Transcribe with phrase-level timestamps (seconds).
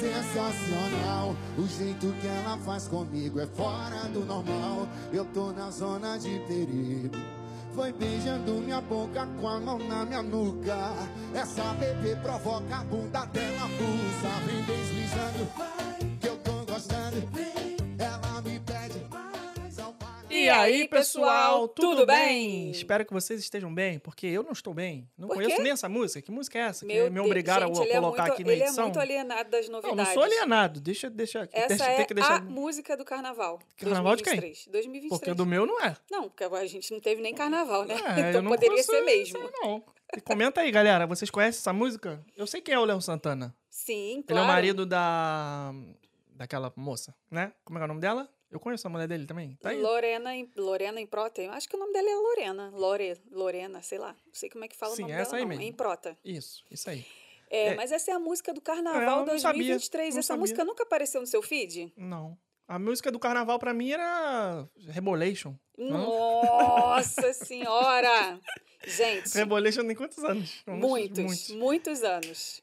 [0.00, 1.34] sensacional.
[1.58, 4.88] O jeito que ela faz comigo é fora do normal.
[5.12, 7.16] Eu tô na zona de perigo.
[7.74, 10.76] Foi beijando minha boca com a mão na minha nuca.
[11.34, 14.46] Essa bebê provoca a bunda dela pulsa.
[14.46, 17.45] Vem deslizando, que eu tô gostando.
[20.46, 22.70] E aí, pessoal, tudo bem?
[22.70, 25.10] Espero que vocês estejam bem, porque eu não estou bem.
[25.18, 25.62] Não Por conheço quê?
[25.62, 26.22] nem essa música.
[26.22, 26.86] Que música é essa?
[26.86, 28.84] Meu que me Deus, obrigaram gente, a ele é colocar muito- aqui na ele edição.
[28.84, 30.06] é muito alienado das não, novidades.
[30.06, 30.80] não sou alienado.
[30.80, 32.36] Deixa, deixa, Essa deixa é tem que deixar.
[32.36, 33.58] a música do carnaval.
[33.76, 34.34] Carnaval de quem?
[34.38, 34.68] 2023.
[34.72, 35.08] 2023.
[35.20, 35.96] Porque do meu não é.
[36.08, 37.94] Não, porque a gente não teve nem carnaval, né?
[37.94, 37.96] É,
[38.30, 39.40] então não poderia ser mesmo.
[39.52, 39.82] Não.
[40.16, 41.06] E comenta aí, galera.
[41.08, 42.24] Vocês conhecem essa música?
[42.36, 43.52] Eu sei quem é o Léo Santana.
[43.68, 44.42] Sim, Ele claro.
[44.42, 45.72] é o marido da.
[46.30, 47.52] daquela moça, né?
[47.64, 48.28] Como é, é o nome dela?
[48.56, 49.54] Eu conheço a mulher dele também.
[49.60, 49.80] Tá aí.
[49.80, 51.42] Lorena, em- Lorena Improta.
[51.42, 52.70] Eu acho que o nome dela é Lorena.
[52.74, 54.16] Lore, Lorena, sei lá.
[54.26, 55.48] Não sei como é que fala Sim, o nome essa dela, aí não.
[55.50, 55.62] mesmo.
[55.62, 56.16] É Improta.
[56.24, 57.04] Isso, isso aí.
[57.50, 57.74] É, É.
[57.76, 60.14] mas essa é a música do É, Carnaval eu não sabia, 2023.
[60.14, 60.40] não essa sabia.
[60.40, 61.92] música nunca apareceu no seu feed?
[61.96, 62.36] Não.
[62.66, 65.54] A música do carnaval pra mim era Rebolation.
[65.78, 68.40] Nossa senhora!
[68.84, 70.62] Gente, Rebolation tem quantos anos?
[70.66, 72.62] Uns- muitos, muitos, anos.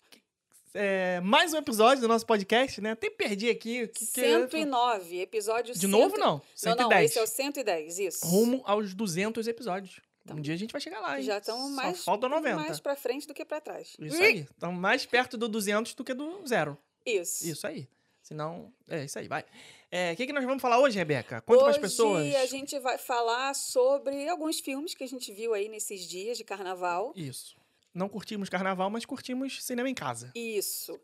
[0.73, 2.91] É, mais um episódio do nosso podcast, né?
[2.91, 3.87] Até perdi aqui.
[3.87, 6.33] que- que- 109, episódio De novo, 100 não.
[6.37, 6.89] Não, 110.
[6.89, 8.25] não, esse é o 110, isso.
[8.25, 10.01] Rumo aos 200 episódios.
[10.31, 11.23] um dia a gente vai chegar lá, hein?
[11.25, 12.55] Já estamos Só mais, falta 90.
[12.55, 13.95] mais pra frente do que pra trás.
[13.99, 14.39] Isso aí.
[14.49, 16.77] Estamos mais perto do 200 do que do zero.
[17.05, 17.45] Isso.
[17.45, 17.87] Isso aí.
[18.21, 19.43] Senão, é isso aí, vai.
[19.91, 21.41] É, O que, que nós vamos falar hoje, Rebeca?
[21.41, 22.33] Conta Hoje pras pessoas.
[22.35, 26.43] a gente vai falar sobre alguns filmes que a gente viu aí nesses dias de
[26.45, 27.11] carnaval.
[27.15, 27.55] Isso.
[27.93, 30.31] Não curtimos carnaval, mas curtimos cinema em casa.
[30.35, 30.99] Isso.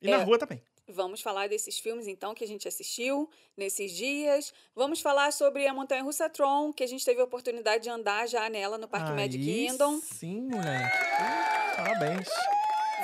[0.00, 0.22] E na É.
[0.22, 0.62] rua também.
[0.90, 4.54] Vamos falar desses filmes, então, que a gente assistiu nesses dias.
[4.74, 8.26] Vamos falar sobre a Montanha Russa Tron, que a gente teve a oportunidade de andar
[8.26, 10.00] já nela no Parque Magic Aí Kingdom.
[10.00, 10.96] Sim, moleque.
[10.96, 12.28] Uh, Parabéns.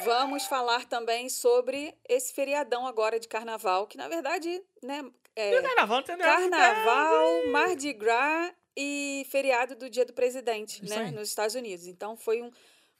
[0.04, 5.04] Vamos falar também sobre esse feriadão agora de carnaval, que na verdade, né,
[5.36, 6.26] é Carnaval, entendeu?
[6.26, 11.10] carnaval, Mardi Gras e feriado do Dia do Presidente, Isso né, aí.
[11.12, 11.86] nos Estados Unidos.
[11.86, 12.50] Então foi um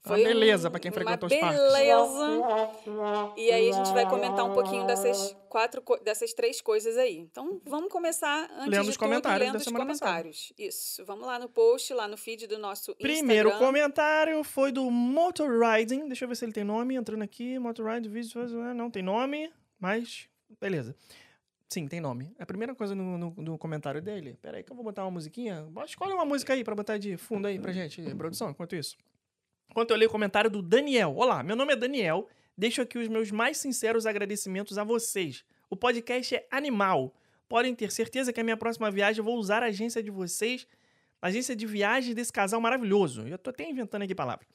[0.07, 1.61] Uma foi um- beleza pra quem uma frequentou os parques.
[1.61, 3.33] beleza.
[3.37, 7.17] E aí a gente vai comentar um pouquinho dessas quatro, dessas três coisas aí.
[7.19, 10.11] Então vamos começar antes Lendo de os tudo, comentários lendo da os semana passada.
[10.11, 10.53] comentários.
[10.59, 11.05] Isso.
[11.05, 13.67] Vamos lá no post, lá no feed do nosso Primeiro Instagram.
[13.67, 16.07] comentário foi do Motor Riding.
[16.09, 16.95] Deixa eu ver se ele tem nome.
[16.97, 19.51] Entrando aqui, Motor Riding, vídeo, não tem nome,
[19.81, 20.29] mas
[20.61, 20.95] beleza.
[21.69, 22.31] Sim, tem nome.
[22.39, 24.39] É a primeira coisa no, no, no comentário dele.
[24.41, 25.67] Pera aí que eu vou botar uma musiquinha.
[25.87, 28.97] Escolhe uma música aí pra botar de fundo aí pra gente, produção, enquanto isso.
[29.71, 31.15] Enquanto eu leio o comentário do Daniel.
[31.17, 32.29] Olá, meu nome é Daniel.
[32.57, 35.45] Deixo aqui os meus mais sinceros agradecimentos a vocês.
[35.69, 37.15] O podcast é animal.
[37.49, 40.67] Podem ter certeza que a minha próxima viagem eu vou usar a agência de vocês,
[41.21, 43.27] a agência de viagens desse casal maravilhoso.
[43.27, 44.47] Eu tô até inventando aqui palavras.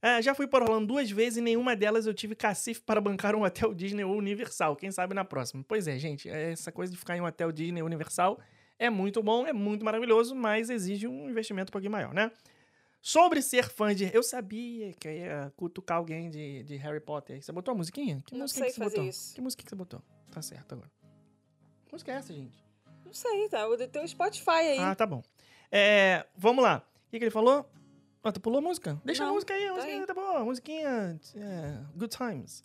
[0.00, 3.36] Ah, já fui para Orlando duas vezes e nenhuma delas eu tive cacife para bancar
[3.36, 4.74] um hotel Disney ou Universal.
[4.74, 5.64] Quem sabe na próxima.
[5.68, 8.40] Pois é, gente, essa coisa de ficar em um hotel Disney Universal
[8.78, 12.32] é muito bom, é muito maravilhoso, mas exige um investimento um pouquinho maior, né?
[13.04, 14.08] Sobre ser fã de.
[14.14, 17.42] Eu sabia que eu ia cutucar alguém de, de Harry Potter.
[17.42, 18.22] Você botou a musiquinha?
[18.24, 19.08] Que Não música sei que você fazer botou?
[19.10, 19.34] isso.
[19.34, 20.00] Que música que você botou?
[20.30, 20.90] Tá certo agora.
[21.84, 22.62] Que música é essa, gente?
[23.04, 23.66] Não sei, tá?
[23.66, 24.78] Do teu Spotify aí.
[24.78, 25.20] Ah, tá bom.
[25.70, 26.78] É, vamos lá.
[26.78, 27.68] O que, que ele falou?
[28.22, 28.96] Ah, tu pulou a música?
[29.04, 30.06] Deixa a Não, música aí, a tá musiquinha aí.
[30.06, 30.38] tá boa.
[30.38, 31.20] a Musiquinha.
[31.34, 32.62] é, good Times.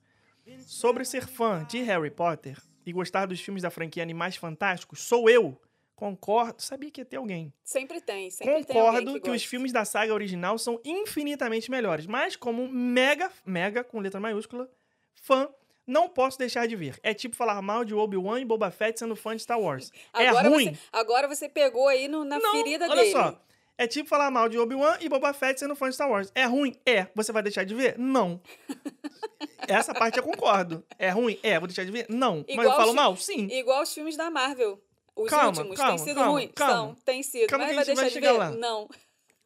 [0.67, 5.27] Sobre ser fã de Harry Potter e gostar dos filmes da franquia Animais Fantásticos, sou
[5.29, 5.59] eu.
[5.97, 6.61] Concordo.
[6.61, 7.51] Sabia que ia ter alguém.
[7.63, 12.05] Sempre tem, sempre tem Concordo que, que, os filmes da saga original são infinitamente melhores,
[12.05, 14.69] mas como mega, mega com letra maiúscula,
[15.15, 15.49] fã,
[15.87, 16.99] não posso deixar de ver.
[17.01, 19.91] É tipo falar mal de Obi-Wan e Boba Fett sendo fã de Star Wars.
[20.13, 20.73] Agora é ruim.
[20.75, 23.11] Você, agora você pegou aí no- na Não, ferida olha dele.
[23.11, 23.43] só.
[23.75, 26.31] É tipo falar mal de Obi-Wan e Boba Fett sendo fã de Star Wars.
[26.35, 26.75] É ruim?
[26.85, 27.07] É.
[27.15, 27.97] Você vai deixar de ver?
[27.97, 28.39] Não.
[29.67, 30.85] Essa parte eu concordo.
[30.99, 31.39] É ruim?
[31.41, 31.57] É.
[31.59, 32.05] Vou deixar de ver?
[32.07, 32.45] Não.
[32.47, 33.15] Mas eu Igual falo mal?
[33.17, 33.47] Sim.
[33.51, 34.79] Igual os filmes da Marvel.
[35.17, 35.77] Os Calma, últimos.
[35.77, 36.47] calma, tem sido calma, ruim?
[36.49, 36.73] calma.
[36.73, 37.47] São, tem sido.
[37.49, 38.37] Calma Mas que a vai gente deixar vai de ver?
[38.37, 38.51] lá.
[38.51, 38.87] Não.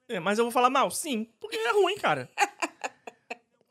[0.10, 0.92] É, mas eu vou falar mal?
[0.92, 1.28] Sim.
[1.40, 2.30] Porque é ruim, cara.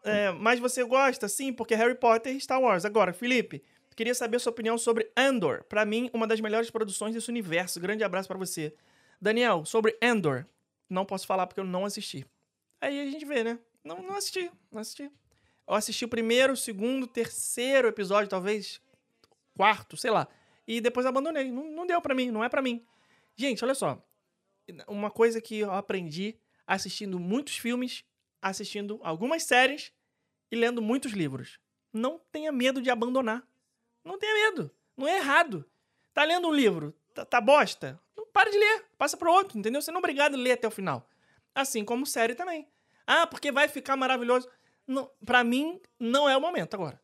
[0.03, 1.29] É, mas você gosta?
[1.29, 2.87] Sim, porque Harry Potter e Star Wars.
[2.87, 3.63] Agora, Felipe,
[3.95, 5.63] queria saber sua opinião sobre Andor.
[5.65, 7.79] Pra mim, uma das melhores produções desse universo.
[7.79, 8.75] Grande abraço pra você.
[9.21, 10.47] Daniel, sobre Andor.
[10.89, 12.27] Não posso falar porque eu não assisti.
[12.81, 13.59] Aí a gente vê, né?
[13.85, 15.03] Não, não assisti, não assisti.
[15.69, 18.81] Eu assisti o primeiro, o segundo, terceiro episódio, talvez
[19.55, 20.27] quarto, sei lá.
[20.71, 21.51] E depois abandonei.
[21.51, 22.87] Não, não deu pra mim, não é pra mim.
[23.35, 24.01] Gente, olha só.
[24.87, 28.05] Uma coisa que eu aprendi assistindo muitos filmes,
[28.41, 29.93] assistindo algumas séries
[30.49, 31.59] e lendo muitos livros.
[31.93, 33.45] Não tenha medo de abandonar.
[34.05, 34.71] Não tenha medo.
[34.97, 35.69] Não é errado.
[36.15, 38.01] Tá lendo um livro, tá, tá bosta?
[38.17, 39.83] Não para de ler, passa pro outro, entendeu?
[39.83, 41.11] Você não é obrigado a ler até o final.
[41.53, 42.69] Assim como série também.
[43.05, 44.49] Ah, porque vai ficar maravilhoso.
[44.87, 47.03] Não, pra mim, não é o momento agora.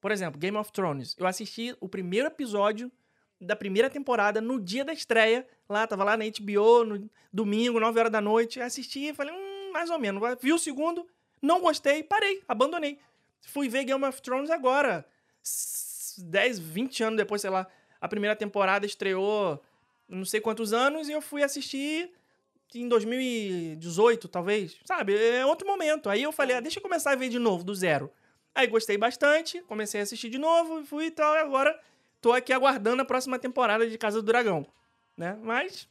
[0.00, 1.16] Por exemplo, Game of Thrones.
[1.18, 2.90] Eu assisti o primeiro episódio
[3.40, 5.46] da primeira temporada no dia da estreia.
[5.68, 8.60] Lá, tava lá na HBO, no domingo, 9 horas da noite.
[8.60, 10.22] Assisti e falei, hum, mais ou menos.
[10.40, 11.06] Vi o segundo,
[11.40, 12.98] não gostei, parei, abandonei.
[13.46, 15.06] Fui ver Game of Thrones agora.
[16.18, 17.66] 10, 20 anos depois, sei lá.
[18.00, 19.60] A primeira temporada estreou
[20.08, 22.10] não sei quantos anos e eu fui assistir
[22.74, 24.76] em 2018, talvez.
[24.84, 25.16] Sabe?
[25.16, 26.10] É outro momento.
[26.10, 28.10] Aí eu falei, ah, deixa eu começar a ver de novo, do zero.
[28.54, 31.78] Aí gostei bastante, comecei a assistir de novo, fui e tal, e agora
[32.20, 34.66] tô aqui aguardando a próxima temporada de Casa do Dragão,
[35.16, 35.38] né?
[35.42, 35.88] Mas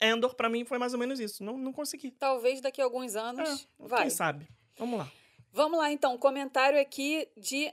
[0.00, 2.10] Endor para mim foi mais ou menos isso, não, não consegui.
[2.10, 4.02] Talvez daqui a alguns anos é, vai.
[4.02, 4.48] Quem sabe?
[4.76, 5.10] Vamos lá.
[5.52, 7.72] Vamos lá então, comentário aqui de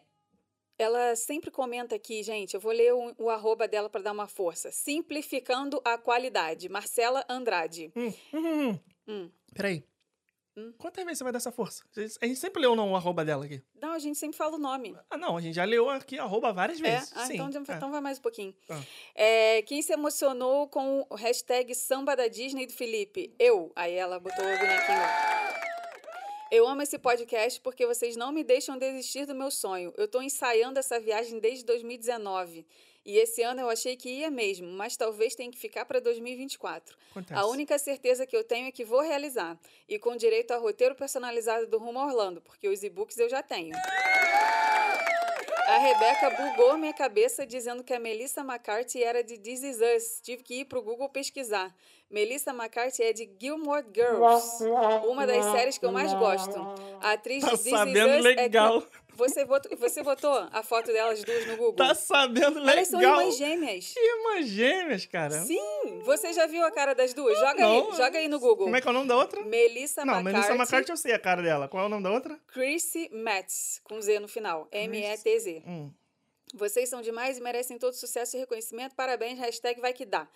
[0.77, 4.27] ela sempre comenta aqui, gente, eu vou ler o, o arroba dela para dar uma
[4.27, 4.71] força.
[4.71, 6.69] Simplificando a qualidade.
[6.69, 7.91] Marcela Andrade.
[7.95, 8.79] Hum, hum, hum.
[9.07, 9.31] hum.
[9.53, 9.83] Peraí.
[10.57, 10.73] Hum?
[10.77, 11.83] Quantas vezes você vai dar essa força?
[12.21, 13.61] A gente sempre leu não, o arroba dela aqui.
[13.81, 14.95] Não, a gente sempre fala o nome.
[15.09, 16.81] Ah, não, a gente já leu aqui arroba várias é?
[16.81, 17.11] vezes.
[17.11, 17.19] É?
[17.19, 17.77] Ah, Sim, então, é.
[17.77, 18.55] então vai mais um pouquinho.
[18.69, 18.81] Ah.
[19.15, 23.33] É, quem se emocionou com o hashtag samba da Disney do Felipe?
[23.39, 23.71] Eu.
[23.75, 24.99] Aí ela botou o bonequinho
[26.51, 29.93] Eu amo esse podcast porque vocês não me deixam desistir do meu sonho.
[29.97, 32.65] Eu estou ensaiando essa viagem desde 2019.
[33.05, 36.95] E esse ano eu achei que ia mesmo, mas talvez tenha que ficar para 2024.
[37.11, 37.39] Acontece.
[37.39, 39.57] A única certeza que eu tenho é que vou realizar.
[39.87, 43.75] E com direito a roteiro personalizado do Rumo Orlando, porque os e-books eu já tenho.
[45.69, 50.19] A Rebeca bugou minha cabeça dizendo que a Melissa McCarthy era de This Is Us.
[50.19, 51.75] Tive que ir pro Google pesquisar.
[52.09, 54.63] Melissa McCarthy é de Gilmore Girls,
[55.07, 56.57] uma das séries que eu mais gosto.
[57.01, 58.79] A atriz tá de This Is Us legal.
[58.79, 58.83] é
[59.19, 61.75] você votou, você votou a foto delas duas no Google?
[61.75, 62.75] Tá sabendo legal.
[62.75, 63.93] Elas são irmãs gêmeas.
[63.95, 65.41] Irmãs gêmeas, cara.
[65.41, 66.01] Sim.
[66.05, 67.37] Você já viu a cara das duas?
[67.37, 68.65] Joga não, aí, joga aí no Google.
[68.65, 69.43] Como é que é o nome da outra?
[69.43, 70.33] Melissa não, McCarthy.
[70.33, 71.67] Melissa McCarthy eu sei a cara dela.
[71.67, 72.39] Qual é o nome da outra?
[72.47, 74.67] Chrissy Metz, com Z no final.
[74.71, 75.63] M-E-T-Z.
[75.67, 75.91] Hum.
[76.53, 78.95] Vocês são demais e merecem todo sucesso e reconhecimento.
[78.95, 80.27] Parabéns, hashtag vai que dá.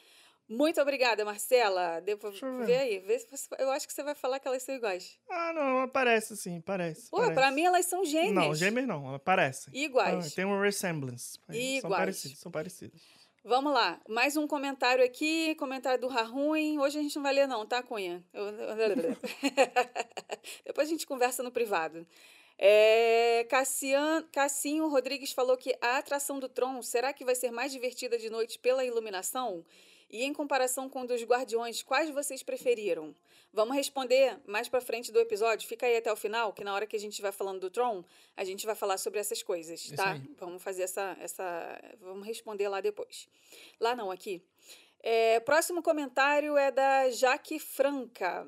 [0.53, 1.99] Muito obrigada, Marcela.
[2.01, 2.65] Depois, ver.
[2.65, 2.99] Vê aí.
[2.99, 5.17] Vê se você, eu acho que você vai falar que elas são iguais.
[5.27, 7.09] Ah, não, parece sim, parece.
[7.09, 7.33] Pô, parece.
[7.33, 8.33] pra mim elas são gêmeas.
[8.33, 9.75] Não, gêmeas não, elas parecem.
[9.75, 10.27] Iguais.
[10.27, 11.39] Ah, tem um resemblance.
[11.49, 11.81] Iguais.
[11.81, 13.01] São parecidas, são parecidas.
[13.43, 16.79] Vamos lá, mais um comentário aqui, comentário do Raruim.
[16.79, 18.23] Hoje a gente não vai ler não, tá, Cunha?
[18.31, 18.45] Eu...
[20.65, 22.07] Depois a gente conversa no privado.
[22.57, 27.71] É, Cassian, Cassinho Rodrigues falou que a atração do Tron, será que vai ser mais
[27.71, 29.65] divertida de noite pela iluminação?
[30.09, 33.15] E em comparação com o dos Guardiões, quais vocês preferiram?
[33.51, 35.67] Vamos responder mais para frente do episódio.
[35.67, 38.03] Fica aí até o final, que na hora que a gente vai falando do Tron,
[38.35, 40.13] a gente vai falar sobre essas coisas, Isso tá?
[40.13, 40.21] Aí.
[40.39, 41.79] Vamos fazer essa, essa.
[42.01, 43.27] Vamos responder lá depois.
[43.79, 44.41] Lá não, aqui.
[45.01, 48.47] É, próximo comentário é da Jaque Franca.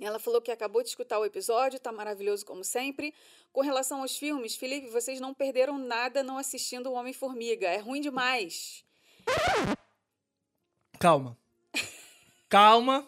[0.00, 3.14] Ela falou que acabou de escutar o episódio, tá maravilhoso como sempre.
[3.52, 7.68] Com relação aos filmes, Felipe, vocês não perderam nada não assistindo o Homem-Formiga.
[7.68, 8.84] É ruim demais.
[11.04, 11.36] Calma.
[12.48, 13.06] Calma,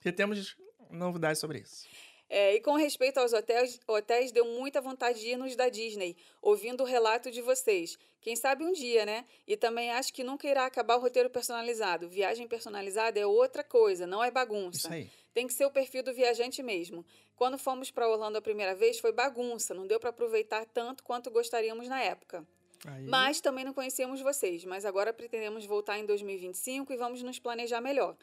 [0.00, 0.56] que temos
[0.90, 1.86] novidades sobre isso.
[2.28, 6.16] É, e com respeito aos hotéis, hotéis, deu muita vontade de ir nos da Disney,
[6.42, 7.96] ouvindo o relato de vocês.
[8.20, 9.24] Quem sabe um dia, né?
[9.46, 12.08] E também acho que nunca irá acabar o roteiro personalizado.
[12.08, 14.78] Viagem personalizada é outra coisa, não é bagunça.
[14.78, 15.10] Isso aí.
[15.32, 17.06] Tem que ser o perfil do viajante mesmo.
[17.36, 21.30] Quando fomos para Orlando a primeira vez, foi bagunça, não deu para aproveitar tanto quanto
[21.30, 22.44] gostaríamos na época.
[22.88, 23.06] Aí.
[23.06, 27.80] Mas também não conhecíamos vocês, mas agora pretendemos voltar em 2025 e vamos nos planejar
[27.80, 28.16] melhor.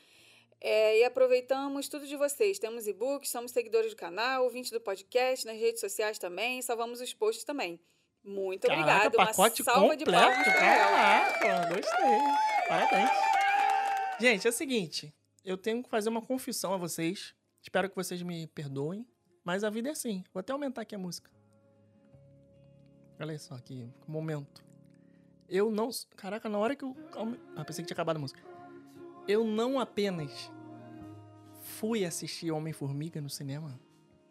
[0.62, 2.58] É, e aproveitamos tudo de vocês.
[2.58, 7.13] Temos e-books, somos seguidores do canal, ouvintes do podcast, nas redes sociais também, salvamos os
[7.13, 7.79] posts também.
[8.24, 9.15] Muito Caraca, obrigado.
[9.17, 10.05] Pacote Uma salva completo.
[10.05, 12.67] de palmas Caraca, gostei.
[12.70, 13.10] Parabéns.
[14.20, 17.36] Gente, é o seguinte, eu tenho que fazer uma confissão a vocês.
[17.62, 19.05] Espero que vocês me perdoem,
[19.43, 20.24] mas a vida é assim.
[20.34, 21.29] Vou até aumentar aqui a música.
[23.20, 24.63] Olha só aqui, momento.
[25.48, 25.89] Eu não.
[26.15, 26.96] Caraca, na hora que eu.
[27.55, 28.41] Ah, pensei que tinha acabado a música.
[29.27, 30.51] Eu não apenas
[31.62, 33.79] fui assistir Homem-Formiga no cinema,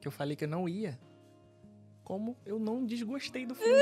[0.00, 0.98] que eu falei que eu não ia,
[2.04, 3.72] como eu não desgostei do filme.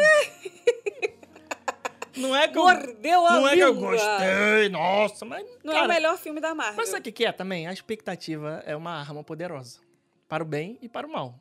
[2.16, 3.90] não é que eu, Mordeu a Não é que eu língua.
[3.92, 5.46] gostei, nossa, mas.
[5.64, 6.76] Não cara, é o melhor filme da Marvel.
[6.76, 7.66] Mas sabe o que que é também?
[7.66, 9.80] A expectativa é uma arma poderosa.
[10.28, 11.40] Para o bem e para o mal.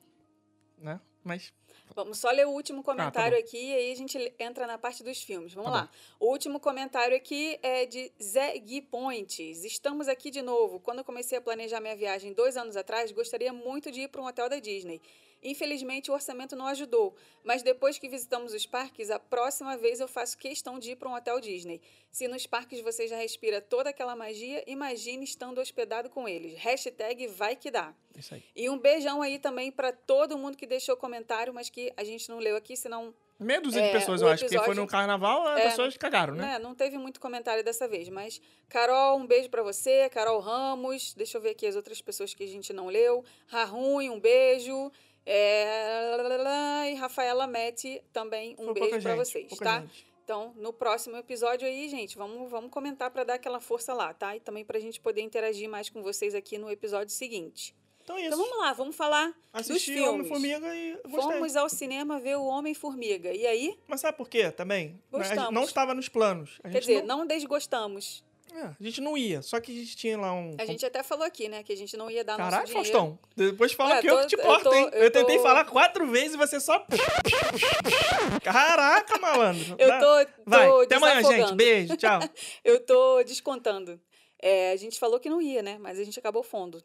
[0.78, 1.00] Né?
[1.24, 1.54] Mas
[1.96, 4.78] Vamos só ler o último comentário Ah, tá aqui e aí a gente entra na
[4.78, 5.54] parte dos filmes.
[5.54, 5.90] Vamos Tá lá.
[6.20, 9.64] O último comentário aqui é de Zé Gui Pontes.
[9.64, 10.80] Estamos aqui de novo.
[10.80, 14.22] Quando eu comecei a planejar minha viagem dois anos atrás, gostaria muito de ir para
[14.22, 15.02] um hotel da Disney.
[15.42, 20.08] Infelizmente, o orçamento não ajudou, mas depois que visitamos os parques, a próxima vez eu
[20.08, 21.82] faço questão de ir para um hotel Disney.
[22.12, 26.58] Se nos parques você já respira toda aquela magia, imagine estando hospedado com eles.
[26.60, 27.94] Hashtag vai que dá.
[28.18, 28.44] isso aí.
[28.56, 32.28] E um beijão aí também para todo mundo que deixou comentário, mas que a gente
[32.30, 34.88] não leu aqui, senão Meia dúzia de É, pessoas, eu acho, porque foi episódio- no
[34.90, 36.46] carnaval, as É, pessoas cagaram, né?
[36.46, 40.10] Né, Não teve muito comentário dessa vez, mas Carol, um beijo pra você.
[40.10, 43.24] Carol Ramos, deixa eu ver aqui as outras pessoas que a gente não leu.
[43.48, 44.92] Rarun, um beijo.
[45.32, 49.82] É, E Rafaela Mete também um Foi beijo gente, vocês, tá?
[49.82, 50.08] gente.
[50.24, 54.36] Então, no próximo episódio aí, gente, vamos, vamos comentar pra dar aquela força lá, tá?
[54.36, 57.76] E também pra gente poder interagir mais com vocês aqui no episódio seguinte.
[58.04, 58.28] Então é isso.
[58.28, 60.10] Então vamos lá, vamos falar dos Assisti filmes.
[60.10, 61.38] Homem-Formiga e gostei.
[61.38, 63.32] Fomos ao cinema ver o Homem-Formiga.
[63.32, 63.80] E aí?
[63.88, 65.00] Mas sabe por quê também?
[65.12, 65.52] A Gostamos.
[65.52, 66.60] Não estava nos planos.
[66.64, 67.20] A Quer dizer, não...
[67.20, 68.24] não desgostamos.
[68.54, 69.42] É, a gente não ia.
[69.42, 70.56] Só que a gente tinha lá um...
[70.58, 71.64] A gente até falou aqui, né?
[71.64, 72.92] Que a gente não ia dar Caralho, nosso dinheiro.
[72.92, 73.20] Faustão.
[73.36, 74.90] Depois fala É, que eu tô- que te eu tô- hein?
[74.94, 76.86] Eu, eu tentei tô- falar quatro vezes e você só...
[78.44, 79.76] Caraca, malandro.
[79.78, 81.56] Eu tô, tô Vai, até amanhã, gente.
[81.56, 82.20] Beijo, tchau.
[82.64, 84.00] Eu tô descontando.
[84.42, 85.78] É, a gente falou que não ia, né?
[85.80, 86.84] Mas a gente acabou fundo.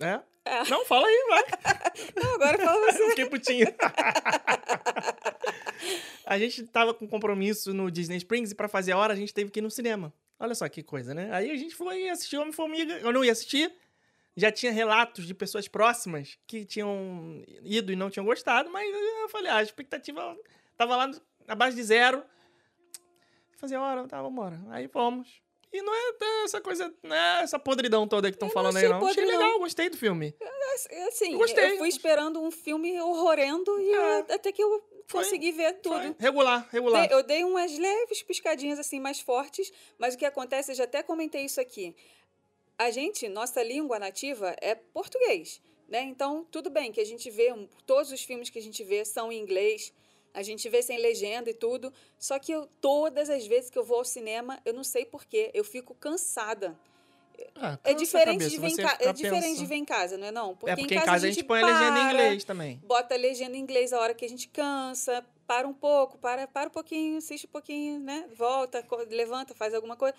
[0.00, 0.20] É?
[0.44, 0.64] É.
[0.68, 1.44] Não, fala aí, vai.
[2.22, 3.02] Não, agora fala você.
[3.02, 3.66] Eu fiquei putinho.
[6.26, 9.32] a gente tava com compromisso no Disney Springs e pra fazer a hora a gente
[9.32, 10.12] teve que ir no cinema.
[10.38, 11.30] Olha só que coisa, né?
[11.32, 12.94] Aí a gente foi assistir Homem-Formiga.
[12.98, 13.72] Eu não ia assistir.
[14.36, 19.28] Já tinha relatos de pessoas próximas que tinham ido e não tinham gostado, mas eu
[19.28, 20.36] falei, ah, a expectativa
[20.76, 21.10] tava lá
[21.46, 22.24] na base de zero.
[23.56, 24.60] Fazer a hora, tá, vambora.
[24.70, 25.40] Aí fomos.
[25.72, 28.88] E não é essa coisa, não é essa podridão toda que estão falando aí, achei
[28.98, 29.06] não.
[29.06, 29.58] Achei podre, legal, não.
[29.60, 30.34] gostei do filme.
[31.08, 31.72] Assim, Eu gostei.
[31.72, 33.96] eu fui esperando um filme horrorendo e É.
[34.20, 35.22] eu- até que eu Foi.
[35.22, 36.00] consegui ver tudo.
[36.00, 37.10] Foi Regular, regular.
[37.10, 41.02] Eu dei umas leves piscadinhas assim mais fortes, mas o que acontece, eu já até
[41.02, 41.94] comentei isso aqui.
[42.76, 46.02] A gente, nossa língua nativa é português, né?
[46.02, 47.52] Então, tudo bem que a gente vê,
[47.86, 49.92] todos os filmes que a gente vê são em inglês,
[50.32, 53.84] a gente vê sem legenda e tudo, só que eu, todas as vezes que eu
[53.84, 56.76] vou ao cinema, eu não sei porquê, eu fico cansada.
[57.56, 60.26] Ah, É a diferente, de ver em ca- é diferente de ver em casa, não
[60.26, 60.50] é não?
[60.66, 62.80] É porque em casa a gente põe a legenda em para, inglês também.
[62.84, 66.46] bota a legenda em inglês a hora que a gente cansa, para um pouco, para,
[66.46, 68.26] para um pouquinho, assiste um pouquinho, né?
[68.36, 70.16] Volta, levanta, faz alguma coisa.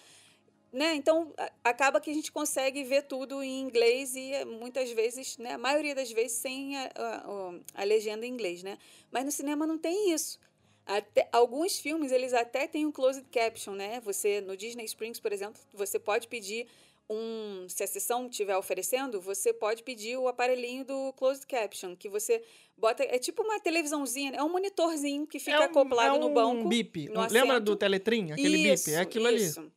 [0.74, 0.93] Né?
[0.95, 5.38] Então, a- acaba que a gente consegue ver tudo em inglês e eh, muitas vezes,
[5.38, 5.53] né?
[5.53, 8.77] a maioria das vezes, sem a, a- a legenda em inglês, né?
[9.10, 10.38] Mas no cinema não tem isso.
[10.86, 14.01] Até- alguns filmes, eles até têm um closed caption, né?
[14.01, 16.67] Você, no Disney Springs, por exemplo, você pode pedir
[17.09, 17.67] um...
[17.69, 22.43] Se a sessão estiver oferecendo, você pode pedir o aparelhinho do closed caption, que você
[22.77, 23.03] bota...
[23.03, 24.38] É tipo uma televisãozinha, né?
[24.38, 26.67] é um monitorzinho que fica um- acoplado é no um banco.
[26.67, 27.09] bip.
[27.09, 28.31] no Lembra do Teletrim?
[28.31, 28.91] Aquele bip.
[28.93, 29.43] É aquilo ali.
[29.43, 29.71] isso.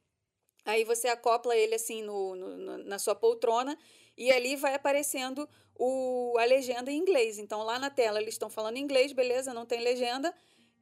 [0.64, 3.76] Aí você acopla ele assim no, no- no- na sua poltrona
[4.16, 7.38] e ali vai aparecendo o, a legenda em inglês.
[7.38, 10.34] Então lá na tela eles estão falando inglês, beleza, não tem legenda,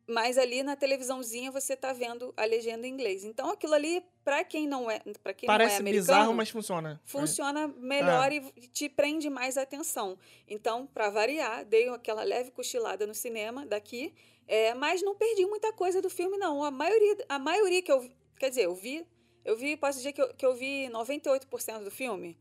[0.06, 3.24] mas ali na televisãozinha você está vendo a legenda em inglês.
[3.24, 6.48] Então aquilo ali, para quem não é, para quem não é Parece americano, bizarro, mas
[6.50, 7.00] funciona.
[7.04, 8.36] funciona melhor É.
[8.56, 10.16] e te prende mais a atenção.
[10.48, 14.14] Então, para variar, dei aquela leve cochilada no cinema daqui,
[14.46, 16.62] é, mas não perdi muita coisa do filme, não.
[16.62, 18.08] A maioria, a maioria que eu
[18.38, 19.04] quer dizer, eu vi,
[19.44, 22.36] eu vi, posso dizer que eu, que eu vi 98% do filme.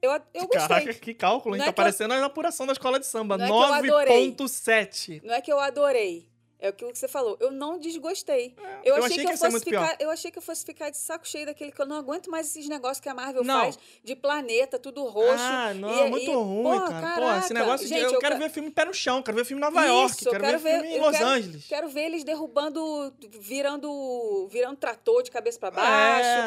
[0.00, 0.60] Eu, eu gostei.
[0.68, 1.58] Caraca, que cálculo, hein?
[1.58, 3.36] Não Tá é que eu- parecendo a apuração da escola de samba.
[3.36, 4.30] Não é que eu adorei.
[4.30, 5.20] 9.7.
[5.24, 6.28] Não é que eu adorei.
[6.60, 7.36] É aquilo que você falou.
[7.38, 8.52] Eu não desgostei.
[8.84, 9.86] eu eu, achei achei que que, eu fosse ficar.
[9.88, 9.96] pior.
[10.00, 12.46] Eu achei que eu fosse ficar de saco cheio daquele que eu não aguento mais
[12.48, 13.60] esses negócios que a Marvel Não.
[13.60, 15.36] faz de planeta, tudo roxo.
[15.38, 17.14] Ah, não, E- muito e- ruim, Pô, cara.
[17.14, 17.94] Pô, esse negócio de.
[17.94, 20.16] Gente, eu, eu quero ver filme pé no chão, quero ver filme em Nova York,
[20.16, 21.66] Isso, eu quero, ver filme em eu Los quero- Angeles.
[21.68, 25.90] Quero ver eles derrubando, virando, virando trator de cabeça pra baixo.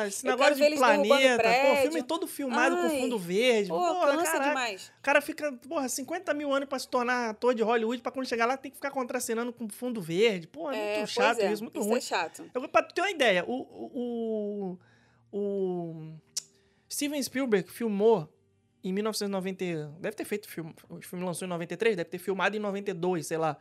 [0.03, 2.99] É, esse Eu negócio quero de planeta, pô, filme todo filmado com Ai.
[3.01, 3.69] fundo verde.
[3.69, 4.49] Pô, porra, cansa caraca.
[4.49, 4.87] demais.
[4.99, 8.27] O cara fica, porra, 50 mil anos pra se tornar ator de Hollywood, pra quando
[8.27, 10.47] chegar lá tem que ficar contracenando com fundo verde.
[10.47, 11.97] Pô, é, É, muito chato é, isso, muito isso ruim.
[11.97, 12.49] é chato.
[12.53, 14.79] Eu, pra ter uma ideia, o, o,
[15.31, 16.13] o, o
[16.91, 18.31] Steven Spielberg filmou
[18.83, 19.95] em 1990.
[19.99, 20.73] Deve ter feito filme.
[20.89, 23.57] O filme lançou em 93, deve ter filmado em 92, sei lá.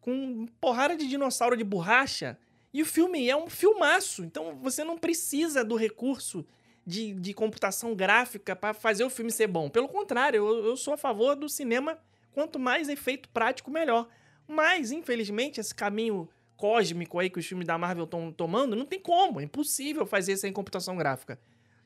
[0.00, 2.38] Com porrada de dinossauro de borracha.
[2.72, 4.24] E o filme é um filmaço.
[4.24, 6.46] Então você não precisa do recurso
[6.86, 9.68] de, de computação gráfica para fazer o filme ser bom.
[9.68, 11.98] Pelo contrário, eu, eu sou a favor do cinema.
[12.32, 14.08] Quanto mais efeito prático, melhor.
[14.50, 18.98] Mas, infelizmente, esse caminho cósmico aí que os filmes da Marvel estão tomando, não tem
[18.98, 19.40] como.
[19.40, 21.40] É impossível fazer sem computação gráfica.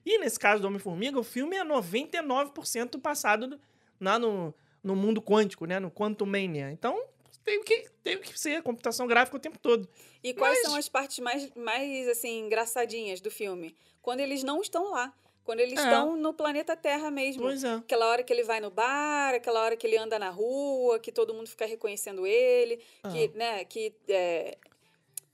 [0.05, 3.61] E nesse caso do Homem-Formiga, o filme é 99% passado no-
[4.01, 5.79] lá no, no mundo quântico, né?
[5.79, 6.71] No Quantum Mania.
[6.71, 7.01] Então,
[7.45, 9.89] tem que, tem que ser computação gráfica o tempo todo.
[10.23, 13.77] E quais Mas- são as partes mais, mais assim, engraçadinhas do filme?
[14.03, 15.13] Quando eles não estão lá.
[15.45, 15.83] Quando eles É.
[15.83, 17.43] estão no planeta Terra mesmo.
[17.43, 17.75] Pois é.
[17.75, 21.13] Aquela hora que ele vai no bar, aquela hora que ele anda na rua, que
[21.13, 22.79] todo mundo fica reconhecendo ele,
[23.13, 23.39] que, Ah.
[23.39, 24.57] né, que, é,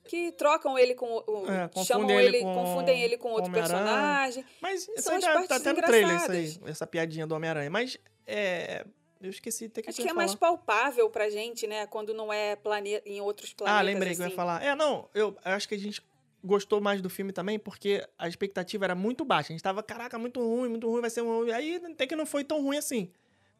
[0.04, 4.44] que trocam ele com É, chamam ele ele, com- confundem ele com com outro personagem.
[4.60, 7.26] Mas isso São aí as tá, tá partes até no trailer, isso aí, essa piadinha
[7.26, 7.70] do Homem-Aranha.
[7.70, 8.84] Mas é,
[9.22, 10.56] Eu esqueci até que Acho que é mais falar.
[10.56, 11.86] palpável pra gente, né?
[11.86, 13.02] Quando não é plane...
[13.04, 13.78] em outros planetas.
[13.78, 14.34] Ah, lembrei que eu ia assim.
[14.34, 14.64] falar.
[14.64, 16.00] É, não, eu acho que a gente
[16.42, 19.52] gostou mais do filme também porque a expectativa era muito baixa.
[19.52, 21.42] A gente tava, caraca, muito ruim, muito ruim, vai ser um.
[21.52, 23.10] Aí até que não foi tão ruim assim.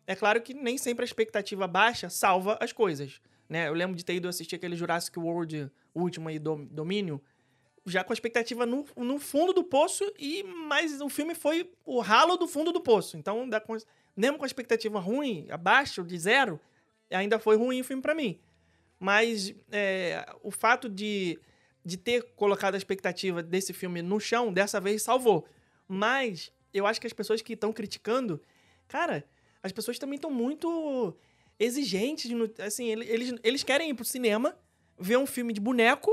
[0.06, 3.68] É claro que nem sempre a expectativa baixa salva as coisas, né?
[3.68, 7.20] Eu lembro de ter ido assistir aquele Jurassic World último aí, Dom- Domínio,
[7.87, 12.00] já com a expectativa no, no fundo do poço, e mas o filme foi o
[12.00, 13.16] ralo do fundo do poço.
[13.16, 13.76] Então, com-
[14.16, 16.58] mesmo com a expectativa ruim, abaixo de zero,
[17.10, 18.40] ainda foi ruim o filme pra mim.
[18.99, 21.38] Mas é, o fato de,
[21.84, 25.46] de ter colocado a expectativa desse filme no chão, dessa vez salvou.
[25.88, 28.40] Mas eu acho que as pessoas que estão criticando,
[28.87, 29.25] cara,
[29.62, 31.16] as pessoas também estão muito
[31.58, 32.30] exigentes.
[32.30, 34.56] no- assim, ele- eles, eles querem ir pro cinema,
[34.99, 36.10] ver um filme de boneco,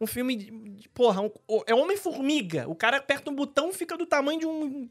[0.00, 0.50] um filme de.
[0.50, 1.30] de- porra, um-
[1.66, 2.68] é Homem-Formiga.
[2.68, 4.88] O cara aperta um botão fica do tamanho de um,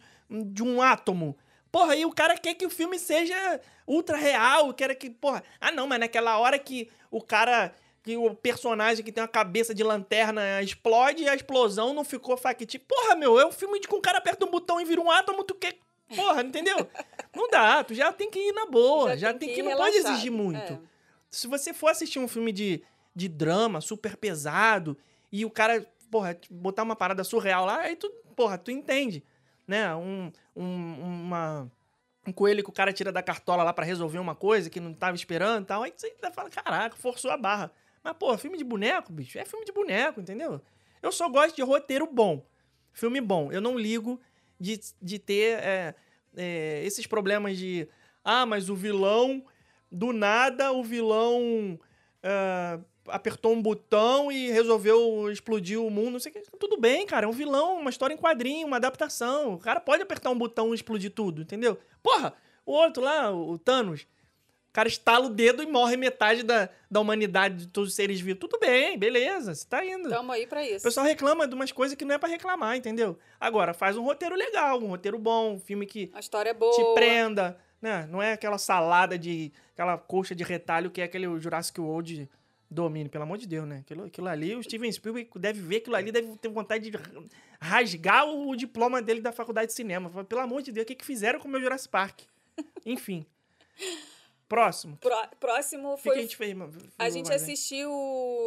[0.51, 1.38] de um átomo.
[1.71, 5.71] Porra, e o cara quer que o filme seja ultra real, quer que, porra, ah
[5.71, 7.74] não, mas naquela hora que o cara,
[8.07, 12.37] que o personagem que tem uma cabeça de lanterna explode e a explosão não ficou
[12.37, 12.87] factível.
[12.87, 15.11] Porra, meu, é um filme de que um cara aperta um botão e vira um
[15.11, 15.77] átomo, tu quer,
[16.15, 16.87] porra, entendeu?
[17.35, 19.91] Não dá, tu já tem que ir na boa, já, tem que, ir não pode
[19.91, 20.13] relaxado.
[20.13, 20.71] exigir muito.
[20.71, 20.79] É.
[21.29, 22.81] Se você for assistir um filme de,
[23.13, 24.97] de drama super pesado
[25.29, 29.21] e o cara, porra, botar uma parada surreal lá, aí tu, porra, tu entende,
[29.67, 29.93] né?
[29.93, 30.93] Um, um,
[31.25, 31.69] uma,
[32.25, 34.93] um coelho que o cara tira da cartola lá pra resolver uma coisa que não
[34.93, 37.69] tava esperando e tal, aí você fala, caraca, forçou a barra.
[38.07, 40.61] Mas, pô, filme de boneco, bicho, é filme de boneco, entendeu?
[41.03, 42.41] Eu só gosto de roteiro bom,
[42.93, 43.51] filme bom.
[43.51, 44.17] Eu não ligo
[44.57, 45.95] de, de ter é,
[46.37, 47.85] é, esses problemas de,
[48.23, 49.43] ah, mas o vilão
[49.91, 51.77] do nada o vilão
[52.23, 56.11] ah, apertou um botão e resolveu explodir o mundo.
[56.11, 56.39] Não sei que.
[56.57, 57.25] Tudo bem, cara.
[57.25, 59.55] É um vilão, uma história em quadrinho, uma adaptação.
[59.55, 61.77] O cara pode apertar um botão e explodir tudo, entendeu?
[62.01, 62.33] Porra,
[62.65, 64.07] o outro lá, o Thanos.
[64.77, 68.22] O cara estala o dedo e morre metade da, da humanidade, de todos os seres
[68.22, 68.39] vivos.
[68.39, 70.07] Tudo bem, beleza, você tá indo.
[70.07, 70.83] Tamo aí pra O isso.
[70.83, 73.18] pessoal reclama de umas coisas que não é pra reclamar, entendeu?
[73.40, 76.72] Agora, faz um roteiro legal, um roteiro bom, um filme que A história é boa.
[76.75, 78.07] te prenda, né?
[78.11, 79.51] Não é aquela salada de.
[79.74, 82.29] aquela coxa de retalho que é aquele Jurassic World
[82.70, 83.79] domínio, pelo amor de Deus, né?
[83.79, 87.00] Aquilo, aquilo ali, o Steven Spielberg deve ver aquilo ali, deve ter vontade de
[87.59, 90.24] rasgar o diploma dele da faculdade de cinema.
[90.25, 92.20] Pelo amor de Deus, o que, que fizeram com o meu Jurassic Park?
[92.85, 93.25] Enfim.
[94.48, 94.98] Próximo.
[94.98, 96.14] Pró- próximo O que, foi.
[96.14, 96.57] que a gente fez?
[96.98, 97.92] A gente assistiu.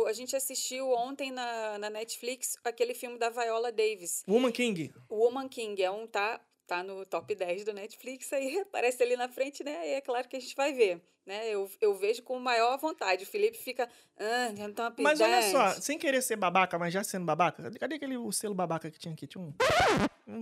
[0.07, 4.23] A gente assistiu ontem na, na Netflix aquele filme da Viola Davis.
[4.27, 4.93] Woman King.
[5.11, 5.83] Woman King.
[5.83, 9.89] É um tá, tá no top 10 do Netflix aí, aparece ali na frente, né?
[9.89, 11.03] E é claro que a gente vai ver.
[11.27, 11.49] Né?
[11.51, 13.25] Eu, eu vejo com maior vontade.
[13.25, 13.87] O Felipe fica.
[14.19, 15.31] Ah, no top Mas 10.
[15.31, 18.55] olha só, sem querer ser babaca, mas já sendo babaca, cadê, cadê aquele o selo
[18.55, 19.27] babaca que tinha aqui?
[19.27, 19.53] Tinha um.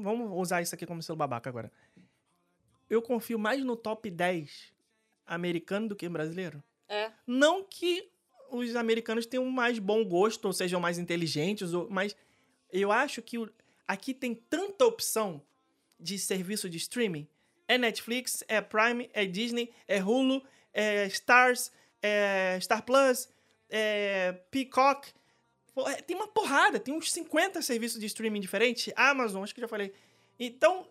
[0.02, 1.72] Vamos usar isso aqui como selo babaca agora.
[2.88, 4.72] Eu confio mais no top 10
[5.28, 6.62] americano do que brasileiro.
[6.88, 7.10] É.
[7.26, 8.08] Não que
[8.50, 12.16] os americanos tenham mais bom gosto ou sejam mais inteligentes, ou- mas
[12.72, 13.36] eu acho que
[13.86, 15.42] aqui tem tanta opção
[16.00, 17.28] de serviço de streaming.
[17.66, 21.70] É Netflix, é Prime, é Disney, é Hulu, é Stars,
[22.02, 23.28] é Star Plus,
[23.68, 25.12] é Peacock.
[25.88, 28.92] É, Tem uma porrada, tem uns 50 serviços de streaming diferentes.
[28.96, 29.92] Amazon, acho que já falei.
[30.40, 30.88] Então,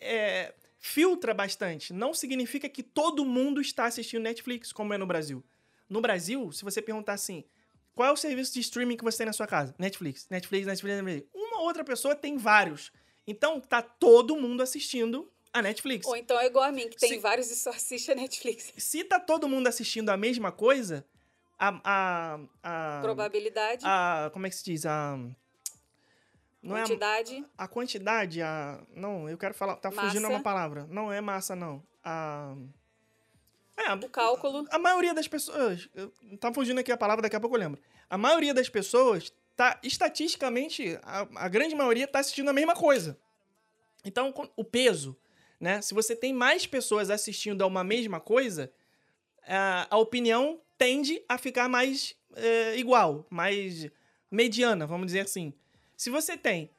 [0.00, 0.54] é,
[0.86, 1.92] filtra bastante.
[1.92, 5.44] Não significa que todo mundo está assistindo Netflix, como é no Brasil.
[5.88, 7.44] No Brasil, se você perguntar assim,
[7.94, 9.74] qual é o serviço de streaming que você tem na sua casa?
[9.78, 11.28] Netflix, Netflix, Netflix, Netflix.
[11.34, 12.92] Uma outra pessoa tem vários.
[13.26, 16.06] Então, tá todo mundo assistindo a Netflix.
[16.06, 18.72] Ou então é igual a mim, que tem Se- vários e só assiste a Netflix.
[18.78, 21.04] Se tá todo mundo assistindo a mesma coisa,
[21.58, 21.80] a...
[21.82, 24.86] a, a Probabilidade, a como é que se diz?
[24.86, 25.18] A...
[26.62, 27.44] Não é a- quantidade.
[27.56, 28.80] a quantidade, a.
[28.94, 29.76] Não, eu quero falar.
[29.76, 30.34] Tá fugindo Massa.
[30.34, 30.86] uma palavra.
[30.90, 31.82] Não é massa, não.
[32.02, 32.54] A.
[33.76, 34.66] É, O cálculo.
[34.70, 35.88] a maioria das pessoas.
[35.94, 37.80] eu- Tá fugindo aqui a palavra, daqui a pouco eu lembro.
[38.08, 39.78] A maioria das pessoas tá.
[39.82, 43.18] Estatisticamente, a, a grande maioria tá assistindo a mesma coisa.
[44.04, 45.16] Então, o peso,
[45.60, 45.80] né?
[45.82, 48.72] Se você tem mais pessoas assistindo a uma mesma coisa,
[49.46, 53.88] a, a opinião tende a ficar mais é, igual, mais
[54.30, 55.52] mediana, vamos dizer assim.
[55.96, 56.70] Se você tem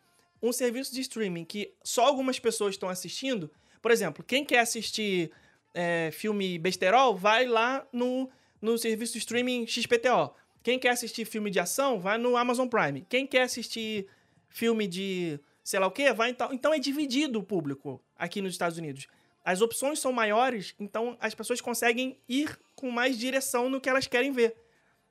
[0.42, 3.50] um serviço de streaming que só algumas pessoas estão assistindo,
[3.82, 5.32] por exemplo, quem quer assistir
[5.74, 8.30] é, filme besterol, vai lá no,
[8.62, 10.34] no serviço de streaming XPTO.
[10.62, 13.06] Quem quer assistir filme de ação, vai no Amazon Prime.
[13.10, 14.08] Quem quer assistir
[14.50, 16.54] filme de sei lá o quê, vai então.
[16.54, 19.08] Então é dividido o público aqui nos Estados Unidos.
[19.44, 24.08] As opções são maiores, então as pessoas conseguem ir com mais direção no que elas
[24.08, 24.56] querem ver.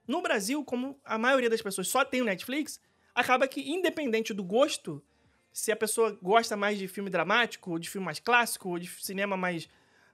[0.06, 2.80] No Brasil, como a maioria das pessoas só tem o Netflix,
[3.16, 5.02] acaba que, independente do gosto,
[5.52, 8.87] se a pessoa gosta mais de filme dramático, ou de filme mais clássico, ou de
[8.87, 9.68] cinema mais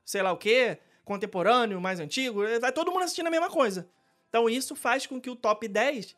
[0.04, 3.88] sei lá o quê, contemporâneo, mais antigo, vai todo mundo assistindo a mesma coisa.
[4.28, 6.16] Então isso faz com que o top 10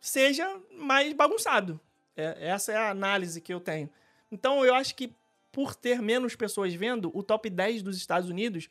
[0.00, 1.78] seja mais bagunçado.
[2.16, 3.90] É, essa é a análise que eu tenho.
[4.30, 5.12] Então eu acho que
[5.52, 8.68] por ter menos pessoas vendo, o top 10 dos Estados Unidos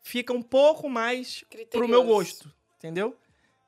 [0.00, 2.04] fica um pouco mais pro meu Criterioso.
[2.06, 3.16] gosto, entendeu?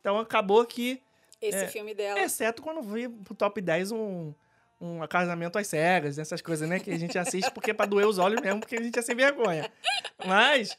[0.00, 1.00] Então acabou que,
[1.42, 2.20] Esse É, filme dela.
[2.20, 4.32] exceto quando vi pro top 10 um,
[4.80, 6.78] um casamento às cegas, essas coisas, né?
[6.80, 9.02] Que a gente assiste porque é pra doer os olhos mesmo, porque a gente é
[9.02, 9.70] sem vergonha.
[10.24, 10.76] Mas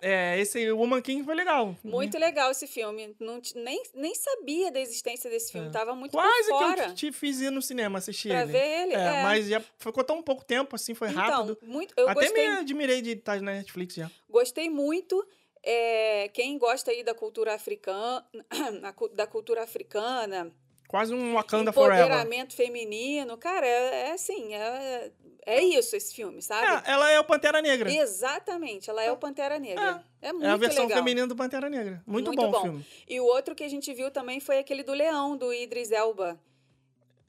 [0.00, 1.76] é, esse Woman King foi legal.
[1.82, 3.14] Muito legal esse filme.
[3.20, 5.68] Não, nem, nem sabia da existência desse filme.
[5.68, 5.70] É.
[5.70, 8.52] Tava muito Quase por que fora eu te fiz ir no cinema assistir pra ele.
[8.52, 8.94] ver ele.
[8.94, 9.22] É, é.
[9.22, 11.56] mas já ficou tão pouco tempo, assim, foi rápido.
[11.60, 14.10] Então, muito, eu Até gostei, me admirei de estar na Netflix já.
[14.28, 15.26] gostei muito.
[15.68, 18.24] É, quem gosta aí da cultura africana,
[19.12, 20.52] da cultura africana,
[20.88, 22.04] Quase um Wakanda Forever.
[22.06, 25.10] empoderamento feminino, cara, é, é assim, é,
[25.44, 26.88] é isso esse filme, sabe?
[26.88, 27.92] É, ela é o Pantera Negra.
[27.92, 30.04] Exatamente, ela é o Pantera Negra.
[30.22, 30.98] É, muito É a versão legal.
[30.98, 32.02] feminina do Pantera Negra.
[32.06, 32.58] Muito, Muito bom, bom.
[32.58, 32.86] o filme.
[33.08, 36.40] E o outro que a gente viu também foi aquele do Leão, do Idris Elba.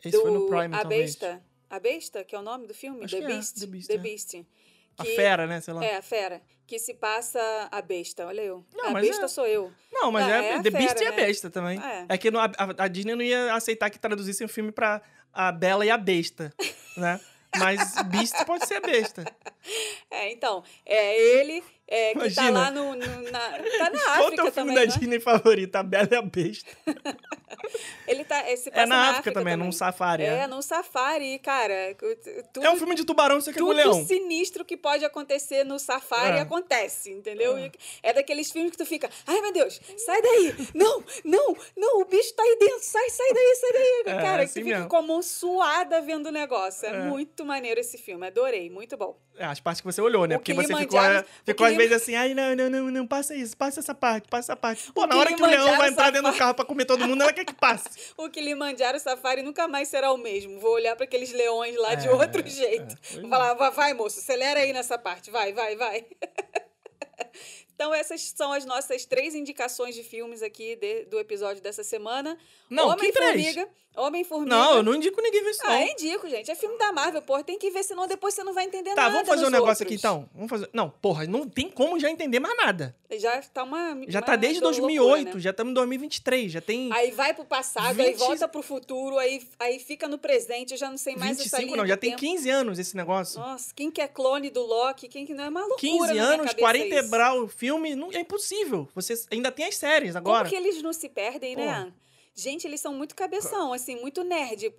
[0.05, 1.15] Esse do foi no Prime, A talvez.
[1.15, 1.43] Besta.
[1.69, 3.03] A Besta, que é o nome do filme?
[3.03, 3.59] Acho The é, Beast.
[3.59, 4.45] The Beast, The é.
[4.97, 4.99] Beast.
[4.99, 5.61] A Que- Fera, né?
[5.61, 5.83] Sei lá.
[5.85, 6.41] É, a fera.
[6.65, 7.39] Que se passa
[7.71, 8.65] a besta, olha eu.
[8.73, 9.71] Não, a besta é- sou eu.
[9.91, 11.15] Não, mas Não, é, é a The Beast Fera, e a né?
[11.25, 11.79] Besta também.
[11.81, 12.05] É.
[12.09, 12.51] É, que a-
[12.83, 15.01] a Disney não ia aceitar que traduzissem o filme pra
[15.33, 16.53] A Bela e a Besta,
[16.97, 17.19] né?
[17.57, 17.79] Mas
[18.11, 19.23] Beast pode ser a besta.
[20.11, 22.51] É, então, é ele é, que tá Imagina.
[22.59, 24.85] lá no, no- na, tá na Qual é o África teu filme também, da né?
[24.87, 25.75] Disney favorito?
[25.75, 26.69] A Bela e a Besta.
[28.07, 29.65] Ele tá, esse É na África também, também.
[29.65, 30.23] num safari.
[30.23, 31.95] É, É, num safari, cara.
[32.53, 34.05] Tudo, é um filme de tubarão, você quer com tudo leão.
[34.05, 36.41] sinistro que pode acontecer no safari É.
[36.41, 37.57] acontece, entendeu?
[37.57, 37.71] E
[38.03, 38.13] É.
[38.13, 40.55] daqueles filmes que tu fica, ai meu Deus, sai daí!
[40.73, 44.03] Não, não, não, o bicho tá aí dentro, sai, sai daí, sai daí.
[44.17, 44.89] É, Cara, assim tu fica mesmo.
[44.89, 46.85] como suada vendo o negócio.
[46.87, 46.99] É, É.
[46.99, 49.17] muito maneiro esse filme, adorei, muito bom.
[49.37, 50.35] É, as partes que você olhou, né?
[50.35, 53.55] O Porque você ficou, é, ficou vezes assim, ai, não, não, não, não, passa isso,
[53.55, 54.91] passa essa parte, passa essa parte.
[54.91, 57.07] Pô, O na hora que o leão vai entrar dentro do carro pra comer todo
[57.07, 57.87] mundo, ela quer que passe.
[58.17, 60.59] O Kilimanjaro Safari nunca mais será o mesmo.
[60.59, 62.95] Vou olhar para aqueles leões lá de É, outro é, jeito.
[63.15, 63.19] é.
[63.21, 65.29] Vou falar, vai, vai, moço, acelera aí nessa parte.
[65.31, 66.05] Vai, vai, vai.
[67.73, 72.35] Então, essas são as nossas três indicações de filmes aqui de- do episódio dessa semana.
[72.71, 73.31] Não, que três?
[73.33, 73.69] Homem-Formiga.
[73.97, 74.55] Homem-Formiga.
[74.55, 75.71] Não, eu não indico ninguém ver isso, não.
[75.71, 76.49] Ah, eu indico, gente.
[76.51, 77.43] É filme da Marvel, porra.
[77.43, 79.13] Tem que ver, senão depois você não vai entender Tá, nada.
[79.13, 79.99] vamos fazer um negócio aqui outros.
[79.99, 80.29] então.
[80.33, 80.69] Vamos fazer.
[80.71, 82.95] Não, porra, não tem como já entender mais nada.
[83.17, 83.97] Já tá uma.
[84.07, 85.39] Já uma tá desde loucura, 2008, né?
[85.41, 89.17] já estamos em 2023, já tem Aí vai pro passado, aí 20 volta pro futuro,
[89.17, 90.71] aí, aí fica no presente.
[90.71, 92.19] Eu já não sei mais essa 25, linha não, já tem tempo.
[92.21, 93.39] 15 anos esse negócio.
[93.39, 95.07] Nossa, quem que é clone do Loki?
[95.07, 96.97] Quem que não é uma loucura 15 na minha anos, cabeça 40 isso.
[96.97, 98.87] ebrar o filme, não, é impossível.
[98.93, 100.39] Você ainda tem as séries agora.
[100.39, 101.91] Como que eles não se perdem, né?
[102.37, 102.43] Porra.
[102.51, 104.71] Gente, eles são muito cabeção, assim, muito nerd,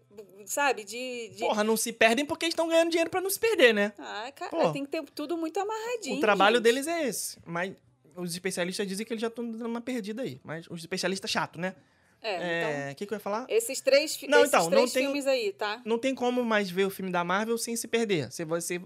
[0.46, 0.84] sabe?
[0.84, 1.30] De.
[1.30, 1.40] de...
[1.40, 3.92] Porra, não se perdem porque eles estão ganhando dinheiro pra não se perder, né?
[3.98, 4.72] Ah, cara, Pô.
[4.72, 6.16] tem que ter tudo muito amarradinho.
[6.16, 6.64] o trabalho gente.
[6.64, 7.36] deles é esse.
[7.44, 7.74] Mas
[8.16, 10.40] os especialistas dizem que eles já estão dando uma perdida aí.
[10.44, 11.74] Mas os especialistas chato, né?
[12.20, 12.70] É, então.
[12.70, 13.46] É, o que, que eu ia falar?
[13.48, 15.80] Esses três, Não, esses então, não três tem- filmes aí, tá?
[15.84, 18.30] Não tem como mais ver o filme da Marvel sem se perder.
[18.30, 18.80] Você, você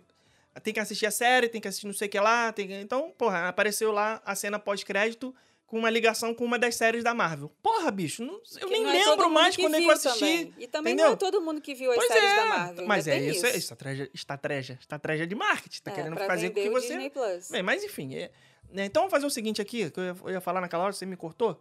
[0.63, 2.53] tem que assistir a série, tem que assistir não sei o que lá.
[2.53, 2.73] Tem.
[2.81, 5.35] Então, porra, apareceu lá a cena pós-crédito
[5.73, 7.51] com uma ligação com uma das séries da Marvel.
[7.63, 10.19] Porra, bicho, não- eu Que nem não é lembro mais quando é eu assisti.
[10.21, 10.55] também.
[10.59, 11.07] E também entendeu?
[11.07, 12.87] não é todo mundo que viu as Pois séries é, da Marvel.
[12.87, 15.81] mas é tem isso, é estratégia, estratégia, estratégia de marketing.
[15.83, 17.11] Tá É, querendo fazer com que você.
[17.51, 18.15] Bem, mas enfim.
[18.15, 18.31] é-
[18.71, 20.93] né, Então vamos fazer o seguinte aqui, que eu ia, eu ia falar naquela hora,
[20.93, 21.59] você me cortou.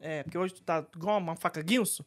[0.00, 2.02] É, porque hoje tu tá igual uma faca guinso.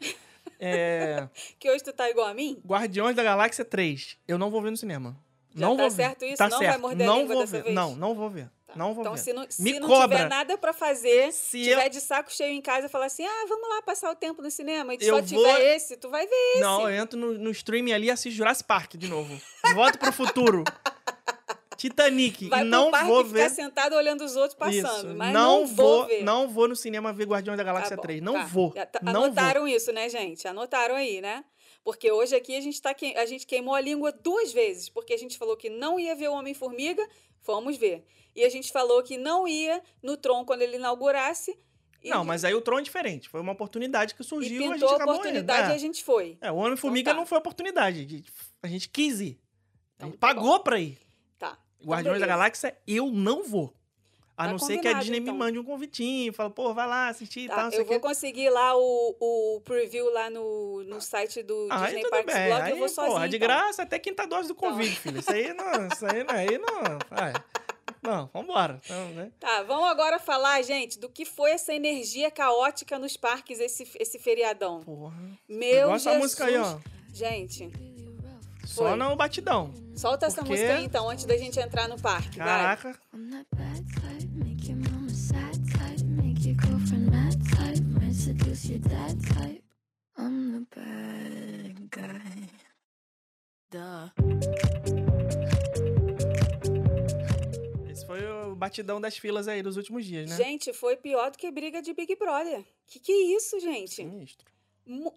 [0.59, 1.27] É,
[1.59, 2.59] Que hoje tu tá igual a mim?
[2.65, 4.17] Guardiões da Galáxia 3.
[4.27, 5.15] Eu não vou ver no cinema.
[5.53, 5.95] Já não tá vou ver.
[6.03, 6.37] certo isso?
[6.37, 6.81] Tá Não vai certo.
[6.81, 7.61] morder a não língua vou ver.
[7.63, 7.75] vez?
[7.75, 8.49] Não, não vou ver.
[8.75, 9.19] Não vou então, ver.
[9.21, 10.17] se não, se Me não cobra.
[10.17, 13.45] tiver nada pra fazer, Se tiver eu- de saco cheio em casa, falar assim, ah,
[13.47, 16.25] vamos lá passar o tempo no cinema, e Eu só vou- tiver esse, tu vai
[16.27, 16.61] ver esse.
[16.61, 19.39] Não, eu entro no, no streaming ali e assisto Jurassic Park de novo.
[19.73, 20.63] Volto pro futuro.
[21.77, 22.47] Titanic.
[22.47, 23.49] vai e não parque vou e ficar ver.
[23.49, 26.23] sentado olhando os outros passando, não, não, vou ver.
[26.23, 28.21] Não vou no cinema ver Guardiões da Tá Galáxia bom, 3.
[28.21, 28.43] Não tá.
[28.45, 28.71] vou.
[28.71, 29.23] Tá- não vou.
[29.25, 30.47] Anotaram isso, né, gente?
[30.47, 31.43] Anotaram aí, né?
[31.83, 33.15] Porque hoje aqui a gente, tá que...
[33.17, 36.29] a gente queimou a língua duas vezes, porque a gente falou que não ia ver
[36.29, 37.05] o Homem-Formiga,
[37.41, 38.05] fomos ver.
[38.35, 41.57] E a gente falou que não ia no Tron quando ele inaugurasse.
[42.03, 43.27] E, Não, mas aí o Tron é diferente.
[43.29, 45.69] Foi uma oportunidade que surgiu e a gente pintou a oportunidade indo.
[45.69, 45.75] e É.
[45.75, 46.37] a gente foi.
[46.41, 47.19] É, o Homem-Formiga Então tá.
[47.19, 47.99] não foi oportunidade.
[47.99, 49.39] A gente- A gente quis ir.
[49.39, 50.97] A Então gente tá pagou pra ir.
[51.39, 51.57] Tá.
[51.79, 52.27] Então, Guardiões da.
[52.27, 53.73] Galáxia, eu não vou.
[54.37, 55.33] A Tá não ser que a Disney então.
[55.33, 58.49] me mande um convitinho, fala, pô, vai lá assistir e Tá, tal, eu vou conseguir
[58.49, 62.47] lá o, o preview lá no, no site do Ah, Disney Parks bem.
[62.49, 62.61] Blog.
[62.61, 63.13] Aí, eu vou sozinho.
[63.13, 63.47] porra, de então.
[63.47, 65.19] graça até quinta dose do Covid, filho.
[65.19, 66.99] Isso aí não, isso aí não, aí não.
[67.09, 67.33] Vai.
[68.05, 68.79] Não, vambora.
[68.83, 69.31] Então, né?
[69.39, 74.19] Tá, vamos agora falar, gente, do que foi essa energia caótica nos parques esse, esse
[74.19, 74.81] feriadão.
[74.81, 75.15] Porra.
[75.47, 76.05] Meu Deus.
[76.05, 76.77] essa música aí, ó.
[77.13, 77.71] Gente.
[78.65, 79.73] Só não batidão.
[79.95, 80.39] Solta porque...
[80.39, 82.37] essa música aí, então, antes da gente entrar no parque.
[82.37, 82.97] Caraca.
[83.11, 83.15] Vai.
[83.15, 83.45] I'm the
[90.73, 92.49] bad guy.
[93.69, 94.71] Duh.
[98.65, 100.35] Batidão das filas aí dos últimos dias, né?
[100.35, 102.65] Gente, foi pior do que briga de Big Brother.
[102.87, 103.95] Que que é isso, gente?
[103.95, 104.53] Sinistro.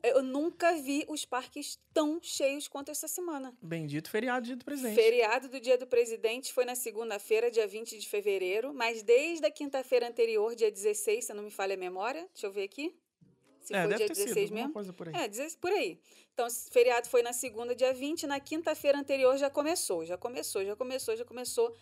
[0.03, 3.55] Eu nunca vi os parques tão cheios quanto essa semana.
[3.61, 4.95] Bendito feriado dia do presidente.
[4.95, 9.51] Feriado do Dia do Presidente foi na segunda-feira, dia 20 de fevereiro, mas desde a
[9.51, 12.97] quinta-feira anterior, dia 16, se não me falha a memória, deixa eu ver aqui.
[13.61, 14.73] Se é, foi deve dia ter 16 sido mesmo.
[14.73, 15.15] coisa por aí.
[15.15, 16.01] É, 16 por aí.
[16.33, 20.75] Então, feriado foi na segunda, dia 20, na quinta-feira anterior já começou, já começou, já
[20.75, 21.77] começou, já começou.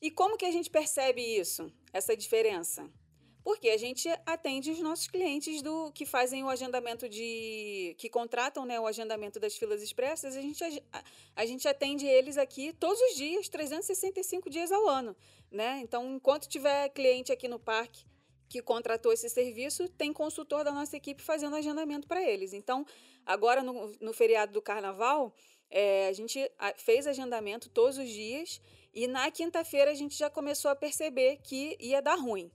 [0.00, 2.90] E como que a gente percebe isso, essa diferença?
[3.42, 7.94] Porque a gente atende os nossos clientes do que fazem o agendamento de.
[7.96, 11.04] que contratam né, o agendamento das filas expressas, a gente, a,
[11.36, 15.16] a gente atende eles aqui todos os dias, 365 dias ao ano.
[15.48, 15.78] Né?
[15.80, 18.04] Então, enquanto tiver cliente aqui no parque
[18.48, 22.52] que contratou esse serviço, tem consultor da nossa equipe fazendo agendamento para eles.
[22.52, 22.84] Então,
[23.24, 25.32] agora no, no feriado do carnaval,
[25.70, 28.60] é, a gente fez agendamento todos os dias
[28.96, 32.50] e na quinta-feira a gente já começou a perceber que ia dar ruim.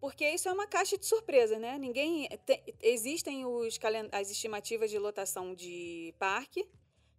[0.00, 1.78] Porque isso é uma caixa de surpresa, né?
[1.78, 2.28] Ninguém.
[2.44, 3.78] te- existem os,
[4.10, 6.68] as estimativas de lotação de parque,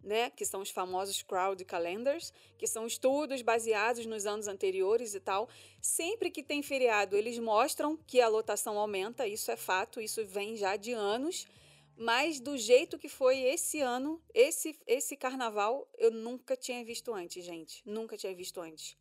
[0.02, 0.28] né?
[0.30, 5.48] Que são os famosos crowd calendars, que são estudos baseados nos anos anteriores e tal.
[5.80, 10.56] Sempre que tem feriado, eles mostram que a lotação aumenta, isso é fato, isso vem
[10.56, 11.46] já de anos.
[12.00, 17.44] Mas do jeito que foi esse ano, esse, esse carnaval, eu nunca tinha visto antes,
[17.44, 17.82] gente.
[17.84, 18.96] Nunca tinha visto antes.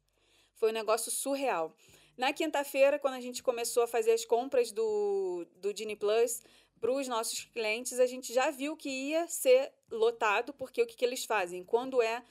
[0.55, 1.75] Foi um negócio surreal.
[2.17, 6.41] Na quinta-feira, quando a gente começou a fazer as compras do, do Disney Plus
[6.81, 10.95] para os nossos clientes, a gente já viu que ia ser lotado, porque o que,
[10.95, 11.63] que eles fazem?
[11.63, 12.23] Quando é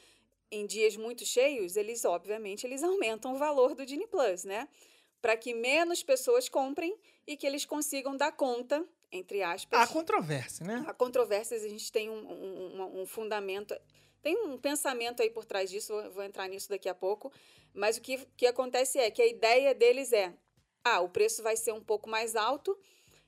[0.50, 4.68] em dias muito cheios, eles, obviamente, eles aumentam o valor do Disney Plus, né?
[5.20, 9.80] Para que menos pessoas comprem e que eles consigam dar conta, entre aspas.
[9.80, 10.84] Há controvérsia, né?
[10.86, 13.74] Há controvérsias, a gente tem um, um, um- fundamento,
[14.22, 17.32] tem um pensamento aí por trás disso, vou, vou entrar nisso daqui a pouco,
[17.74, 20.34] mas o que, que acontece é que a ideia deles é,
[20.84, 22.78] ah, o preço vai ser um pouco mais alto,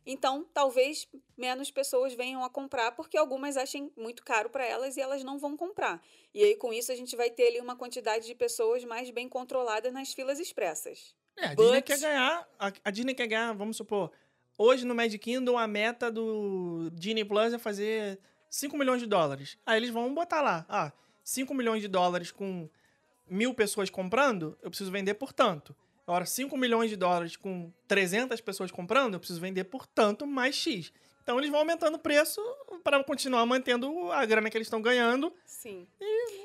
[0.06, 5.00] então talvez menos pessoas venham a comprar, porque algumas achem muito caro para elas e
[5.00, 6.02] elas não vão comprar.
[6.32, 9.28] E aí com isso a gente vai ter ali uma quantidade de pessoas mais bem
[9.28, 11.14] controlada nas filas expressas.
[11.40, 12.48] É, a Disney But- quer ganhar.
[12.58, 14.10] A, a Disney quer ganhar, vamos supor.
[14.56, 18.18] Hoje no Magic Kingdom, a meta do Disney Plus é fazer
[18.50, 19.56] 5 milhões de dólares.
[19.64, 22.68] Aí eles vão botar lá, ah, 5 milhões de dólares com
[23.28, 25.76] mil pessoas comprando, eu preciso vender por tanto.
[26.06, 30.56] Agora, 5 milhões de dólares com 300 pessoas comprando, eu preciso vender por tanto mais
[30.56, 30.90] X.
[31.22, 32.40] Então eles vão aumentando o preço
[32.82, 35.30] para continuar mantendo a grana que eles estão ganhando.
[35.44, 35.86] Sim.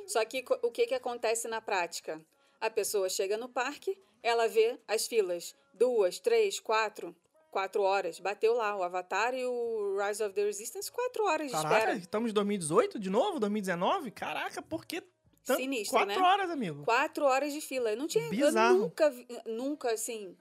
[0.05, 2.19] Só que o que, que acontece na prática?
[2.63, 7.13] A pessoa chega no parque, ela vê as filas, duas, três, quatro,
[7.51, 8.21] quatro horas.
[8.21, 11.95] Bateu lá o Avatar e o Rise of the Resistance, quatro horas de Caraca, espera.
[11.97, 13.37] estamos em 2018 de novo?
[13.37, 14.11] 2019?
[14.11, 15.03] Caraca, por que
[15.43, 15.59] tanto?
[15.59, 16.25] Sinistro, Quatro né?
[16.25, 16.85] horas, amigo.
[16.85, 17.91] Quatro horas de fila.
[17.91, 18.29] Eu não tinha.
[18.29, 18.75] Bizarro.
[18.75, 19.13] Eu nunca,
[19.45, 20.33] nunca, assim.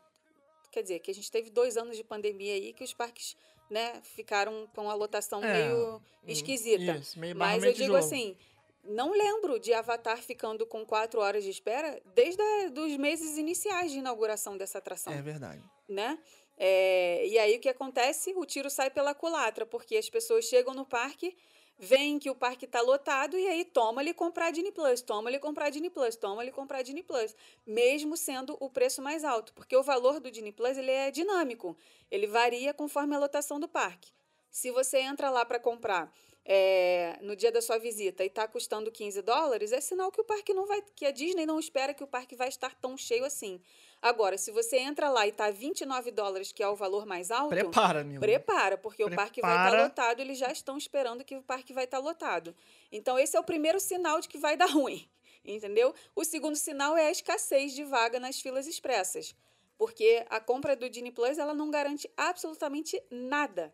[0.70, 3.36] Quer dizer, que a gente teve dois anos de pandemia aí que os parques,
[3.68, 6.98] né, ficaram com a lotação É, meio esquisita.
[6.98, 8.36] Isso, meio Mas eu digo assim,
[8.84, 12.42] não lembro de Avatar ficando com quatro horas de espera desde
[12.78, 15.62] os meses iniciais de inauguração dessa atração, É verdade.
[15.88, 16.18] né?
[16.58, 18.32] É, e aí o que acontece?
[18.36, 21.36] O tiro sai pela culatra, porque as pessoas chegam no parque,
[21.78, 25.90] veem que o parque está lotado e aí toma-lhe comprar Disney Plus, toma-lhe comprar Disney
[25.90, 27.34] Plus, toma-lhe comprar Disney Plus,
[27.66, 31.76] mesmo sendo o preço mais alto, porque o valor do Disney Plus ele é dinâmico,
[32.10, 34.12] ele varia conforme a lotação do parque.
[34.50, 36.12] Se você entra lá para comprar
[36.44, 40.24] é, no dia da sua visita e está custando 15 dólares, é sinal que o
[40.24, 43.24] parque não vai, que a Disney não espera que o parque vai estar tão cheio
[43.24, 43.60] assim.
[44.00, 47.50] Agora, se você entra lá e está 29 dólares, que é o valor mais alto,
[47.50, 48.20] Prepara, amigo.
[48.20, 49.84] prepara, porque o parque vai estar Prepara.
[49.84, 52.54] lotado, eles já estão esperando que o parque vai estar lotado.
[52.90, 55.08] Então, esse é o primeiro sinal de que vai dar ruim,
[55.44, 55.94] entendeu?
[56.16, 59.36] O segundo sinal é a escassez de vaga nas filas expressas,
[59.78, 63.72] porque a compra do Disney Plus ela não garante absolutamente nada.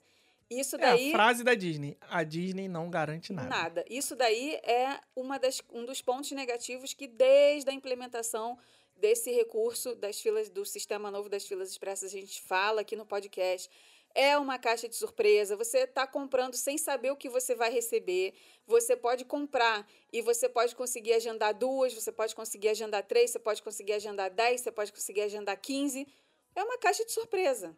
[0.51, 1.97] Isso É daí a frase da Disney.
[2.09, 3.49] A Disney não garante nada.
[3.49, 3.85] Nada.
[3.89, 8.59] Isso daí é uma das, um dos pontos negativos que, desde a implementação
[8.97, 13.07] desse recurso das filas do sistema novo das filas expressas, a gente fala aqui no
[13.07, 13.71] podcast.
[14.15, 15.55] É uma caixa de surpresa.
[15.55, 18.33] Você está comprando sem saber o que você vai receber.
[18.67, 23.39] Você pode comprar e você pode conseguir agendar duas, você pode conseguir agendar três, você
[23.39, 26.09] pode conseguir agendar dez, você pode conseguir agendar quinze.
[26.57, 27.77] É uma caixa de surpresa.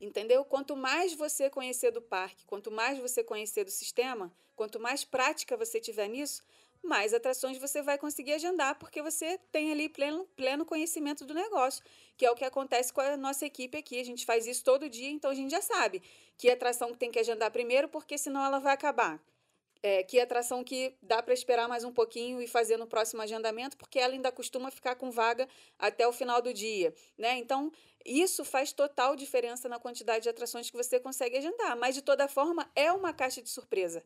[0.00, 0.44] Entendeu?
[0.44, 5.56] Quanto mais você conhecer do parque, quanto mais você conhecer do sistema, quanto mais prática
[5.56, 6.42] você tiver nisso,
[6.82, 11.84] mais atrações você vai conseguir agendar, porque você tem ali pleno, pleno conhecimento do negócio,
[12.16, 14.00] que é o que acontece com a nossa equipe aqui.
[14.00, 16.02] A gente faz isso todo dia, então a gente já sabe
[16.38, 19.20] que atração tem que agendar primeiro, porque senão ela vai acabar.
[19.82, 23.78] É, que atração que dá para esperar mais um pouquinho e fazer no próximo agendamento,
[23.78, 27.38] porque ela ainda costuma ficar com vaga até o final do dia, né?
[27.38, 27.72] Então,
[28.04, 32.28] isso faz total diferença na quantidade de atrações que você consegue agendar, mas de toda
[32.28, 34.04] forma é uma caixa de surpresa.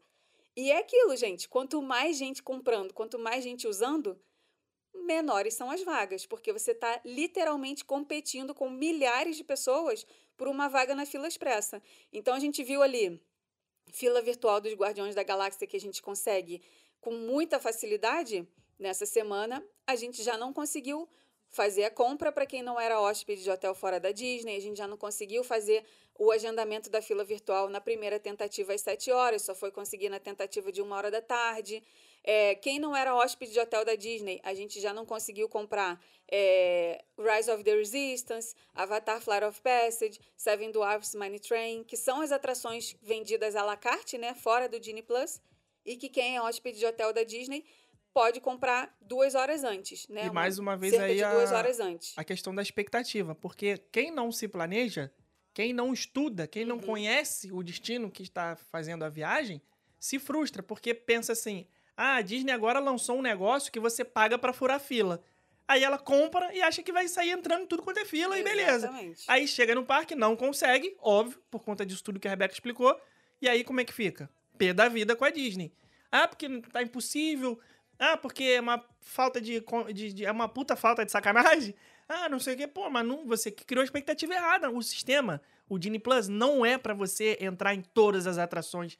[0.56, 4.16] E é aquilo, gente, quanto mais gente comprando, quanto mais gente usando,
[4.94, 10.06] menores são as vagas, porque você está literalmente competindo com milhares de pessoas
[10.36, 11.82] por uma vaga na fila expressa.
[12.12, 13.20] Então a gente viu ali
[13.94, 16.60] fila virtual dos Guardiões da Galáxia que a gente consegue
[17.00, 18.46] com muita facilidade,
[18.78, 21.08] nessa semana a gente já não conseguiu
[21.48, 24.76] fazer a compra para quem não era hóspede de hotel fora da Disney, a gente
[24.76, 25.84] já não conseguiu fazer
[26.16, 30.20] o agendamento da fila virtual na primeira tentativa às 7 horas, só foi conseguir na
[30.20, 31.82] tentativa de uma hora da tarde.
[32.22, 36.00] É, quem não era hóspede de hotel da Disney, a gente já não conseguiu comprar
[36.30, 42.22] é, Rise of the Resistance, Avatar Flight of Passage, Seven Dwarfs Mine Train, que são
[42.22, 45.40] as atrações vendidas à la carte, né, fora do Disney Plus,
[45.84, 47.64] e que quem é hóspede de hotel da Disney
[48.14, 50.26] pode comprar duas horas antes, né?
[50.26, 51.32] E mais uma vez cerca aí a,
[52.16, 55.12] a questão da expectativa, porque quem não se planeja,
[55.54, 56.82] quem não estuda, quem não Uhum.
[56.82, 59.62] conhece o destino que está fazendo a viagem,
[59.98, 64.36] se frustra, porque pensa assim: ah, a Disney agora lançou um negócio que você paga
[64.36, 65.22] para furar fila.
[65.66, 68.86] Aí ela compra e acha que vai sair entrando tudo quanto é fila e beleza.
[68.88, 69.24] Exatamente.
[69.26, 72.94] Aí chega no parque, não consegue, óbvio, por conta disso tudo que a Rebeca explicou.
[73.40, 74.28] E aí como é que fica?
[74.58, 75.72] Pé da vida com a Disney.
[76.12, 77.58] Ah, porque tá impossível.
[77.98, 79.64] Ah, porque é uma falta de,
[79.94, 81.74] de- de- É uma puta falta de sacanagem.
[82.08, 82.66] Ah, não sei o quê.
[82.66, 84.70] Pô, mas não, você que criou a expectativa errada.
[84.70, 88.96] O sistema, o Disney Plus, não é pra você entrar em todas as atrações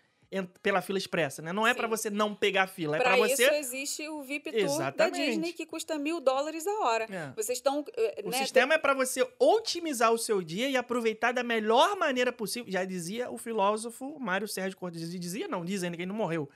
[0.64, 1.52] pela fila expressa, né?
[1.52, 1.90] Não é pra Sim.
[1.90, 2.96] você não pegar a fila.
[2.96, 3.54] É Para pra isso você.
[3.54, 5.26] existe o VIP Tour da Exatamente.
[5.26, 7.04] Disney que custa mil dólares a hora.
[7.04, 7.30] É.
[7.36, 7.84] Vocês estão.
[7.96, 11.94] eh, O né, sistema é pra você otimizar o seu dia e aproveitar da melhor
[11.96, 12.72] maneira possível.
[12.72, 15.08] Já dizia o filósofo Mário Sérgio Cortez.
[15.08, 16.48] Dizia, não, diz ainda que ele não morreu.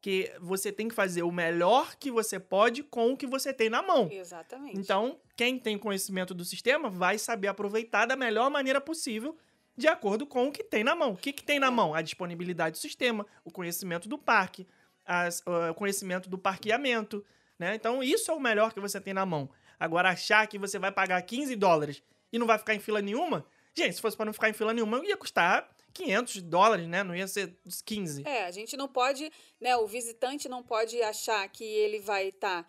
[0.00, 3.68] Que você tem que fazer o melhor que você pode com o que você tem
[3.68, 4.08] na mão.
[4.10, 4.78] Exatamente.
[4.78, 9.36] Então, quem tem conhecimento do sistema vai saber aproveitar da melhor maneira possível
[9.76, 11.12] de acordo com o que tem na mão.
[11.12, 11.94] O que, que tem na mão?
[11.94, 14.66] A disponibilidade do sistema, o conhecimento do parque,
[15.06, 17.24] as- ah, o conhecimento do parqueamento.
[17.58, 17.74] Né?
[17.74, 19.50] Então, isso é o melhor que você tem na mão.
[19.78, 23.44] Agora, achar que você vai pagar 15 dólares e não vai ficar em fila nenhuma,
[23.74, 27.02] gente, se fosse para não ficar em fila nenhuma, ia custar 500 dólares, né?
[27.02, 28.22] Não ia ser 15.
[28.26, 29.76] É, a gente não pode, né?
[29.76, 32.66] O visitante não pode achar que ele vai estar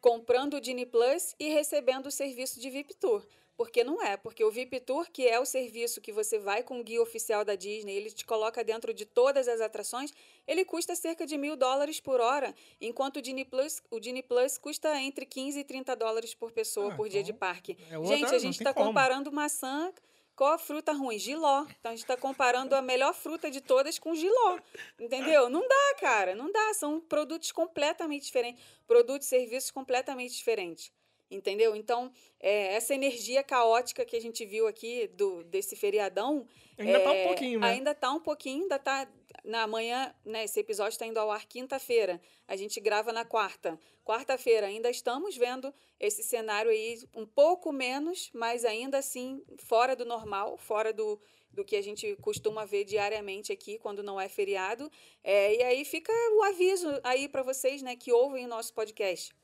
[0.00, 3.26] comprando o Disney Plus e recebendo o serviço de VIP Tour.
[3.56, 6.80] Porque não é, porque o VIP Tour, que é o serviço que você vai com
[6.80, 10.10] o guia oficial da Disney, ele te coloca dentro de todas as atrações,
[10.46, 14.56] ele custa cerca de mil dólares por hora, enquanto o Disney Plus, o Disney Plus
[14.56, 17.76] custa entre 15 e 30 dólares por pessoa Ah, por dia então de parque.
[17.90, 19.92] é outra- gente, a gente está comparando maçã
[20.34, 21.66] com a fruta ruim, giló.
[21.78, 24.58] Então a gente está comparando a melhor fruta de todas com giló.
[24.98, 25.48] Entendeu?
[25.48, 26.74] Não dá, cara, não dá.
[26.74, 28.64] São produtos completamente diferentes.
[28.86, 30.92] Produtos e serviços completamente diferentes.
[31.30, 31.76] Entendeu?
[31.76, 36.46] Então, é, essa energia caótica que a gente viu aqui do, desse feriadão.
[36.76, 37.68] Ainda tá um é, pouquinho, né?
[37.68, 39.08] Ainda tá um pouquinho, ainda tá.
[39.44, 40.44] Na manhã, né?
[40.44, 42.20] Esse episódio está indo ao ar quinta-feira.
[42.46, 43.78] A gente grava na quarta.
[44.04, 50.04] Quarta-feira ainda estamos vendo esse cenário aí um pouco menos, mas ainda assim fora do
[50.04, 51.20] normal, fora do,
[51.52, 54.90] do que a gente costuma ver diariamente aqui quando não é feriado.
[55.22, 59.34] É, e aí fica o aviso aí para vocês, né, que ouvem o nosso podcast.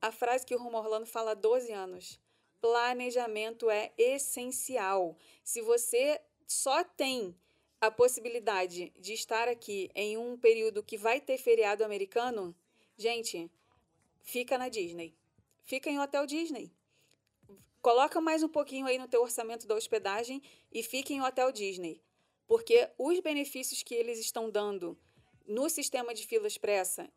[0.00, 2.20] A frase que o Rumo Orlando fala há 12 anos.
[2.60, 5.16] Planejamento é essencial.
[5.42, 7.36] Se você só tem
[7.80, 12.54] a possibilidade de estar aqui em um período que vai ter feriado americano,
[12.96, 13.50] gente,
[14.22, 15.14] fica na Disney.
[15.64, 16.72] Fica em hotel Disney.
[17.80, 22.02] Coloca mais um pouquinho aí no teu orçamento da hospedagem e fique em hotel Disney.
[22.46, 24.98] Porque os benefícios que eles estão dando
[25.46, 27.08] no sistema de fila expressa,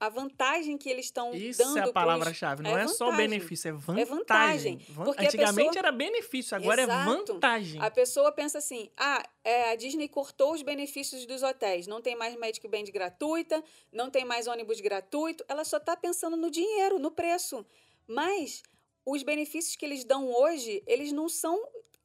[0.00, 2.62] a vantagem que eles estão Isso dando é a palavra-chave.
[2.62, 3.28] Não é, só vantagem.
[3.28, 4.00] benefício, é vantagem.
[4.02, 7.00] É vantagem, Van- porque Antigamente pessoa- era benefício, agora Exato.
[7.10, 7.80] é vantagem.
[7.82, 11.86] A pessoa pensa assim: ah, é, a Disney cortou os benefícios dos hotéis.
[11.86, 15.44] Não tem mais Magic Band gratuita, não tem mais ônibus gratuito.
[15.46, 17.64] Ela só está pensando no dinheiro, no preço.
[18.06, 18.62] Mas
[19.04, 21.60] os benefícios que eles dão hoje, eles não são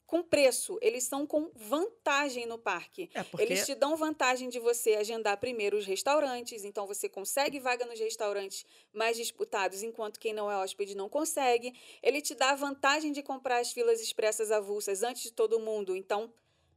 [0.06, 3.10] com preço, eles são com vantagem no parque.
[3.12, 7.58] É porque Eles te dão vantagem de você agendar primeiro os restaurantes, então você consegue
[7.58, 11.74] vaga nos restaurantes mais disputados, enquanto quem não é hóspede não consegue.
[12.02, 15.96] Ele te dá a vantagem de comprar as filas expressas avulsas antes de todo mundo,
[15.96, 16.32] então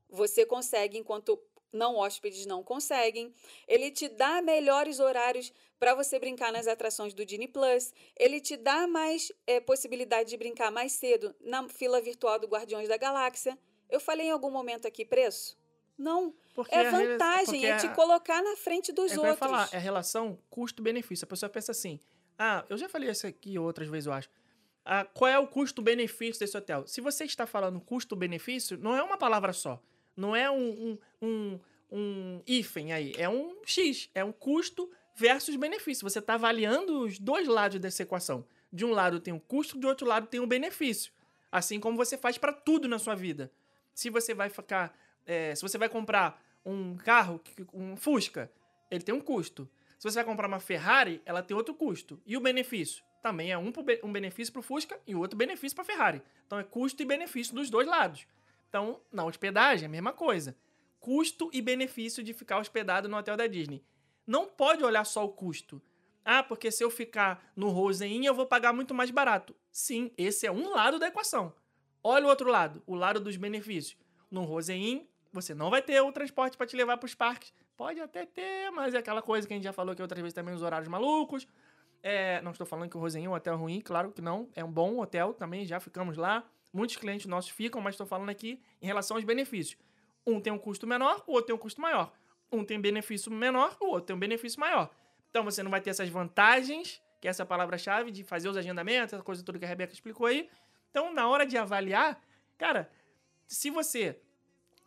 [0.09, 1.37] você consegue, enquanto
[1.71, 3.33] não hóspedes não conseguem.
[3.67, 7.93] Ele te dá melhores horários para você brincar nas atrações do Disney Plus.
[8.17, 12.89] Ele te dá mais é, possibilidade de brincar mais cedo na fila virtual do Guardiões
[12.89, 13.57] da Galáxia.
[13.89, 15.57] Eu falei em algum momento aqui preço?
[15.97, 16.33] Não.
[16.53, 19.37] Porque é vantagem, porque é te colocar na frente dos É outros.
[19.37, 21.25] falar, é a relação custo-benefício.
[21.25, 21.99] A pessoa pensa assim,
[22.37, 24.29] ah, eu já falei isso aqui outras vezes, eu acho.
[24.85, 26.87] Ah, qual é o custo-benefício desse hotel?
[26.87, 29.81] Se você está falando custo-benefício, não é uma palavra só.
[30.19, 31.59] Não é um, um, um,
[31.91, 33.13] um hífen aí.
[33.17, 34.09] É um X.
[34.13, 36.07] É um custo versus benefício.
[36.07, 38.45] Você está avaliando os dois lados dessa equação.
[38.71, 41.11] De um lado tem o custo, do outro lado tem o benefício.
[41.51, 43.51] Assim como você faz para tudo na sua vida.
[43.93, 44.95] Se você vai ficar.
[45.25, 47.41] é, se você vai comprar um carro,
[47.73, 48.51] um Fusca,
[48.91, 49.67] ele tem um custo.
[49.97, 52.21] Se você vai comprar uma Ferrari, ela tem outro custo.
[52.25, 53.03] E o benefício?
[53.21, 56.21] Também é um, um benefício para o Fusca e outro benefício para a Ferrari.
[56.45, 58.25] Então é custo e benefício dos dois lados.
[58.69, 60.55] Então, na hospedagem, a mesma coisa.
[60.99, 63.83] Custo e benefício de ficar hospedado no hotel da Disney.
[64.25, 65.81] Não pode olhar só o custo.
[66.23, 69.55] Ah, porque se eu ficar no Rosen Inn, eu vou pagar muito mais barato.
[69.71, 71.51] Sim, esse é um lado da equação.
[72.03, 73.97] Olha o outro lado, o lado dos benefícios.
[74.29, 77.51] No Rosen Inn, você não vai ter o transporte para te levar para os parques.
[77.75, 80.33] Pode até ter, mas é aquela coisa que a gente já falou aqui outras vezes
[80.33, 81.47] também, os horários malucos.
[82.03, 84.47] É, não estou falando que o Rosen Inn é um hotel ruim, claro que não.
[84.55, 86.47] É um bom hotel também, já ficamos lá.
[86.71, 89.77] Muitos clientes nossos ficam, mas estou falando aqui em relação aos benefícios.
[90.25, 92.13] Um tem um custo menor, o outro tem um custo maior.
[92.51, 94.89] Um tem benefício menor, o outro tem um benefício maior.
[95.29, 99.13] Então você não vai ter essas vantagens, que é essa palavra-chave de fazer os agendamentos,
[99.13, 100.49] essa coisa toda que a Rebeca explicou aí.
[100.89, 102.19] Então, na hora de avaliar,
[102.57, 102.89] cara,
[103.47, 104.19] se você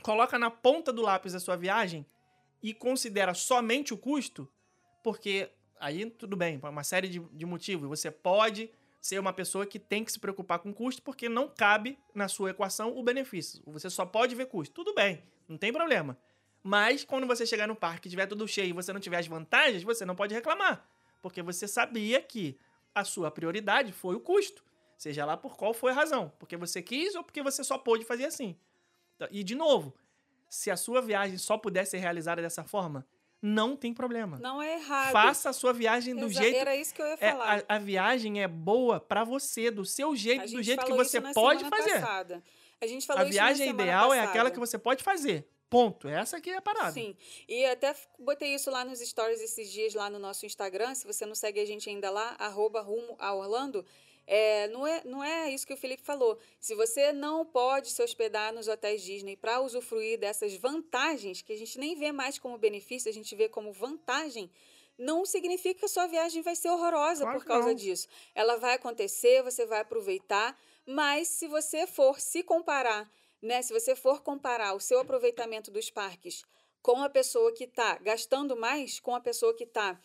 [0.02, 2.06] coloca na ponta do lápis a sua viagem
[2.62, 4.48] e considera somente o custo,
[5.02, 7.88] porque aí tudo bem, por uma série de, de motivos.
[7.88, 8.70] Você pode
[9.02, 12.50] ser uma pessoa que tem que se preocupar com custo porque não cabe na sua
[12.50, 13.60] equação o benefício.
[13.66, 14.72] Você só pode ver custo.
[14.72, 16.16] Tudo bem, não tem problema.
[16.62, 19.26] Mas quando você chegar no parque e tiver tudo cheio e você não tiver as
[19.26, 20.88] vantagens, você não pode reclamar.
[21.20, 22.56] Porque você sabia que
[22.94, 24.64] a sua prioridade foi o custo.
[24.96, 26.32] Seja lá por qual foi a razão.
[26.38, 28.56] Porque você quis ou porque você só pôde fazer assim.
[29.16, 29.92] Então, E, de novo,
[30.48, 33.04] se a sua viagem só puder ser realizada dessa forma,
[33.42, 34.38] não tem problema.
[34.38, 35.10] Não é errado.
[35.12, 36.56] Faça a sua viagem do Exa- jeito.
[36.58, 37.64] Era isso que eu ia É, falar.
[37.68, 41.64] a, a viagem é boa pra você, do seu jeito, do jeito que você pode
[41.68, 42.00] fazer.
[42.00, 42.42] passada.
[42.80, 44.28] A gente falou A viagem ideal é passada.
[44.30, 45.46] aquela que você pode fazer.
[45.68, 46.06] Ponto.
[46.06, 46.92] Essa aqui é a parada.
[46.92, 47.16] Sim.
[47.48, 50.94] E até botei isso lá nos stories esses dias lá no nosso Instagram.
[50.94, 53.84] Se você não segue a gente ainda lá, arroba rumo a Orlando.
[54.26, 56.38] É, não, é, não é isso que o Felipe falou.
[56.60, 61.58] Se você não pode se hospedar nos hotéis Disney para usufruir dessas vantagens, que a
[61.58, 64.50] gente nem vê mais como benefício, a gente vê como vantagem,
[64.98, 67.74] não significa que a sua viagem vai ser horrorosa Claro por causa não.
[67.74, 68.08] disso.
[68.34, 73.10] Ela vai acontecer, você vai aproveitar, mas se você for se comparar,
[73.40, 76.44] né, se você for comparar o seu aproveitamento dos parques
[76.80, 79.98] com a pessoa que está gastando mais, com a pessoa que está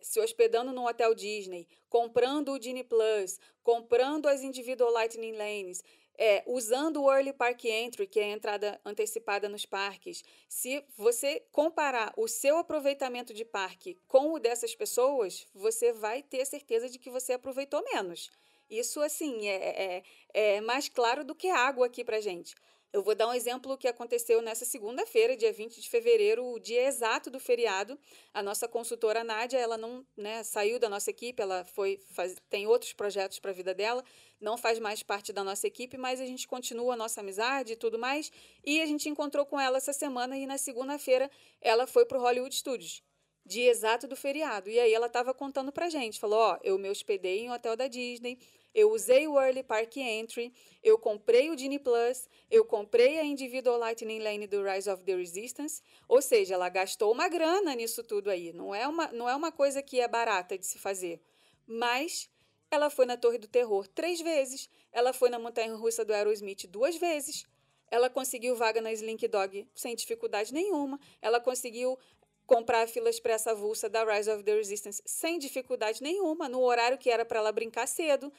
[0.00, 5.82] se hospedando no hotel Disney, comprando o Disney Plus, comprando as Individual Lightning Lanes,
[6.18, 11.42] é, usando o Early Park Entry, que é a entrada antecipada nos parques, se você
[11.52, 16.98] comparar o seu aproveitamento de parque com o dessas pessoas, você vai ter certeza de
[16.98, 18.30] que você aproveitou menos.
[18.68, 20.02] Isso, assim, é,
[20.34, 22.54] é, é mais claro do que água aqui pra gente.
[22.96, 26.84] Eu vou dar um exemplo que aconteceu nessa segunda-feira, dia 20 de fevereiro, o dia
[26.84, 27.98] exato do feriado.
[28.32, 32.66] A nossa consultora Nádia, ela não né, saiu da nossa equipe, ela foi faz, tem
[32.66, 34.02] outros projetos para a vida dela,
[34.40, 37.76] não faz mais parte da nossa equipe, mas a gente continua a nossa amizade e
[37.76, 38.32] tudo mais.
[38.64, 41.30] E a gente encontrou com ela essa semana e na segunda-feira
[41.60, 43.02] ela foi para o Hollywood Studios,
[43.44, 44.70] dia exato do feriado.
[44.70, 47.76] E aí ela estava contando pra gente, falou, ó, eu me hospedei em um hotel
[47.76, 48.38] da Disney,
[48.76, 50.52] eu usei o Early Park Entry,
[50.82, 55.16] eu comprei o Disney Plus, eu comprei a Individual Lightning Lane do Rise of the
[55.16, 58.52] Resistance, ou seja, ela gastou uma grana nisso tudo aí.
[58.52, 61.22] Não é uma, não é uma coisa que é barata de se fazer.
[61.66, 62.28] Mas
[62.70, 66.66] ela foi na Torre do Terror três vezes, ela foi na Montanha Russa do Aerosmith
[66.68, 67.46] duas vezes,
[67.90, 71.98] ela conseguiu vaga na Slink Dog sem dificuldade nenhuma, ela conseguiu
[72.46, 76.98] comprar a fila expressa avulsa da Rise of the Resistance sem dificuldade nenhuma, no horário
[76.98, 78.32] que era para ela brincar cedo.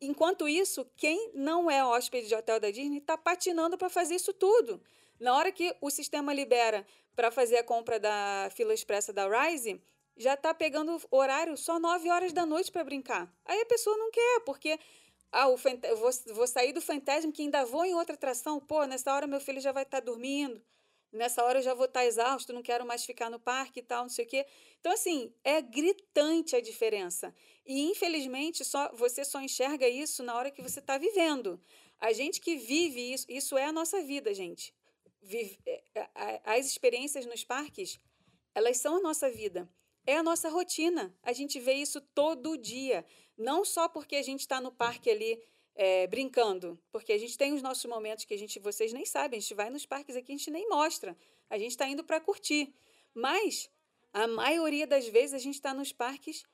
[0.00, 4.32] Enquanto isso, quem não é hóspede de hotel da Disney está patinando para fazer isso
[4.32, 4.82] tudo.
[5.18, 9.80] Na hora que o sistema libera para fazer a compra da fila expressa da Rise,
[10.16, 13.32] já está pegando horário só 9 horas da noite para brincar.
[13.44, 14.78] Aí a pessoa não quer, porque
[15.32, 15.80] ah, o fant...
[15.96, 18.60] vou, vou sair do Fantasma que ainda vou em outra atração.
[18.60, 20.62] Pô, nessa hora meu filho já vai estar tá dormindo.
[21.12, 23.82] Nessa hora eu já vou estar tá exausto, não quero mais ficar no parque e
[23.82, 24.46] tal, não sei o quê.
[24.80, 27.34] Então, assim, é gritante a diferença.
[27.66, 31.60] E, infelizmente, só você só enxerga isso na hora que você está vivendo.
[31.98, 34.72] A gente que vive isso, isso é a nossa vida, gente.
[35.22, 37.98] vive- é, é, as experiências nos parques,
[38.54, 39.68] elas são a nossa vida.
[40.06, 41.12] É a nossa rotina.
[41.20, 43.04] A gente vê isso todo dia.
[43.36, 45.42] Não só porque a gente está no parque ali
[45.74, 49.38] é, brincando, porque a gente tem os nossos momentos que a gente, vocês nem sabem,
[49.38, 51.16] a gente vai nos parques aqui, a gente nem mostra.
[51.50, 52.72] A gente está indo para curtir.
[53.12, 53.68] Mas
[54.12, 56.44] a maioria das vezes a gente está nos parques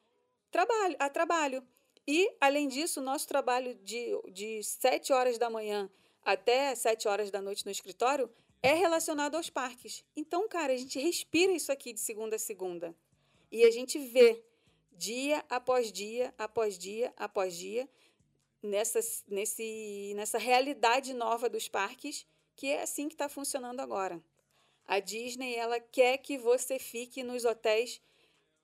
[0.52, 1.66] trabalho, a trabalho.
[2.06, 5.90] E, além disso, nosso trabalho de, de 7 horas da manhã
[6.24, 8.30] até 7 horas da noite no escritório
[8.62, 10.04] é relacionado aos parques.
[10.14, 12.94] Então, cara, a gente respira isso aqui de segunda a segunda.
[13.50, 14.44] E a gente vê
[14.92, 17.88] dia após dia, após dia, após dia,
[18.62, 22.24] nessa, nesse, nessa realidade nova dos parques,
[22.54, 24.22] que é assim que está funcionando agora.
[24.86, 28.00] A Disney ela quer que você fique nos hotéis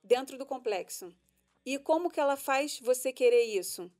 [0.03, 1.13] dentro do complexo.
[1.65, 3.91] E como que ela faz você querer isso?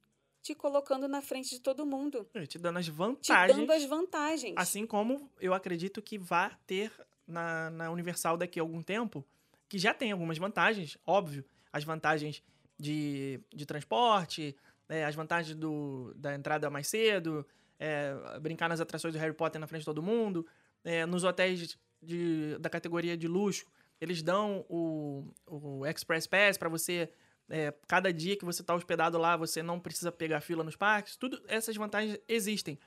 [0.41, 3.57] Te colocando na frente de todo mundo, É, Te dando as te vantagens.
[3.57, 4.55] dando as vantagens.
[4.57, 6.91] Assim como eu acredito que vai ter
[7.27, 9.25] na, na Universal daqui a algum tempo,
[9.67, 11.43] que já tem algumas vantagens, óbvio.
[11.71, 12.41] As vantagens
[12.79, 14.55] de, de transporte,
[14.87, 17.45] é, as vantagens do, da entrada mais cedo,
[17.77, 20.47] é, brincar nas atrações do Harry Potter na frente de todo mundo.
[20.83, 23.65] é, nos hotéis de, da categoria de luxo,
[23.99, 27.11] eles dão o, o Express Pass para você.
[27.49, 31.15] É, cada dia que você está hospedado lá, você não precisa pegar fila nos parques.
[31.15, 32.79] Tudo essas vantagens existem.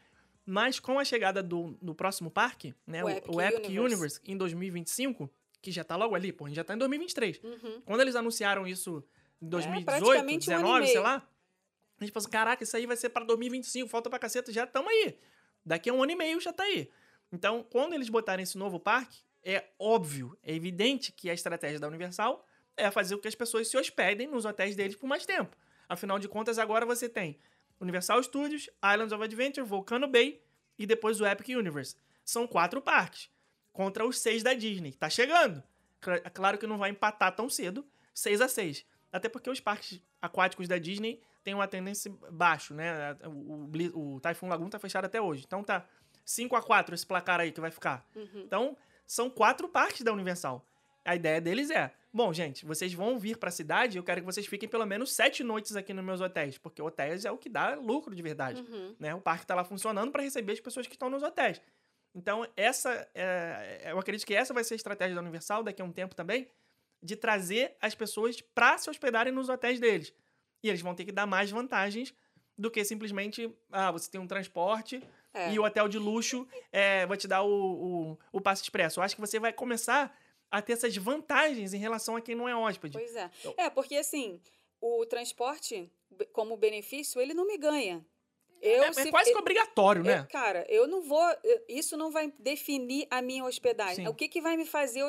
[0.44, 3.80] Mas com a chegada do, do próximo parque, né, O o, Epic o Epic Universe.
[3.80, 4.20] Universe.
[4.24, 7.40] em 2025, que já tá logo ali, pô, a gente já tá em 2023.
[7.42, 7.82] Uhum.
[7.84, 9.04] Quando eles anunciaram isso
[9.40, 11.02] em 2018, praticamente um ano e 19, sei meio.
[11.04, 11.28] lá,
[12.00, 14.90] a gente pensou, caraca, isso aí vai ser para 2025, falta pra caceta, já estamos
[14.90, 15.16] aí.
[15.64, 16.90] Daqui a um ano e meio já tá aí.
[17.30, 21.86] Então, quando eles botarem esse novo parque, é óbvio, é evidente que a estratégia da
[21.86, 22.44] Universal
[22.76, 25.56] é fazer com que as pessoas se hospedem nos hotéis deles por mais tempo.
[25.88, 27.38] Afinal de contas, agora você tem
[27.80, 30.42] Universal Studios, Islands of Adventure, Volcano Bay
[30.78, 31.96] e depois o Epic Universe.
[32.24, 33.28] São quatro parques
[33.72, 34.92] contra os seis da Disney.
[34.92, 35.62] Tá chegando.
[36.24, 40.00] É claro que não vai empatar tão cedo, 6 a 6 Até porque os parques
[40.20, 43.16] aquáticos da Disney têm uma tendência baixo, né?
[43.24, 45.44] O, o, o Typhoon Lagoon tá fechado até hoje.
[45.46, 45.86] Então tá
[46.24, 48.04] 5 a 4 esse placar aí que vai ficar.
[48.40, 50.64] Então, são quatro parques da Universal.
[51.04, 54.46] A ideia deles é: bom, gente, vocês vão vir pra cidade, eu quero que vocês
[54.46, 57.74] fiquem pelo menos sete noites aqui nos meus hotéis, porque hotéis é o que dá
[57.74, 58.62] lucro de verdade.
[58.98, 59.14] Né?
[59.14, 61.60] O parque tá lá funcionando para receber as pessoas que estão nos hotéis.
[62.14, 65.84] Então, essa é, eu acredito que essa vai ser a estratégia da Universal daqui a
[65.84, 66.46] um tempo também,
[67.02, 70.12] de trazer as pessoas para se hospedarem nos hotéis deles.
[70.62, 72.14] E eles vão ter que dar mais vantagens
[72.56, 75.02] do que simplesmente, ah, você tem um transporte
[75.34, 75.52] É.
[75.52, 79.00] e o hotel de luxo é, vai te dar o, o, o passe expresso.
[79.00, 80.14] Eu acho que você vai começar
[80.52, 82.96] a ter essas vantagens em relação a quem não é hóspede.
[82.98, 83.30] Pois é.
[83.40, 84.40] Então- É, porque assim,
[84.80, 85.90] o transporte,
[86.32, 88.04] como benefício, ele não me ganha.
[88.62, 90.24] Eu, é, é se- quase que obrigatório, né?
[90.30, 91.20] cara, eu não vou.
[91.68, 94.04] Isso não vai definir a minha hospedagem.
[94.04, 94.08] Sim.
[94.08, 95.02] O que, que vai me fazer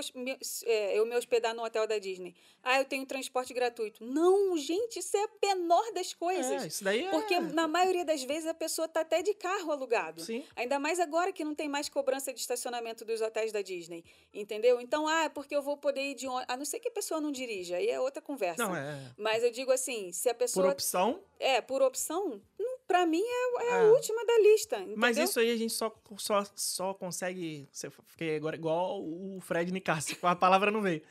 [0.65, 2.35] é, eu me hospedar no hotel da Disney?
[2.63, 4.03] Ah, eu tenho transporte gratuito.
[4.03, 6.63] Não, gente, isso é a menor das coisas.
[6.63, 7.11] É, isso daí é...
[7.11, 10.21] Porque na maioria das vezes a pessoa tá até de carro alugado.
[10.23, 10.43] Sim.
[10.55, 14.03] Ainda mais agora que não tem mais cobrança de estacionamento dos hotéis da Disney.
[14.33, 14.79] Entendeu?
[14.81, 16.45] Então, ah, é porque eu vou poder ir de ônibus.
[16.47, 18.65] A não ser que a pessoa não dirija, aí é outra conversa.
[18.65, 19.11] Não, é...
[19.17, 20.71] Mas eu digo assim, se a Por pessoa.
[20.71, 23.83] opção, É, por opção, não- pra mim é, é a É.
[23.89, 24.75] última da lista.
[24.77, 24.97] Entendeu?
[24.97, 27.67] Mas isso aí a gente só, só, só consegue.
[28.05, 31.01] Fiquei agora igual o Fred Nicasso, a palavra não veio.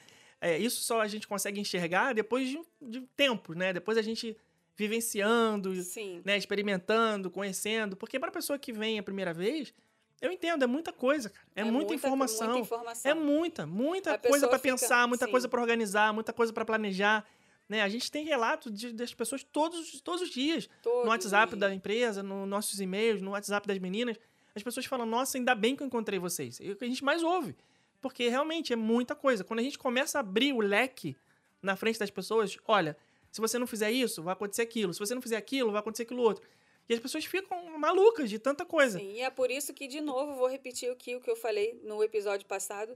[0.41, 3.73] É, isso só a gente consegue enxergar depois de, de tempo, né?
[3.73, 4.37] Depois a gente
[4.77, 6.23] vivenciando, Sim.
[6.25, 6.37] né?
[6.37, 7.97] experimentando, conhecendo.
[7.97, 9.75] Porque para pessoa que vem a primeira vez,
[10.21, 11.47] eu entendo, é muita coisa, cara.
[11.57, 12.47] É, muita, informação.
[12.47, 13.11] Muita informação.
[13.11, 15.31] É muita, muita A coisa para pensar, muita sim.
[15.33, 17.27] coisa para organizar, muita coisa para planejar.
[17.73, 17.81] Né?
[17.83, 20.69] A gente tem relato de- das pessoas todos, todos os dias.
[20.83, 24.19] Todos no WhatsApp da empresa, nos nossos e-mails, no WhatsApp das meninas.
[24.55, 26.61] As pessoas falam, nossa, ainda bem que eu encontrei vocês.
[26.61, 27.57] É o que a gente mais ouve.
[28.03, 29.43] Porque realmente é muita coisa.
[29.43, 31.17] Quando a gente começa a abrir o leque
[31.63, 32.95] na frente das pessoas, olha,
[33.31, 34.93] se você não fizer isso, vai acontecer aquilo.
[34.93, 36.47] Se você não fizer aquilo, vai acontecer aquilo outro.
[36.89, 38.99] E as pessoas ficam malucas de tanta coisa.
[38.99, 41.81] Sim, e é por isso que, de novo, vou repetir aqui o que eu falei
[41.85, 42.95] no episódio passado.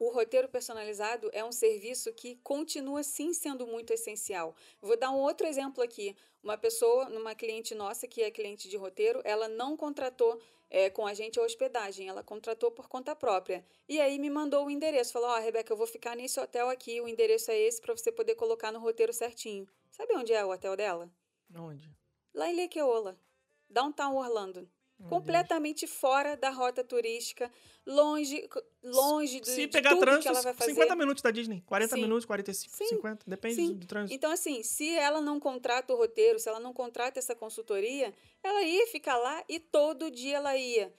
[0.00, 4.56] O roteiro personalizado é um serviço que continua sim sendo muito essencial.
[4.80, 6.16] Vou dar um outro exemplo aqui.
[6.42, 10.40] Uma pessoa, uma cliente nossa que é cliente de roteiro, ela não contratou
[10.70, 13.62] eh, com a gente a hospedagem, ela contratou por conta própria.
[13.86, 16.98] E aí me mandou o endereço, falou: Ó, Rebeca, eu vou ficar nesse hotel aqui,
[17.02, 19.68] o endereço é esse para você poder colocar no roteiro certinho.
[19.90, 21.10] Sabe onde é o hotel dela?
[21.54, 21.94] Onde?
[22.32, 23.20] Lá em Lequeola,
[23.68, 24.66] Downtown Orlando.
[25.08, 27.50] Completamente fora da rota turística,
[27.86, 28.48] longe,
[28.82, 30.72] longe do, Se de pegar tudo trânsito, que ela vai fazer.
[30.72, 31.62] 50 minutos da Disney.
[31.66, 32.02] 40 Sim.
[32.02, 32.86] minutos, 45, Sim.
[32.86, 33.24] 50.
[33.26, 33.74] Depende Sim.
[33.74, 34.14] do trânsito.
[34.14, 38.62] Então, assim, se ela não contrata o roteiro, se ela não contrata essa consultoria, ela
[38.62, 40.92] ia ficar lá e todo dia ela ia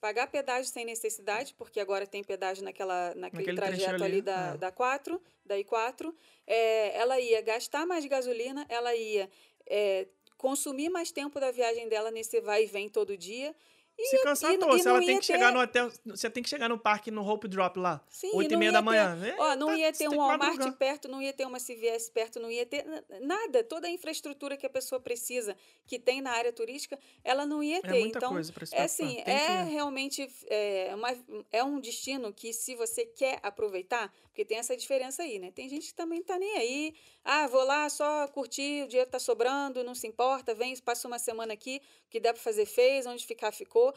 [0.00, 4.54] pagar pedágio sem necessidade, porque agora tem pedágio naquela, naquele Naquele trajeto ali, ali, da,
[4.54, 4.56] é.
[4.56, 6.14] da 4, da I4.
[6.46, 9.28] É, ela ia gastar mais gasolina, ela ia
[9.66, 10.08] é,
[10.44, 13.54] consumir mais tempo da viagem dela nesse vai e vem todo dia.
[14.02, 15.92] E, Se cansar, e- e Se ela tem que chegar ter- no hotel.
[16.06, 18.02] Você tem que chegar no parque no Hope Drop lá.
[18.08, 19.26] Sim, 8 e e não meia ia da ter- manhã.
[19.26, 22.40] É, Ó, não tá, ia ter um Walmart perto, não ia ter uma CVS perto,
[22.40, 22.82] não ia ter
[23.20, 23.62] nada.
[23.62, 25.54] Toda a infraestrutura que a pessoa precisa,
[25.86, 28.00] que tem na área turística, ela não ia É ter.
[28.00, 31.14] muita então, coisa pra é assim, Tem é que- realmente é, uma,
[31.52, 35.50] é um destino que se você quer aproveitar, porque tem essa diferença aí, né?
[35.50, 36.94] Tem gente que também tá nem aí.
[37.24, 41.18] Ah, vou lá só curtir, o dinheiro tá sobrando, não se importa, vem, passa uma
[41.18, 43.94] semana aqui, o que der para fazer fez, onde ficar ficou.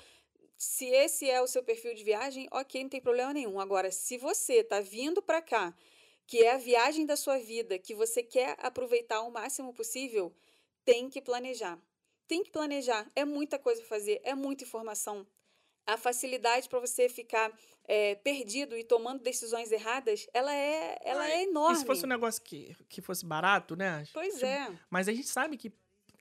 [0.57, 3.59] Se esse é o seu perfil de viagem, ok, não tem problema nenhum.
[3.59, 5.73] Agora, se você está vindo para cá,
[6.25, 10.33] que é a viagem da sua vida, que você quer aproveitar o máximo possível,
[10.85, 11.79] tem que planejar.
[12.27, 13.09] Tem que planejar.
[13.15, 15.27] É muita coisa para fazer, é muita informação.
[15.85, 17.51] A facilidade para você ficar
[17.87, 21.77] é, perdido e tomando decisões erradas, ela é, ela é E enorme.
[21.77, 24.05] se fosse um negócio que, que fosse barato, né?
[24.13, 24.71] Pois Tipo, é.
[24.89, 25.71] Mas a gente sabe que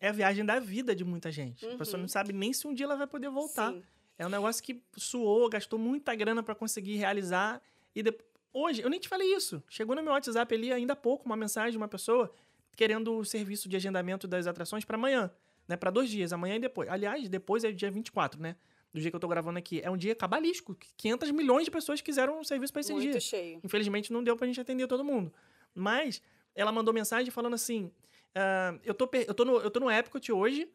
[0.01, 1.65] é a viagem da vida de muita gente.
[1.67, 2.03] A pessoa Uhum.
[2.03, 3.73] não sabe nem se um dia ela vai poder voltar.
[3.73, 3.83] Sim.
[4.19, 7.61] É um negócio que suou, gastou muita grana pra conseguir realizar.
[7.95, 8.31] E depois.
[8.55, 9.63] Hoje, eu nem te falei isso.
[9.69, 12.31] Chegou no meu WhatsApp ali ainda há pouco uma mensagem de uma pessoa
[12.77, 15.31] querendo o serviço de agendamento das atrações pra amanhã,
[15.67, 15.75] né?
[15.77, 16.87] Pra dois dias, amanhã e depois.
[16.91, 18.55] Aliás, depois é dia 24, né?
[18.93, 19.81] Do dia que eu tô gravando aqui.
[19.83, 20.77] É um dia cabalístico.
[20.97, 23.21] 500 milhões de pessoas quiseram um serviço pra esse Muito dia.
[23.21, 23.61] cheio.
[23.65, 25.33] Infelizmente não deu pra gente atender todo mundo.
[25.75, 26.21] Mas
[26.55, 27.91] ela mandou mensagem falando assim:
[28.35, 30.69] ah, eu, tô, eu, tô no, eu tô no Epcot hoje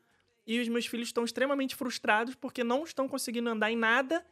[0.47, 4.25] e os meus filhos estão extremamente frustrados porque não estão conseguindo andar em nada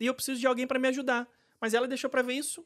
[0.00, 1.28] e eu preciso de alguém pra me ajudar.
[1.60, 2.64] Mas ela deixou pra ver isso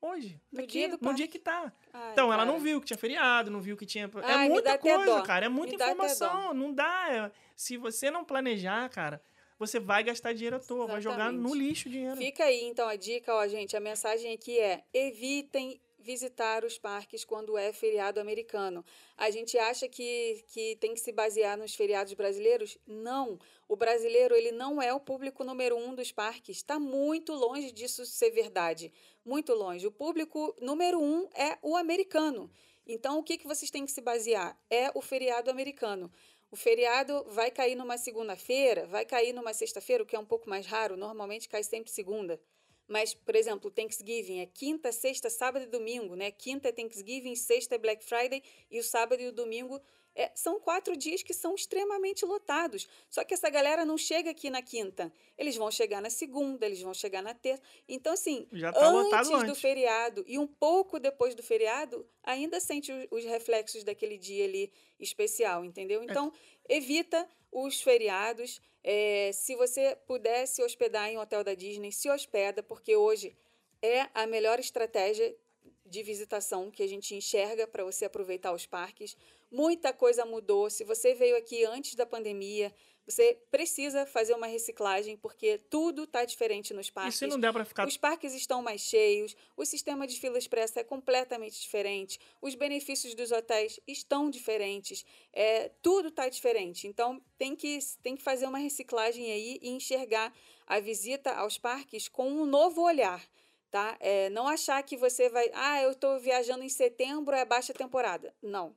[0.00, 0.40] hoje.
[0.52, 1.70] No aqui, dia no dia que tá.
[1.92, 2.50] Ai, Então, ela cara.
[2.52, 4.10] não viu que tinha feriado, não viu que tinha.
[4.22, 5.46] Ai, é muita dá coisa, cara.
[5.46, 6.54] É muita Me dá informação.
[6.54, 7.06] Não dá.
[7.10, 9.20] é- Se você não planejar, cara,
[9.58, 11.68] você vai gastar dinheiro à toa, vai jogar no Exatamente.
[11.68, 12.16] lixo o dinheiro.
[12.16, 13.76] Fica aí, então, a dica, ó, gente.
[13.76, 18.84] A mensagem aqui é: evitem visitar os parques quando é feriado americano.
[19.16, 22.78] A gente acha que, que tem que se basear nos feriados brasileiros?
[22.86, 23.38] Não.
[23.68, 26.58] O brasileiro ele não é o público número um dos parques.
[26.58, 28.92] Está muito longe disso ser verdade.
[29.24, 29.84] Muito longe.
[29.84, 32.48] O público número um é o americano.
[32.86, 34.56] Então, o que, que vocês têm que se basear?
[34.70, 36.08] É o feriado americano.
[36.50, 40.48] O feriado vai cair numa segunda-feira, vai cair numa sexta-feira, o que é um pouco
[40.48, 42.40] mais raro, normalmente cai sempre segunda.
[42.86, 46.30] Mas, por exemplo, Thanksgiving é quinta, sexta, sábado e domingo, né?
[46.30, 49.82] Quinta é Thanksgiving, sexta é Black Friday e o sábado e o domingo
[50.16, 52.88] é- são quatro dias que são extremamente lotados.
[53.10, 55.12] Só que essa galera não chega aqui na quinta.
[55.36, 57.62] Eles vão chegar na segunda, eles vão chegar na terça.
[57.86, 59.60] Então, assim, tá lotado antes do antes.
[59.60, 65.64] feriado e um pouco depois do feriado, ainda sente os reflexos daquele dia ali especial,
[65.64, 66.02] entendeu?
[66.02, 66.32] Então,
[66.68, 68.60] evita os feriados.
[68.82, 73.36] É, se você puder se hospedar em um hotel da Disney, se hospeda, porque hoje
[73.82, 75.36] é a melhor estratégia
[75.84, 79.16] de visitação que a gente enxerga para você aproveitar os parques.
[79.50, 80.68] Muita coisa mudou.
[80.68, 82.74] Se você veio aqui antes da pandemia,
[83.06, 87.14] você precisa fazer uma reciclagem, porque tudo está diferente nos E parques.
[87.16, 90.80] se não der pra ficar Os parques estão mais cheios, o sistema de fila expressa
[90.80, 96.88] é completamente diferente, os benefícios dos hotéis estão diferentes, é, tudo está diferente.
[96.88, 100.34] Então, tem que, tem que fazer uma reciclagem aí e enxergar
[100.66, 103.24] a visita aos parques com um novo olhar.
[103.70, 103.96] Tá?
[104.00, 105.50] É, não achar que você vai.
[105.52, 108.34] Ah, eu estou viajando em setembro, é baixa temporada.
[108.40, 108.74] Não.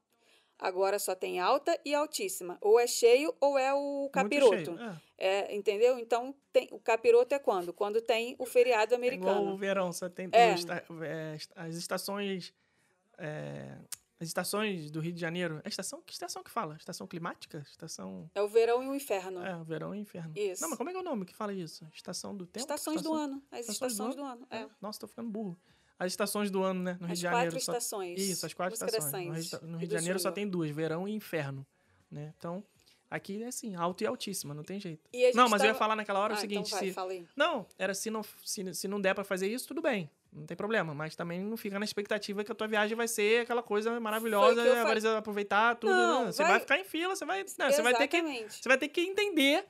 [0.59, 2.57] Agora só tem alta e altíssima.
[2.59, 4.55] Ou é cheio ou é o capiroto.
[4.75, 4.79] cheio.
[4.81, 4.99] É.
[5.21, 5.97] É, entendeu?
[5.97, 7.71] Então, tem, o capiroto é quando?
[7.73, 9.57] Quando tem o feriado É igual o americano.
[9.57, 10.49] verão, só tem É.
[10.49, 12.53] esta- é, as estações.
[13.17, 13.77] é,
[14.19, 15.61] as estações do Rio de Janeiro.
[15.63, 16.01] É estação?
[16.05, 16.75] Que estação que fala?
[16.75, 17.65] Estação climática?
[17.69, 18.29] Estação.
[18.35, 19.41] É o verão e o inferno.
[19.45, 20.33] É, o verão e inferno.
[20.37, 20.61] Isso.
[20.61, 21.85] Não, mas como é que é o nome que fala isso?
[21.93, 22.59] Estação do tempo?
[22.63, 23.41] Estações do ano.
[23.51, 24.45] As estações do ano.
[24.49, 24.65] É.
[24.81, 25.57] Nossa, tô ficando burro.
[25.99, 26.93] As estações do ano, né?
[26.99, 27.51] No Rio As de Janeiro.
[27.51, 28.17] quatro só- estações.
[28.19, 29.27] Isso, as quatro Música estações.
[29.27, 31.65] No Rio, no Rio de Janeiro só tem duas, verão e inferno.
[32.09, 32.33] Né?
[32.37, 32.63] Então,
[33.11, 35.01] aqui é assim, alto e altíssima, não tem jeito.
[35.35, 37.11] Não, mas eu ia tava- falar naquela hora Ah, o seguinte, então vai, se, fala
[37.11, 37.25] aí.
[37.35, 40.09] não, era se não, se, se não der pra fazer isso, tudo bem.
[40.31, 40.93] Não tem problema.
[40.93, 44.63] Mas também não fica na expectativa que a tua viagem vai ser aquela coisa maravilhosa,
[44.63, 45.91] vai aproveitar tudo.
[45.91, 46.31] Não, né?
[46.31, 47.43] Você vai- vai ficar em fila, você vai.
[47.57, 48.21] Não, você vai ter que.
[48.47, 49.65] Você vai ter que entender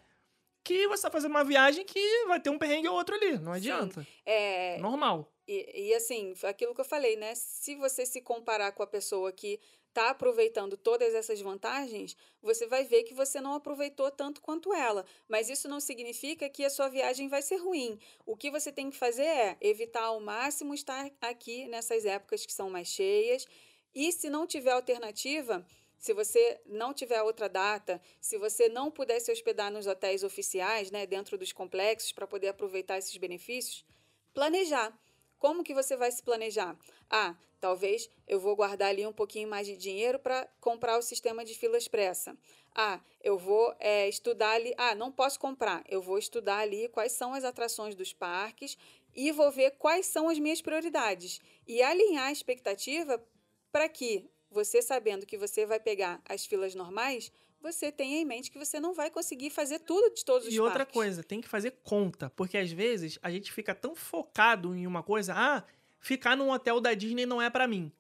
[0.64, 3.38] que você tá fazendo uma viagem que vai ter um perrengue ou outro ali.
[3.40, 4.06] Não adianta.
[4.26, 5.32] É, Normal.
[5.52, 7.34] E, e, assim, aquilo que eu falei, né?
[7.34, 12.84] Se você se comparar com a pessoa que está aproveitando todas essas vantagens, você vai
[12.84, 15.04] ver que você não aproveitou tanto quanto ela.
[15.28, 18.00] Mas isso não significa que a sua viagem vai ser ruim.
[18.28, 22.54] O que você tem que fazer é evitar ao máximo estar aqui nessas épocas que
[22.54, 23.48] são mais cheias.
[23.96, 25.66] E se não tiver alternativa,
[26.00, 30.90] Se você não tiver outra data, se você não puder se hospedar nos hotéis oficiais,
[30.92, 33.86] né, dentro dos complexos, para poder aproveitar esses benefícios,
[34.34, 34.98] planejar.
[35.40, 36.78] Como que você vai se planejar?
[37.10, 41.46] Ah, talvez eu vou guardar ali um pouquinho mais de dinheiro para comprar o sistema
[41.46, 42.38] de fila expressa.
[42.76, 44.74] Ah, eu vou é, estudar ali.
[44.78, 45.84] Ah, não posso comprar.
[45.88, 48.78] Eu vou estudar ali quais são as atrações dos parques
[49.16, 53.24] e vou ver quais são as minhas prioridades e alinhar a expectativa
[53.72, 57.32] para que você sabendo que você vai pegar as filas normais,
[57.62, 60.60] você tenha em mente que você não vai conseguir fazer tudo de todos os E
[60.60, 60.94] outra parques.
[60.94, 65.04] coisa, tem que fazer conta, porque às vezes a gente fica tão focado em uma
[65.04, 65.64] coisa, ah,
[66.00, 67.92] ficar num hotel da Disney não é pra mim.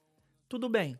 [0.47, 0.99] Tudo bem.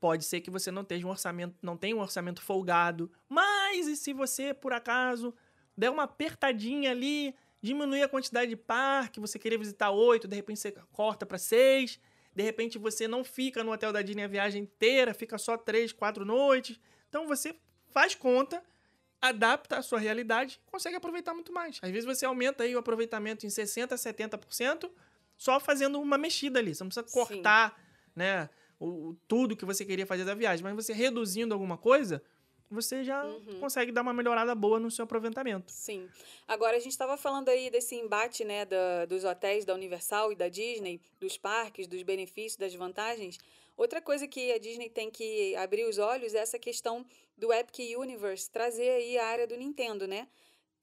[0.00, 3.96] Pode ser que você não tenha um orçamento, não tenha um orçamento folgado, mas e
[3.96, 5.34] se você por acaso
[5.76, 10.58] der uma apertadinha ali, diminuir a quantidade de parque, você querer visitar oito, de repente
[10.60, 12.00] você corta pra seis,
[12.34, 15.92] de repente você não fica no hotel da Disney a viagem inteira, fica só três,
[15.92, 16.80] quatro noites.
[17.08, 17.54] Então você
[17.90, 18.62] faz conta,
[19.20, 21.78] adapta a sua realidade, consegue aproveitar muito mais.
[21.82, 24.90] Às vezes você aumenta aí o aproveitamento em 60, 70%,
[25.36, 26.74] só fazendo uma mexida ali.
[26.74, 27.12] Você não precisa Sim.
[27.12, 27.78] cortar,
[28.16, 32.22] né, o- tudo que você queria fazer da viagem, mas você reduzindo alguma coisa,
[32.70, 33.58] você já Uhum.
[33.58, 35.72] consegue dar uma melhorada boa no seu aproveitamento.
[35.72, 36.08] Sim.
[36.46, 40.36] Agora, a gente estava falando aí desse embate né, da, dos hotéis da Universal e
[40.36, 43.38] da Disney, dos parques, dos benefícios, das vantagens.
[43.80, 47.02] Outra coisa que a Disney tem que abrir os olhos é essa questão
[47.34, 50.28] do Epic Universe, trazer aí a área do Nintendo, né?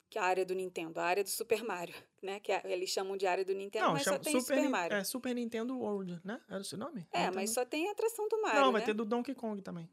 [0.09, 1.93] Que é a área do Nintendo, a área do Super Mario,
[2.23, 2.39] né?
[2.39, 4.97] Que é- eles chamam de área do Nintendo, mas chama só tem Super, Nin- Mario.
[4.97, 6.41] É Super Nintendo World, né?
[6.49, 7.05] Era o seu nome?
[7.11, 8.85] É, Nintendo- mas só tem a atração do Mario, Não, vai né?
[8.87, 9.87] ter do Donkey Kong também.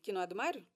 [0.00, 0.66] Que não é do Mario?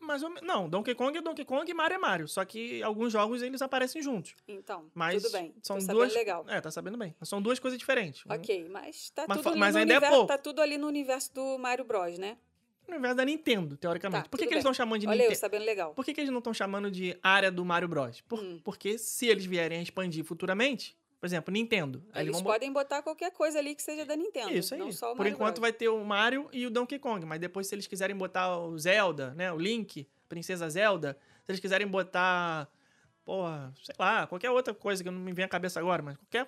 [0.00, 0.42] Mais ou menos.
[0.46, 2.28] Não, Donkey Kong é Donkey Kong e Mario é Mario.
[2.28, 4.34] Só que alguns jogos eles aparecem juntos.
[4.46, 5.54] Então, Mas tudo bem.
[5.62, 6.14] são Tô sabendo duas.
[6.14, 6.44] legal.
[6.48, 7.14] É, tá sabendo bem.
[7.18, 8.22] Mas São duas coisas diferentes.
[8.28, 10.28] Ok, mas tá Mas tudo ali mas no ainda é universo, pouco.
[10.28, 12.36] tá tudo ali no universo do Mario Bros, né?
[12.86, 14.24] No universo da Nintendo, teoricamente.
[14.24, 15.38] Tá, Por que, que eles estão chamando de Olha eu Nintendo?
[15.40, 15.92] sabendo legal.
[15.94, 18.20] Por que, que eles não estão chamando de área do Mario Bros?
[18.20, 18.60] Por- Hum.
[18.62, 20.96] Porque se eles vierem a expandir futuramente,
[21.26, 22.04] por exemplo, Nintendo.
[22.14, 24.52] Eles vão podem botar qualquer coisa ali que seja da Nintendo.
[24.52, 24.80] Isso aí.
[25.16, 25.60] Por enquanto Bros.
[25.60, 28.78] vai ter o Mario e o Donkey Kong, mas depois se eles quiserem botar o
[28.78, 32.70] Zelda, né, o Link, Princesa Zelda, se eles quiserem botar,
[33.24, 36.46] porra, sei lá, qualquer outra coisa que não me vem à cabeça agora, mas qualquer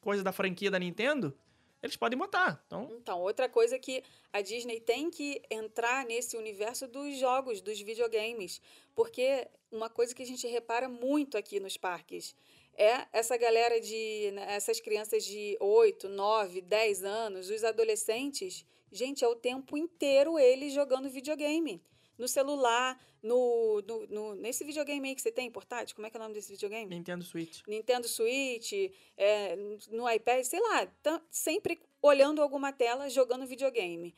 [0.00, 1.32] coisa da franquia da Nintendo,
[1.80, 2.60] eles podem botar.
[2.66, 4.02] Então, Então, outra coisa que
[4.32, 8.60] a Disney tem que entrar nesse universo dos jogos, dos videogames.
[8.92, 12.34] Porque uma coisa que a gente repara muito aqui nos parques
[12.76, 14.30] é essa galera de.
[14.32, 18.64] né, essas crianças de 8, 9, 10 anos, os adolescentes.
[18.92, 21.82] Gente, é o tempo inteiro eles jogando videogame.
[22.16, 26.16] No celular, no, no, no- nesse videogame aí que você tem, portátil, como é que
[26.16, 26.94] é o nome desse videogame?
[26.94, 27.60] Nintendo Switch.
[27.66, 28.72] Nintendo Switch,
[29.18, 29.54] é,
[29.90, 34.14] no iPad, sei lá, tá sempre olhando alguma tela, jogando videogame.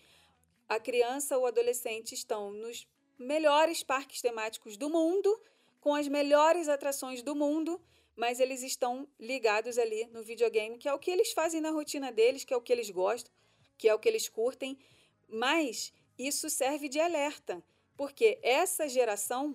[0.69, 2.87] A criança ou adolescente estão nos
[3.19, 5.37] melhores parques temáticos do mundo,
[5.81, 7.81] com as melhores atrações do mundo,
[8.19, 12.11] mas eles estão ligados ali no videogame, que é o que eles fazem na rotina
[12.11, 13.33] deles, que é o que eles gostam,
[13.79, 14.77] que é o que eles curtem.
[15.29, 17.63] Mas isso serve de alerta,
[17.97, 19.55] porque essa geração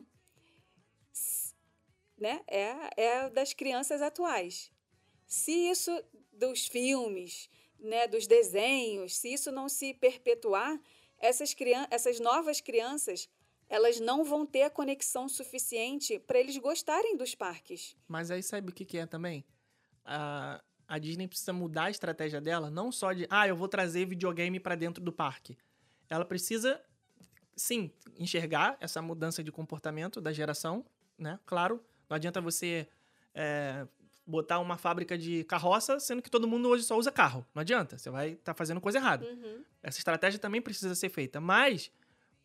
[2.18, 4.72] né, é, é das crianças atuais.
[5.28, 5.91] Se isso
[6.32, 10.82] dos filmes, né, dos desenhos, se isso não se perpetuar,
[11.18, 13.30] essas, crian essas novas crianças
[13.74, 17.97] elas não vão ter a conexão suficiente para eles gostarem dos parques.
[18.07, 19.43] Mas aí sabe o que, que é também?
[20.05, 24.05] A, a Disney precisa mudar a estratégia dela, não só de, ah, eu vou trazer
[24.05, 25.57] videogame pra dentro do parque.
[26.07, 26.80] Ela precisa,
[27.55, 30.86] sim, enxergar essa mudança de comportamento da geração,
[31.17, 31.39] né?
[31.43, 32.88] Claro, não adianta você
[33.34, 33.88] é,
[34.24, 37.43] botar uma fábrica de carroça, sendo que todo mundo hoje só usa carro.
[37.55, 39.26] Não adianta, você vai estar fazendo coisa errada.
[39.26, 39.63] Uhum.
[39.82, 41.41] Essa estratégia também precisa ser feita.
[41.41, 41.91] Mas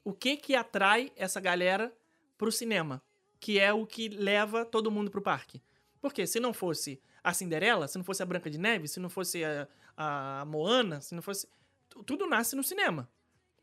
[0.09, 1.93] o que que atrai essa galera
[2.39, 3.03] pro cinema?
[3.39, 5.61] Que é o que leva todo mundo pro parque.
[6.01, 9.11] Porque se não fosse a Cinderela, se não fosse a Branca de Neve, se não
[9.11, 11.47] fosse a, a Moana, se não fosse.
[11.91, 13.09] tu- Tudo nasce no cinema.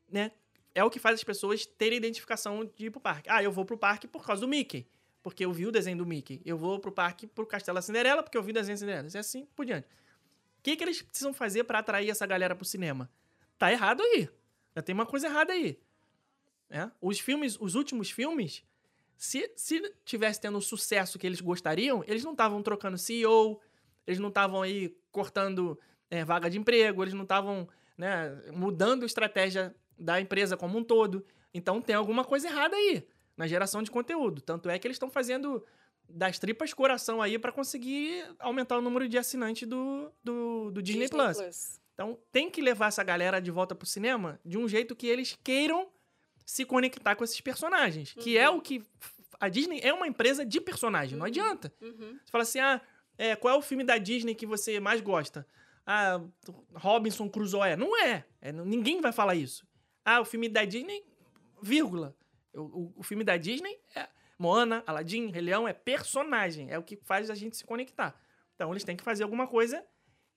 [0.09, 0.31] Né?
[0.73, 3.29] É o que faz as pessoas terem identificação de ir pro parque.
[3.29, 4.85] Ah, eu vou pro parque por causa do Mickey.
[5.23, 6.41] Porque eu vi o desenho do Mickey.
[6.45, 9.07] Eu vou pro parque pro Castelo da Cinderela, porque eu vi o desenho da Cinderela.
[9.11, 9.87] E assim por diante.
[10.59, 13.09] O que, que eles precisam fazer para atrair essa galera pro cinema?
[13.57, 14.29] Tá errado aí.
[14.75, 15.79] Já tem uma coisa errada aí.
[16.69, 16.89] É?
[17.01, 18.63] Os filmes, os últimos filmes,
[19.17, 23.61] se, se tivesse tendo o sucesso que eles gostariam, eles não estavam trocando CEO,
[24.05, 29.05] eles não estavam aí cortando é, vaga de emprego, eles não estavam né, mudando a
[29.05, 31.25] estratégia da empresa como um todo.
[31.53, 33.07] Então tem alguma coisa errada aí
[33.37, 34.41] na geração de conteúdo.
[34.41, 35.63] Tanto é que eles estão fazendo
[36.07, 41.09] das tripas coração aí para conseguir aumentar o número de assinantes do, do, do Disney,
[41.09, 41.79] Plus.
[41.93, 45.37] Então tem que levar essa galera de volta pro cinema de um jeito que eles
[45.43, 45.87] queiram
[46.45, 48.13] se conectar com esses personagens.
[48.13, 48.57] Que é Uhum.
[48.57, 48.83] o que.
[49.39, 51.73] A Disney é uma empresa de personagem, não adianta.
[51.81, 52.17] Uhum.
[52.23, 52.79] Você fala assim, ah,
[53.17, 55.45] é, qual é o filme da Disney que você mais gosta?
[55.85, 56.21] Ah,
[56.73, 57.75] Robinson Crusoe.
[57.75, 58.23] Não é.
[58.41, 59.67] É, Ninguém vai falar isso.
[60.05, 61.03] Ah, o filme da Disney,
[61.61, 62.15] vírgula.
[62.53, 64.07] O, o- o filme da Disney é
[64.39, 66.69] Moana, Aladdin, Rei Leão, é personagem.
[66.71, 68.15] É o que faz a gente se conectar.
[68.55, 69.85] Então, eles têm que fazer alguma coisa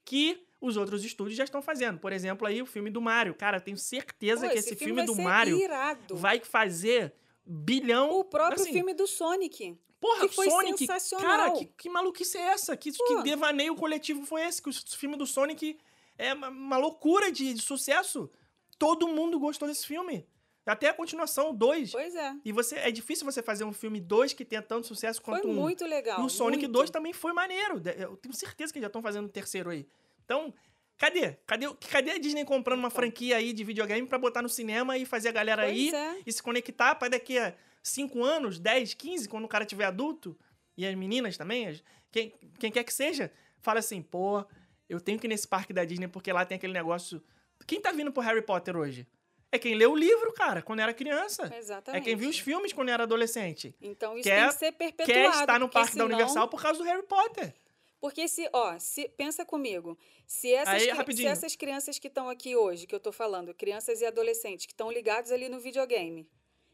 [0.04, 1.98] que os outros estúdios já estão fazendo.
[1.98, 3.34] Por exemplo, aí o filme do Mario.
[3.34, 6.16] Cara, eu tenho certeza Pô, que esse, filme, vai do Mario irado.
[6.16, 8.10] vai fazer bilhão...
[8.10, 9.78] O próprio assim, filme do Sonic.
[10.00, 10.78] Porra, que foi Sonic.
[10.78, 11.26] sensacional.
[11.26, 12.76] Cara, que, que maluquice é essa?
[12.76, 13.04] Que, Pô.
[13.04, 14.62] que devaneio coletivo foi esse?
[14.62, 15.78] Que o filme do Sonic
[16.16, 18.30] é uma, loucura de, de sucesso.
[18.78, 20.26] Todo mundo gostou desse filme.
[20.64, 21.92] Até a continuação, o 2.
[21.92, 22.36] Pois é.
[22.44, 25.48] E você, é difícil você fazer um filme 2 que tenha tanto sucesso Foi quanto
[25.48, 25.54] um.
[25.54, 26.20] muito legal.
[26.20, 26.72] E o Sonic muito.
[26.72, 27.80] 2 também foi maneiro.
[27.96, 29.86] Eu tenho certeza que já estão fazendo o terceiro aí.
[30.28, 30.52] Então,
[30.98, 31.32] cadê?
[31.46, 32.96] Cadê, cadê a Disney comprando uma Então.
[33.00, 36.18] franquia aí de videogame pra botar no cinema e fazer a galera aí é.
[36.26, 40.38] e se conectar pra daqui a 5 anos, 10, 15, quando o cara tiver adulto,
[40.76, 44.44] e as meninas também, as- quem, quem quer que seja, fala assim, pô,
[44.86, 47.22] eu tenho que ir nesse parque da Disney porque lá tem aquele negócio.
[47.66, 49.06] Quem tá vindo pro Harry Potter hoje?
[49.50, 51.50] É quem leu o livro, cara, quando era criança.
[51.56, 52.02] Exatamente.
[52.02, 53.74] É quem viu os filmes quando era adolescente.
[53.80, 55.10] Então isso Quer- tem que ser perpetuado.
[55.10, 57.54] Quer estar no parque da senão- Universal por causa do Harry Potter.
[58.00, 62.54] Porque se, ó, se pensa comigo, se essas, Aí, se essas crianças que estão aqui
[62.54, 66.28] hoje, que eu tô falando, crianças e adolescentes que estão ligados ali no videogame,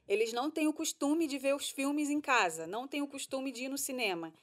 [0.06, 3.50] eles não têm o costume de ver os filmes em casa, não têm o costume
[3.50, 4.34] de ir no cinema.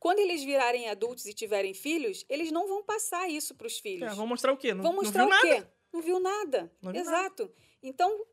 [0.00, 4.12] Quando eles virarem adultos e tiverem filhos, eles não vão passar isso para os filhos.
[4.12, 4.74] É, vão mostrar o quê?
[4.74, 5.62] Não, Vão não mostrar viu o nada?
[5.62, 5.66] quê?
[5.92, 6.72] Não viu nada.
[6.82, 7.50] Não viu Exato.
[7.82, 8.26] Então,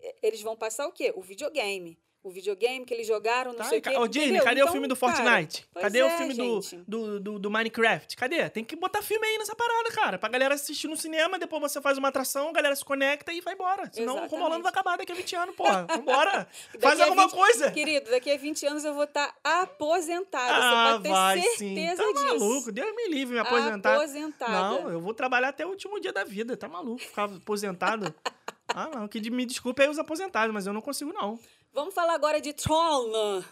[0.00, 1.12] e- eles vão passar o quê?
[1.16, 1.98] O videogame.
[2.20, 3.96] O videogame que eles jogaram, não Tá, sei o quê.
[3.96, 4.44] Ô, Disney, entendeu?
[4.44, 5.66] cadê o Então, filme do cara, Fortnite?
[5.72, 8.16] pois cadê o é, filme do, do, do, do Minecraft?
[8.16, 8.50] Cadê?
[8.50, 10.18] Tem que botar filme aí nessa parada, cara.
[10.18, 13.40] Pra galera assistir no cinema, depois você faz uma atração, a galera se conecta e
[13.40, 13.88] vai embora.
[13.92, 14.32] Senão o Exatamente.
[14.32, 15.86] Romolano vai acabar daqui a 20 anos, porra.
[15.86, 16.48] Vambora.
[16.80, 17.70] Faz alguma 20 coisa.
[17.70, 20.52] Querido, daqui a 20 anos eu vou estar aposentada.
[20.54, 21.74] Ah, você pode ter vai sim.
[21.74, 22.38] certeza Tá disso.
[22.40, 22.72] maluco.
[22.72, 23.94] Deus me livre me aposentar.
[23.96, 24.52] Aposentada.
[24.52, 26.56] Não, eu vou trabalhar até o último dia da vida.
[26.56, 28.12] Tá maluco ficar aposentado.
[28.74, 29.08] ah, não.
[29.08, 31.38] Que me desculpe aí os aposentados, mas eu não consigo, não.
[31.78, 33.42] Vamos falar agora de Tron.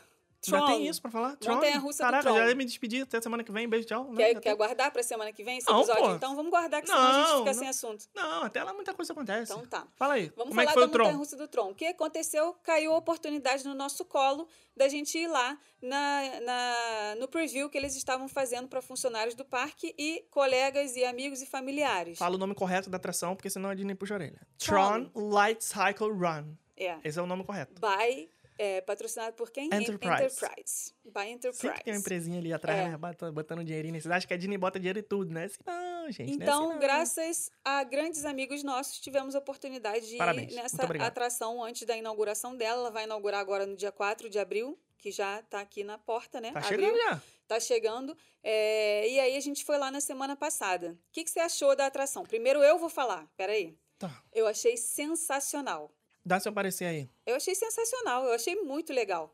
[0.44, 0.66] Já Tron.
[0.66, 1.34] tem isso pra falar?
[1.36, 1.54] Tron?
[1.54, 3.68] Montanha-russa do Caraca, já ia me despedir até semana que vem.
[3.68, 4.04] Beijo, tchau.
[4.04, 6.04] Não, Quer, já quer guardar pra semana que vem esse Não, episódio?
[6.04, 6.14] pô.
[6.14, 7.58] Então vamos guardar, que senão a gente Não, fica não.
[7.58, 8.04] sem assunto.
[8.14, 9.52] Não, até lá muita coisa acontece.
[9.52, 9.88] Então tá.
[9.96, 10.30] Fala aí.
[10.36, 10.98] Vamos como é falar foi da?
[10.98, 11.70] Montanha Russa do Tron.
[11.70, 12.54] O que aconteceu?
[12.62, 14.46] Caiu a oportunidade no nosso colo
[14.76, 19.44] da gente ir lá na, na- no preview que eles estavam fazendo para funcionários do
[19.44, 22.18] parque e colegas e amigos e familiares.
[22.18, 24.40] Fala o nome correto da atração, porque senão a Disney puxa a orelha.
[24.58, 25.06] Tron.
[25.10, 26.54] Tron Light Cycle Run.
[26.76, 26.98] É.
[27.04, 27.74] Esse é o nome correto.
[27.80, 29.66] By, é, patrocinado por quem?
[29.66, 30.24] Enterprise.
[30.24, 30.94] Enterprise.
[31.04, 31.60] By Enterprise.
[31.60, 32.88] Sempre tem uma empresinha ali atrás, É.
[32.90, 32.96] né?
[32.96, 33.94] Bota- Botando dinheirinho.
[34.00, 35.44] Vocês acham que a Disney bota dinheiro em tudo, né?
[35.44, 36.26] Assim, não, gente.
[36.36, 40.52] não é Então, assim, graças a grandes amigos nossos, tivemos a oportunidade de Parabéns.
[40.52, 42.80] ir nessa atração antes da inauguração dela.
[42.80, 46.40] Ela vai inaugurar agora no dia 4 de abril, que já tá aqui na porta,
[46.40, 46.52] né?
[46.52, 46.78] Tá Abril.
[46.80, 47.22] chegando já.
[47.46, 48.16] Tá chegando.
[48.42, 50.92] É, e aí a gente foi lá na semana passada.
[50.92, 52.24] O que, que você achou da atração?
[52.24, 53.26] Primeiro eu vou falar.
[53.36, 53.78] Peraí.
[53.98, 54.22] Tá.
[54.32, 55.90] Eu achei sensacional.
[56.26, 57.08] Dá seu parecer aí.
[57.24, 58.24] Eu achei sensacional.
[58.24, 59.32] Eu achei muito legal.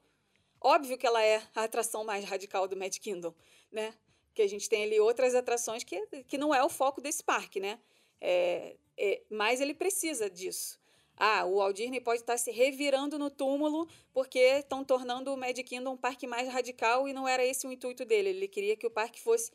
[0.60, 3.34] Óbvio que ela é a atração mais radical do Mad Kingdom,
[3.70, 3.94] né?
[4.34, 7.58] Que a gente tem ali outras atrações que, que não é o foco desse parque,
[7.58, 7.80] né?
[8.20, 10.78] É, é, mas ele precisa disso.
[11.16, 15.58] Ah, o Walt Disney pode estar se revirando no túmulo porque estão tornando o Mad
[15.60, 18.28] Kingdom um parque mais radical e não era esse o intuito dele.
[18.28, 19.50] Ele queria que o parque fosse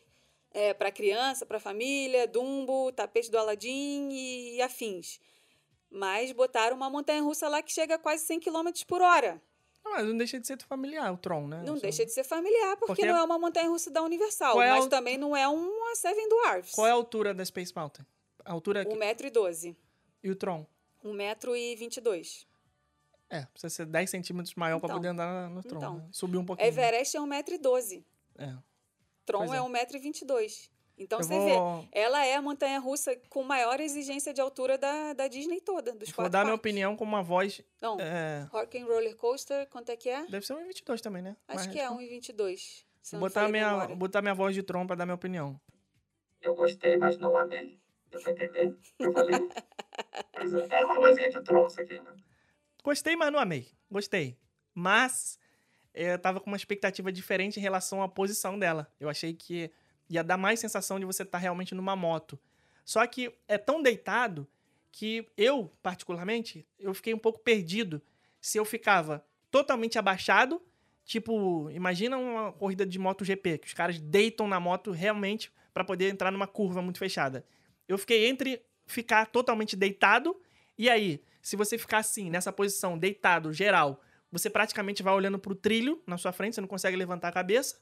[0.79, 5.19] para criança, para família, Dumbo, tapete do Aladdin e, e afins.
[5.89, 9.41] Mas botaram uma montanha-russa lá que chega a quase 100 km por hora.
[9.85, 11.63] Ah, Mas não deixa de ser familiar, o Tron, né?
[11.65, 14.53] Não Só- deixa de ser familiar, porque, Porque- não é uma montanha-russa da Universal.
[14.53, 16.73] Qual é a mas também não é uma Seven Dwarfs.
[16.75, 18.05] Qual é a altura da Space Mountain?
[18.43, 18.93] A altura aqui.
[18.93, 19.77] 1,12m.
[20.21, 20.65] E o Tron?
[21.05, 22.45] 1,22m.
[23.29, 24.89] É, precisa ser 10 centímetros maior Então.
[24.89, 25.77] poder andar no Tron.
[25.77, 25.95] Então.
[25.97, 26.07] né?
[26.11, 26.67] Subir um pouquinho.
[26.67, 28.05] Everest é 1,12m.
[28.37, 28.53] É.
[29.25, 29.57] Tron Pois é.
[29.57, 30.69] é 1,22m.
[30.97, 35.13] Então Eu você vou, vê, ela é a montanha-russa com maior exigência de altura da,
[35.13, 36.59] da Disney toda, dos vou dar minha parques.
[36.59, 37.61] opinião com uma voz.
[37.81, 40.25] Não, É, Rock and Roller Coaster, quanto é que é?
[40.25, 41.37] deve ser um 22 também, né?
[41.47, 42.83] Acho Mas, que é 1,22.
[43.03, 45.59] Se eu Vou não botar minha, botar minha voz de Tron pra dar minha opinião.
[46.41, 47.79] Eu gostei, mas não amei.
[48.09, 48.75] Deu pra entender?
[48.99, 49.35] Eu falei.
[50.69, 52.13] É uma vozinha de Tron isso aqui, né?
[52.83, 53.67] Gostei, mas não amei.
[53.89, 54.37] Gostei.
[54.73, 55.39] Mas
[55.93, 58.87] eh, eu tava com uma expectativa diferente em relação à posição dela.
[58.99, 59.71] Eu achei que
[60.09, 62.39] ia dar mais sensação de você estar realmente numa moto.
[62.83, 64.47] Só que é tão deitado
[64.91, 68.01] que eu, particularmente, eu fiquei um pouco perdido
[68.39, 70.61] se eu ficava totalmente abaixado,
[71.03, 76.09] tipo, imagina uma corrida de MotoGP, que os caras deitam na moto realmente para poder
[76.09, 77.45] entrar numa curva muito fechada.
[77.87, 80.39] Eu fiquei entre ficar totalmente deitado
[80.77, 84.01] e aí, se você ficar assim, nessa posição, deitado, geral,
[84.31, 87.79] você praticamente vai olhando pro trilho na sua frente, você não consegue levantar a cabeça.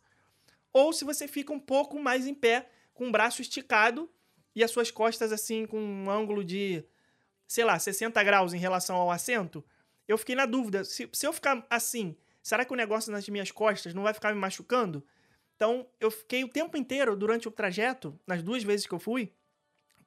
[0.76, 4.12] Ou se você fica um pouco mais em pé, com o braço esticado
[4.54, 6.84] e as suas costas assim, com um ângulo de,
[7.48, 9.64] sei lá, 60 graus em relação ao assento.
[10.06, 12.14] Eu fiquei na dúvida, se, se eu ficar assim,
[12.44, 15.02] será que o negócio nas minhas costas não vai ficar me machucando?
[15.56, 19.32] Então, eu fiquei o tempo inteiro, durante o trajeto, nas duas vezes que eu fui,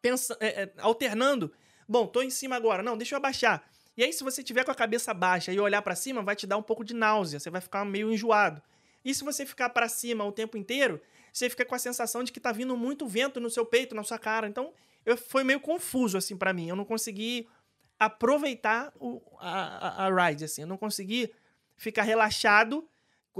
[0.02, 1.50] pensa, é, é, alternando.
[1.88, 2.82] Bom, tô em cima agora.
[2.82, 3.66] Não, deixa eu abaixar.
[3.96, 6.46] E aí, se você tiver com a cabeça baixa e olhar para cima, vai te
[6.46, 7.40] dar um pouco de náusea.
[7.40, 8.62] Você vai ficar meio enjoado.
[9.08, 11.00] E se você ficar para cima o tempo inteiro,
[11.32, 14.02] você fica com a sensação de que tá vindo muito vento no seu peito, na
[14.02, 14.46] sua cara.
[14.46, 14.72] Então,
[15.06, 16.68] eu, foi meio confuso, assim, para mim.
[16.68, 17.48] Eu não consegui
[17.98, 20.62] aproveitar o, a, a, ride, assim.
[20.62, 21.32] Eu não consegui
[21.76, 22.86] ficar relaxado,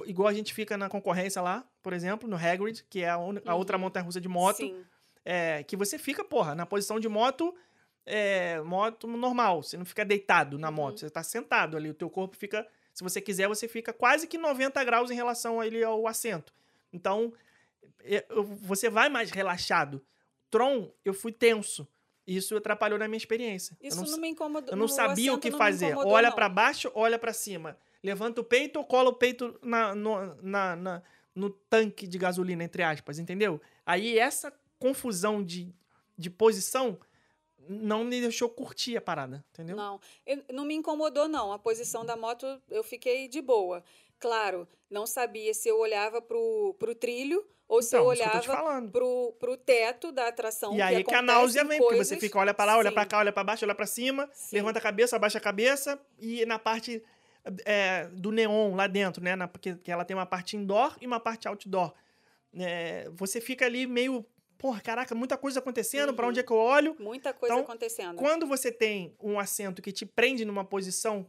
[0.06, 3.40] igual a gente fica na concorrência lá, por exemplo, no Hagrid, que é a, un-
[3.46, 3.82] a outra Uhum.
[3.84, 4.58] montanha-russa de moto.
[4.58, 4.84] Sim.
[5.24, 7.54] É, que você fica, porra, na posição de moto,
[8.08, 9.62] é, moto normal.
[9.62, 10.74] Você não fica deitado na Uhum.
[10.74, 11.90] moto, você tá sentado ali.
[11.90, 15.60] O teu corpo fica, se você quiser, você fica quase que 90 graus em relação
[15.60, 16.52] ali ao assento.
[16.92, 17.32] Então,
[18.00, 18.24] é,
[18.62, 20.02] você vai mais relaxado.
[20.50, 21.86] Tron, eu fui tenso.
[22.26, 23.76] Isso atrapalhou na minha experiência.
[23.80, 24.70] Eu Isso não não, me incomodou.
[24.72, 25.94] eu não sabia o que fazer.
[25.96, 27.76] Olha pra baixo, olha pra cima.
[28.02, 31.02] Levanta o peito ou cola o peito na, no, na- na-
[31.34, 33.60] no tanque de gasolina, entre aspas, entendeu?
[33.86, 35.74] Aí essa confusão de,
[36.16, 36.98] de posição
[37.68, 39.76] não me deixou curtir a parada, entendeu?
[39.76, 41.52] Não, eu- não me incomodou, não.
[41.52, 43.82] A posição da moto eu fiquei de boa.
[44.18, 48.22] Claro, não sabia se eu olhava pro, pro trilho ou se Então, eu eu te
[48.22, 48.90] olhava falando.
[48.90, 50.74] pro, pro teto da atração.
[50.74, 53.18] E aí que a náusea vem, porque você fica, olha pra lá, olha pra cá,
[53.18, 54.56] olha pra baixo, olha pra cima, sim.
[54.56, 57.02] levanta a cabeça, abaixa a cabeça, e na parte
[57.64, 59.36] é, do neon lá dentro, né?
[59.36, 61.92] Na, porque que ela tem uma parte indoor e uma parte outdoor.
[62.58, 64.24] É, você fica ali meio,
[64.58, 66.30] porra, caraca, muita coisa acontecendo, pra Uhum.
[66.30, 66.96] onde é que eu olho?
[66.98, 68.16] Muita coisa Então, acontecendo.
[68.16, 71.26] Quando você tem um assento que te prende numa posição,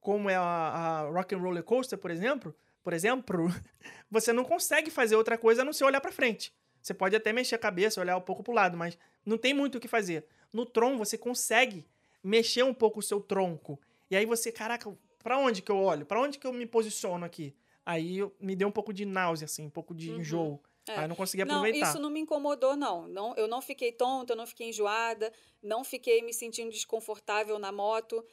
[0.00, 3.46] como é a, a Rock and Roller Coaster, por exemplo, por exemplo,
[4.10, 6.52] você não consegue fazer outra coisa a não ser olhar pra frente.
[6.80, 9.78] Você pode até mexer a cabeça, olhar um pouco pro lado, mas não tem muito
[9.78, 10.24] o que fazer.
[10.52, 11.84] No Tron, você consegue
[12.22, 13.80] mexer um pouco o seu tronco.
[14.08, 16.06] E aí você, caraca, pra onde que eu olho?
[16.06, 17.56] Pra onde que eu me posiciono aqui?
[17.84, 20.18] Aí me deu um pouco de náusea, assim, um pouco de Uhum.
[20.20, 20.62] enjoo.
[20.88, 20.96] É.
[20.96, 21.88] Aí eu não consegui Não, aproveitar.
[21.88, 23.08] isso não me incomodou, não.
[23.08, 23.34] não.
[23.36, 25.32] Eu não fiquei tonta, eu não fiquei enjoada,
[25.62, 28.24] não fiquei me sentindo desconfortável na moto.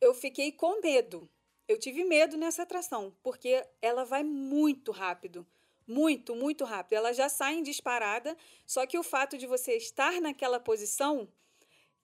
[0.00, 1.28] Eu fiquei com medo.
[1.68, 5.46] Eu tive medo nessa atração, porque ela vai muito rápido.
[5.86, 6.94] Muito, muito rápido.
[6.94, 8.36] Ela já sai em disparada,
[8.66, 11.28] só que o fato de você estar naquela posição,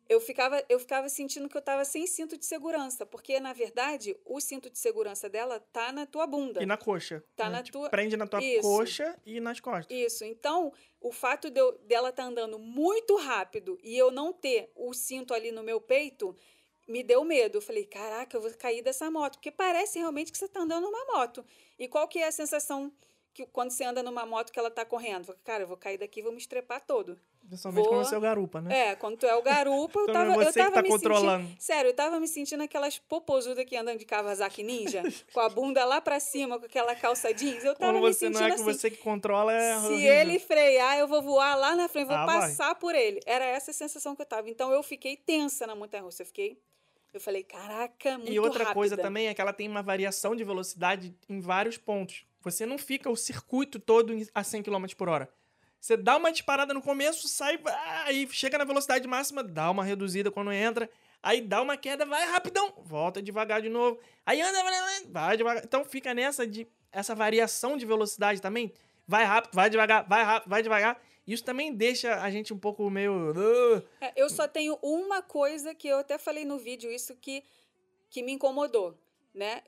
[0.08, 4.16] eu ficava, eu ficava sentindo que eu estava sem cinto de segurança, porque, na verdade,
[4.24, 6.62] o cinto de segurança dela tá na tua bunda.
[6.62, 7.22] E na coxa.
[7.36, 7.56] Tá né?
[7.58, 8.62] na Te tua- Prende na tua Isso.
[8.62, 9.94] coxa e nas costas.
[9.96, 10.24] Isso.
[10.24, 14.94] Então, o fato de eu- dela estar andando muito rápido e eu não ter o
[14.94, 16.34] cinto ali no meu peito
[16.86, 17.58] me deu medo.
[17.58, 19.34] Eu falei, caraca, eu vou cair dessa moto.
[19.34, 21.44] Porque parece realmente que você está andando numa moto.
[21.78, 22.90] E qual que é a sensação
[23.44, 25.34] que quando você anda numa moto que ela está correndo?
[25.44, 27.18] Cara, eu vou cair daqui e vou me estrepar todo.
[27.46, 28.88] Principalmente Vou- quando você é o garupa, né?
[28.90, 30.82] É, quando tu é o garupa, eu Então tava, é eu você que tava tá
[30.82, 31.44] me controlando.
[31.44, 31.60] sentindo...
[31.62, 35.84] Sério, eu tava me sentindo aquelas popozudas que andam de Kawasaki Ninja, com a bunda
[35.84, 37.64] lá pra cima, com aquela calça jeans.
[37.64, 38.64] Eu tava Quando me você não sentindo é que assim.
[38.64, 42.26] você que controla, é Se ele frear, eu vou voar lá na frente, vou Ah,
[42.26, 42.40] vai.
[42.40, 43.20] passar por ele.
[43.24, 44.50] Era essa a sensação que eu tava.
[44.50, 46.22] Então eu fiquei tensa na montanha russa.
[46.22, 46.58] Eu fiquei.
[47.14, 49.08] Eu falei, caraca, muito E outra coisa rápida.
[49.08, 52.26] também é que ela tem uma variação de velocidade em vários pontos.
[52.50, 55.28] Você não fica o circuito todo a 100 km por hora.
[55.80, 57.58] Você dá uma disparada no começo, sai,
[58.04, 60.90] aí chega na velocidade máxima, dá uma reduzida quando entra,
[61.22, 64.60] aí dá uma queda, vai rapidão, volta devagar de novo, aí anda,
[65.12, 65.64] vai- devagar.
[65.64, 68.72] Então fica nessa de essa variação de velocidade também.
[69.06, 71.00] Vai rápido, vai devagar, vai rápido, vai devagar.
[71.26, 73.32] Isso também deixa a gente um pouco meio.
[73.36, 73.82] "Ah".
[74.06, 77.44] É, eu só tenho uma coisa que eu até falei no vídeo, isso que,
[78.10, 78.98] que me incomodou.
[79.38, 79.62] Né?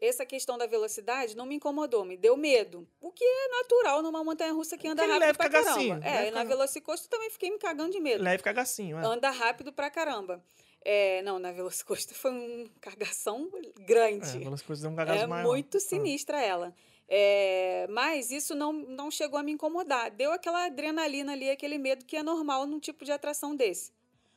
[0.00, 2.88] Essa questão da velocidade não me incomodou, me deu medo.
[3.00, 6.06] O que é natural numa montanha russa que anda Aquele rápido leve pra cagacinho, caramba.
[6.08, 8.24] É, leve na caga- Velocicoaster também fiquei me cagando de medo.
[8.24, 9.06] Leve cagacinho, é.
[9.06, 10.44] anda rápido pra caramba.
[10.84, 13.48] É, não, na Velocicoaster foi um cagação
[13.86, 14.38] grande.
[14.44, 15.46] É, coisas dão um É cagaço maior.
[15.46, 15.80] muito Ah.
[15.80, 16.74] sinistra ela.
[17.08, 20.10] É, mas isso não, não chegou a me incomodar.
[20.10, 23.92] Deu aquela adrenalina ali, aquele medo que é normal num tipo de atração desse.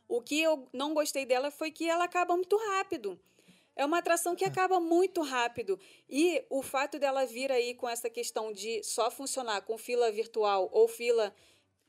[0.08, 3.20] O que eu não gostei dela foi que ela acaba muito rápido.
[3.76, 5.80] É uma atração que acaba muito rápido.
[6.10, 10.70] E o fato dela vir aí com essa questão de só funcionar com fila virtual
[10.72, 11.34] ou fila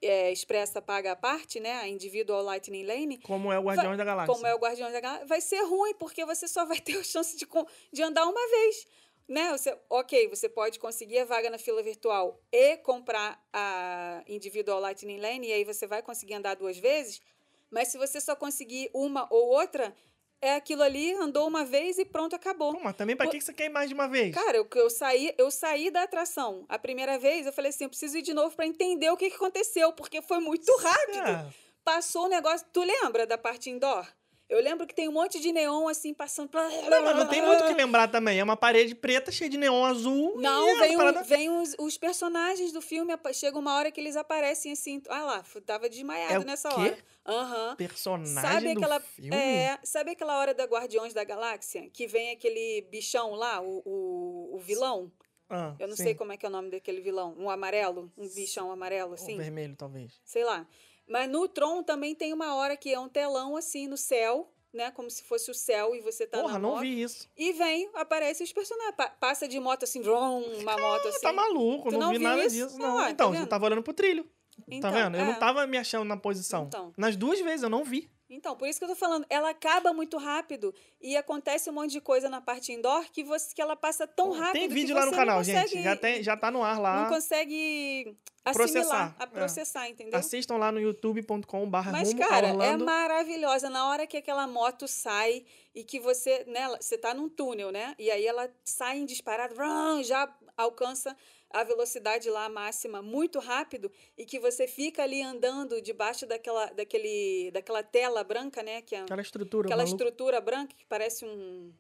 [0.03, 1.73] é, expressa paga à parte, né?
[1.75, 4.35] A individual lightning lane, Como é o Guardiões da Galáxia.
[4.35, 7.05] como é o Guardião da Galáxia, vai ser ruim, porque você só vai ter a
[7.05, 7.47] chance de,
[7.93, 8.87] de andar uma vez.
[9.29, 9.51] Né?
[9.51, 15.19] Você, ok, você pode conseguir a vaga na fila virtual e comprar a Individual Lightning
[15.19, 17.21] Lane, e aí você vai conseguir andar duas vezes,
[17.69, 19.93] mas se você só conseguir uma ou outra,
[20.41, 22.75] é aquilo ali, andou uma vez e pronto, acabou.
[22.75, 24.35] Pô, mas também pra que que você quer ir mais de uma vez?
[24.35, 26.65] Cara, eu, eu, saí, eu saí da atração.
[26.69, 29.31] A primeira vez, eu falei assim, eu preciso ir de novo pra entender o que,
[29.31, 31.29] que aconteceu, porque foi muito rápido.
[31.29, 31.51] É.
[31.85, 32.67] Passou o negócio.
[32.73, 34.07] Tu lembra da parte indoor?
[34.49, 36.51] Eu lembro que tem um monte de neon assim passando.
[36.55, 38.39] Não, mas não tem muito o que lembrar também.
[38.39, 40.41] É uma parede preta cheia de neon azul.
[40.41, 43.13] Não, é vem, uma o- parada- vem os, os personagens do filme.
[43.35, 45.03] Chega uma hora que eles aparecem assim.
[45.09, 46.75] Ah lá, tava desmaiado É nessa quê?
[46.77, 46.99] hora.
[47.27, 47.75] Aham.
[47.77, 49.35] Personagem Sabe do aquela, filme?
[49.37, 51.91] é, sabe aquela hora da Guardiões da Galáxia?
[51.93, 55.11] Que vem aquele bichão lá, o, o, o vilão?
[55.51, 56.05] Ah, Eu não sim.
[56.05, 57.35] sei como é que é o nome daquele vilão.
[57.37, 58.13] Um amarelo?
[58.17, 59.37] Um bichão amarelo, Ou assim?
[59.37, 60.21] vermelho, talvez.
[60.25, 60.67] sei lá.
[61.09, 64.91] Mas no Tron também tem uma hora que é um telão assim no céu, né?
[64.91, 66.81] Como se fosse o céu e você tá Porra, na não moto.
[66.81, 67.29] vi isso.
[67.37, 68.97] E vem, aparece os personagens.
[68.97, 71.21] Pa- passa de moto assim, vrum, uma moto assim.
[71.21, 72.57] Tá maluco, não, não vi nada isso?
[72.57, 72.77] disso.
[72.77, 72.97] Ah, Não.
[72.99, 73.47] tá então, eu vendo?
[73.49, 74.29] tava olhando pro trilho.
[74.69, 75.17] Então, tá vendo?
[75.17, 75.27] Eu é.
[75.27, 76.65] não tava me achando na posição.
[76.65, 76.93] Então.
[76.97, 78.11] Nas duas vezes eu não vi.
[78.29, 81.93] Então, por isso que eu tô falando, ela acaba muito rápido e acontece um monte
[81.93, 84.97] de coisa na parte indoor que, você, que ela passa tão rápido Tem que vídeo
[84.97, 85.83] lá no canal, consegue, gente.
[85.85, 87.03] Já, tem, já tá no ar lá.
[87.03, 88.17] Não consegue
[88.53, 89.27] Processar, assimilar, a é.
[89.27, 90.19] processar, entendeu?
[90.19, 93.69] Assistam lá no youtube.com.br Mas, cara, é maravilhosa.
[93.69, 97.95] Na hora que aquela moto sai e que você, né, você tá num túnel, né?
[97.99, 101.17] E aí ela sai em disparada, vrum, já alcança
[101.51, 107.51] a velocidade lá máxima muito rápido e que você fica ali andando debaixo daquela, daquele,
[107.53, 108.83] daquela tela branca, né?
[108.83, 109.67] Que é Aquela estrutura.
[109.69, 109.97] aquela maluco.
[110.03, 111.73] estrutura branca que parece um...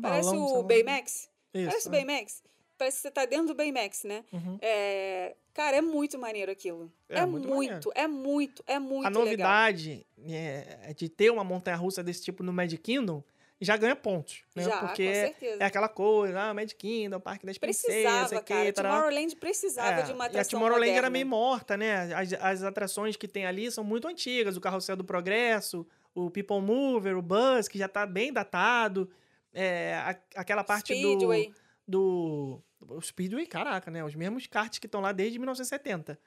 [0.00, 0.62] Parece balão, sei o.
[0.62, 1.28] Baymax.
[1.52, 1.92] Isso, Parece o é.
[1.92, 2.42] Baymax.
[2.78, 4.24] Parece que você tá dentro do Baymax, né?
[4.32, 4.58] Uhum.
[4.60, 6.92] É, Cara, é muito maneiro aquilo.
[7.08, 9.24] É, É, muito muito, é muito, é muito A legal.
[9.24, 13.22] novidade é, de ter uma montanha-russa desse tipo no Magic Kingdom
[13.60, 14.64] já ganha pontos, né?
[14.64, 15.62] Já, Porque com certeza.
[15.62, 18.72] é aquela coisa, ah, Magic Kingdom, Parque das Princesas, Precisava, que, cara.
[18.72, 18.90] tará.
[18.90, 21.10] Tomorrowland precisava É, de uma E a atração Tomorrowland era moderna.
[21.10, 22.12] meio morta, né?
[22.14, 24.56] As, as atrações que tem ali são muito antigas.
[24.56, 29.08] O Carrossel do Progresso, o People Mover, o Buzz, que já tá bem datado.
[29.52, 31.52] É, a- aquela parte Speedway.
[31.86, 32.96] do, do...
[32.96, 34.04] O Speedway, caraca, né?
[34.04, 36.18] Os mesmos karts que estão lá desde 1970.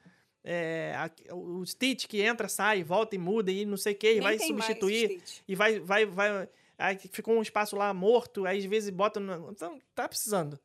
[0.43, 4.13] É, a- o Stitch que entra, sai, volta e muda e não sei o que,
[4.13, 5.21] e vai substituir.
[5.47, 6.47] E vai, vai, vai.
[6.77, 9.19] Aí ficou um espaço lá morto, aí às vezes bota.
[9.19, 9.51] No...
[9.51, 10.59] Então, tá precisando.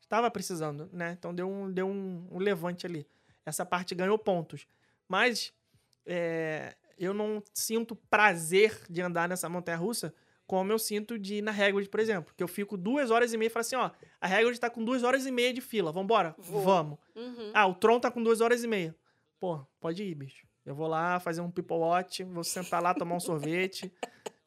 [0.00, 1.16] Estava precisando, né?
[1.18, 3.06] Então deu um, deu um, um levante ali.
[3.44, 4.66] Essa parte ganhou pontos.
[5.08, 5.52] Mas
[6.06, 10.14] é, eu não sinto prazer de andar nessa montanha russa
[10.46, 12.32] como eu sinto de ir na Hagrid, por exemplo.
[12.36, 13.90] Que eu fico duas horas e meia e falo assim: ó,
[14.20, 16.34] a Hagrid tá com duas horas e meia de fila, vambora?
[16.38, 16.62] Vou.
[16.62, 16.98] Vamos.
[17.14, 17.50] Uhum.
[17.52, 18.94] Ah, o Tron tá com duas horas e meia.
[19.40, 20.46] Pô, pode ir, bicho.
[20.64, 23.92] Eu vou lá fazer um people watch, vou sentar lá, tomar um sorvete.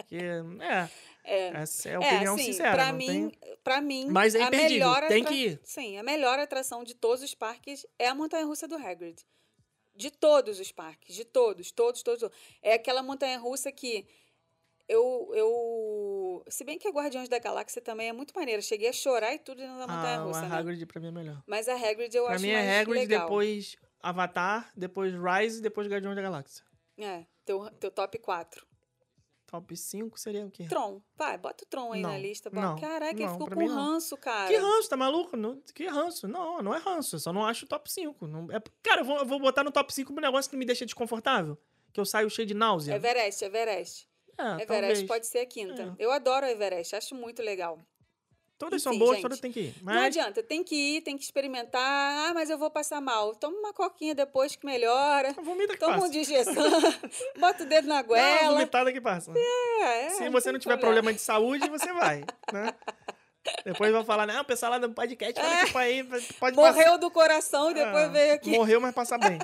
[0.08, 0.90] Que, é,
[1.30, 1.48] É.
[1.62, 2.72] essa é a opinião assim, sincera.
[2.74, 5.60] Pra mim, tem- pra mim, Mas é a melhor tem atra- que ir.
[5.64, 9.20] Sim, a melhor atração de todos os parques é a montanha-russa do Hagrid.
[9.96, 12.22] De todos os parques, de todos, todos, todos.
[12.22, 12.38] todos.
[12.62, 14.08] É aquela montanha-russa que
[14.88, 16.44] eu, eu...
[16.48, 18.62] Se bem que a Guardiões da Galáxia também é muito maneira.
[18.62, 20.56] Cheguei a chorar e tudo dentro da Ah, montanha-russa, a né?
[20.58, 21.44] Hagrid pra mim é melhor.
[21.46, 23.22] Mas a Hagrid eu Pra acho mim mais é Hagrid, legal.
[23.28, 26.64] depois Avatar, depois Rise, depois Guardiões da Galáxia.
[26.98, 28.66] É, teu, teu top 4.
[29.50, 30.66] Top 5 seria o quê?
[30.70, 31.02] Tron.
[31.18, 32.52] Vai, bota o Tron aí na Não, lista.
[32.52, 32.62] Bota.
[32.68, 33.76] não, Caraca, ele não, ficou pra com não.
[33.76, 34.48] ranço, cara.
[34.48, 35.36] Que ranço, tá maluco?
[35.36, 36.28] Não, que ranço?
[36.28, 37.16] Não, não é ranço.
[37.16, 38.28] Eu só não acho top 5.
[38.28, 40.66] Não, é, cara, eu vou, eu vou botar no top 5 um negócio que me
[40.66, 41.58] deixa desconfortável.
[41.92, 42.94] Que eu saio cheio de náusea.
[42.94, 44.08] Everest, Everest.
[44.38, 45.04] É, Everest talvez.
[45.04, 45.96] pode ser a quinta.
[45.98, 46.06] É.
[46.06, 47.80] Eu adoro Everest, acho muito legal.
[48.60, 49.76] Todas são Enfim, boas, gente, todas tem que ir.
[49.78, 51.82] Não Mas adianta, tem que ir, tem que experimentar.
[51.82, 53.34] Ah, mas eu vou passar mal.
[53.36, 55.32] Toma uma coquinha depois que melhora.
[55.42, 56.12] vomita que Toma um passa.
[56.12, 56.54] digestão.
[57.40, 58.52] bota o dedo na goela.
[58.52, 59.32] vomitada que passa.
[59.34, 62.76] É, é, Se não você não tiver problema de saúde, você vai, né?
[63.64, 66.98] Depois vão falar, não, o pessoal lá do podcast fala que pode, ir, pode Morreu
[66.98, 67.86] do coração e passar.
[67.86, 68.50] depois Ah, veio aqui.
[68.52, 69.40] Morreu, mas passa bem.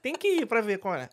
[0.00, 1.10] Tem que ir pra ver qual é.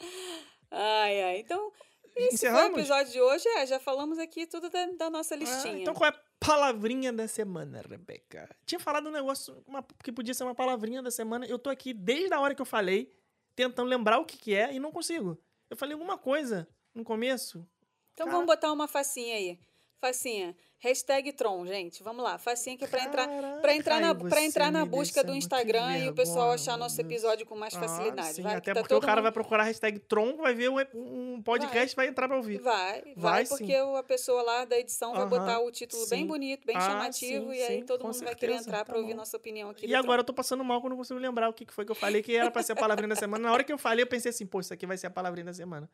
[0.71, 1.37] Ai, ai.
[1.39, 1.71] Então,
[2.15, 3.47] esse foi o episódio de hoje.
[3.49, 5.81] É, já falamos aqui tudo da, da nossa Ah, listinha.
[5.81, 8.49] então qual é a palavrinha da semana, Rebeca?
[8.65, 11.45] Tinha falado um negócio uma- que podia ser uma palavrinha da semana.
[11.45, 13.11] Eu tô aqui desde a hora que eu falei,
[13.55, 15.37] tentando lembrar o que, que é e não consigo.
[15.69, 17.67] Eu falei alguma coisa no começo.
[18.13, 19.59] Então Cara- vamos botar uma facinha aí.
[19.99, 20.55] Facinha.
[20.83, 22.03] Hashtag Tron, gente.
[22.03, 22.37] Vamos lá.
[22.37, 23.27] Facinha que é pra entrar,
[23.61, 26.77] pra entrar, na, você entrar na busca do deixa- que Instagram e o pessoal achar
[26.77, 28.33] nosso episódio com mais Ah, facilidade.
[28.33, 30.75] sim, vai, até tá porque o cara mundo- vai procurar hashtag Tron, vai ver um,
[30.93, 32.59] um podcast e vai entrar pra ouvir.
[32.59, 33.95] Vai, vai, Vai, porque sim.
[33.97, 36.27] a pessoa lá da edição vai botar o título bem sim.
[36.27, 39.13] bonito, bem Ah, chamativo, e aí todo mundo vai querer certeza, entrar tá pra ouvir
[39.13, 39.85] nossa opinião aqui.
[39.85, 41.85] E do agora eu tô passando mal eu não consigo lembrar o que que foi
[41.85, 43.41] que eu falei que era pra ser a palavrinha da semana.
[43.47, 45.45] Na hora que eu falei, eu pensei assim, pô, isso aqui vai ser a palavrinha
[45.45, 45.89] da semana.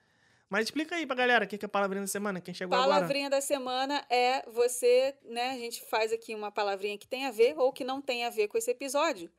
[0.49, 2.95] Mas explica aí pra galera o que é a palavrinha da semana, quem chegou agora.
[2.95, 5.51] Palavrinha da semana é você, né?
[5.51, 8.31] A gente faz aqui uma palavrinha que tem a ver ou que não tem a
[8.31, 9.31] ver com esse episódio.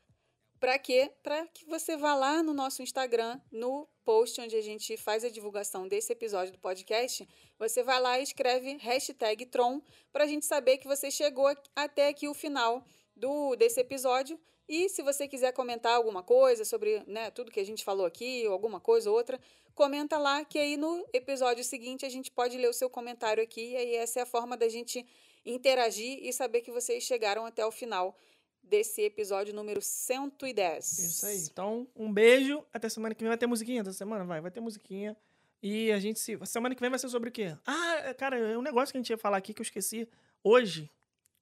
[0.60, 1.10] Para quê?
[1.22, 5.30] Para que você vá lá no nosso Instagram, no post onde a gente faz a
[5.30, 7.26] divulgação desse episódio do podcast,
[7.58, 9.80] você vai lá e escreve hashtag Tron
[10.12, 12.84] para a gente saber que você chegou até aqui o final
[13.16, 14.38] do desse episódio.
[14.68, 18.44] E se você quiser comentar alguma coisa sobre né, tudo que a gente falou aqui,
[18.46, 19.40] ou alguma coisa ou outra,
[19.74, 23.72] comenta lá, que aí no episódio seguinte a gente pode ler o seu comentário aqui.
[23.72, 25.06] E aí essa é a forma da gente
[25.44, 28.16] interagir e saber que vocês chegaram até o final
[28.62, 30.98] desse episódio número 110.
[30.98, 31.38] Isso aí.
[31.50, 32.64] Então, um beijo.
[32.72, 33.28] Até semana que vem.
[33.28, 34.24] Vai ter musiquinha essa semana?
[34.24, 35.16] Vai, vai ter musiquinha.
[35.62, 36.38] E a gente se.
[36.46, 37.56] Semana que vem vai ser sobre o quê?
[37.66, 40.08] Ah, cara, é um negócio que a gente ia falar aqui que eu esqueci.
[40.42, 40.90] Hoje,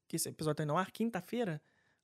[0.09, 1.61] que esse episódio tá indo ao ar, quinta-feira,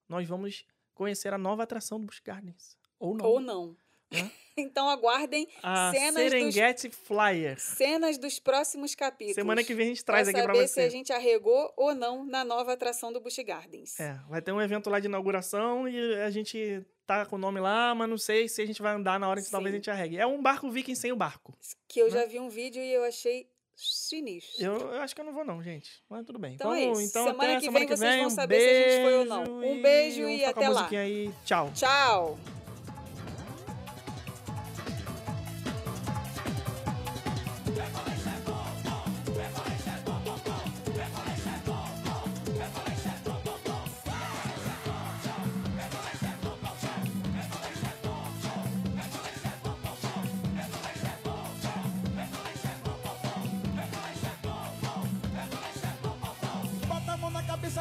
[0.09, 0.65] nós vamos
[0.95, 2.77] conhecer a nova atração do Busch Gardens.
[2.99, 3.27] Ou não.
[3.27, 3.77] Ou não.
[4.57, 7.59] Então aguardem A cenas dos, Serengeti Flyer.
[7.59, 9.35] cenas dos próximos capítulos.
[9.35, 10.75] Semana que vem a gente traz pra aqui saber você.
[10.75, 13.99] se a gente arregou ou não na nova atração do Busch Gardens.
[13.99, 17.59] É, vai ter um evento lá de inauguração e a gente tá com o nome
[17.59, 19.79] lá, mas não sei se a gente vai andar na hora que talvez a Sim.
[19.79, 20.19] gente arregue.
[20.19, 21.53] É um barco viking sem o barco.
[21.89, 22.13] Que eu Né?
[22.21, 24.65] já vi um vídeo e eu achei sinistro.
[24.65, 25.91] Eu, eu acho que eu não vou não, gente.
[26.09, 26.55] Mas tudo bem.
[26.55, 27.01] Então é isso.
[27.01, 28.19] Então Semana que semana vem que vocês vem.
[28.21, 29.43] vão um saber se a gente foi ou não.
[29.69, 30.89] Um beijo e com até lá.
[30.89, 31.33] aí.
[31.45, 31.73] Tchau.
[31.75, 32.39] Tchau!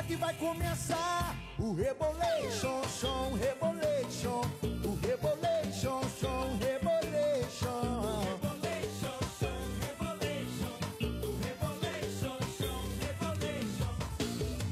[0.07, 4.41] Que vai começar o Rebolation, som, Rebolation,
[4.83, 7.03] o Rebolation, som, Rebolation.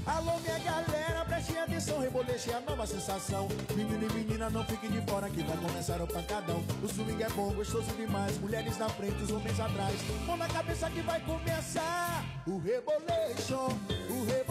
[0.06, 3.48] Alô, minha galera, preste atenção, Rebolation é a nova sensação.
[3.76, 6.62] Menino e menina, não fiquem de fora que vai começar o pancadão.
[6.84, 9.96] O swing é bom, gostoso demais, mulheres na frente, os homens atrás.
[10.28, 13.68] Mão na cabeça que vai começar o Rebolation,
[14.10, 14.51] o Rebolation,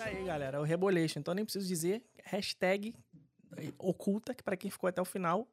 [0.00, 0.60] É isso aí, galera.
[0.60, 1.20] O Rebolation.
[1.20, 2.02] Então nem preciso dizer.
[2.24, 2.94] Hashtag
[3.78, 5.48] oculta, que pra quem ficou até o final,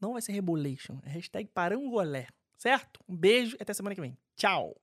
[0.00, 0.98] não vai ser Rebolation.
[1.04, 2.26] É hashtag Parangolé.
[2.56, 3.00] Certo?
[3.08, 4.16] Um beijo e até semana que vem.
[4.36, 4.76] Tchau.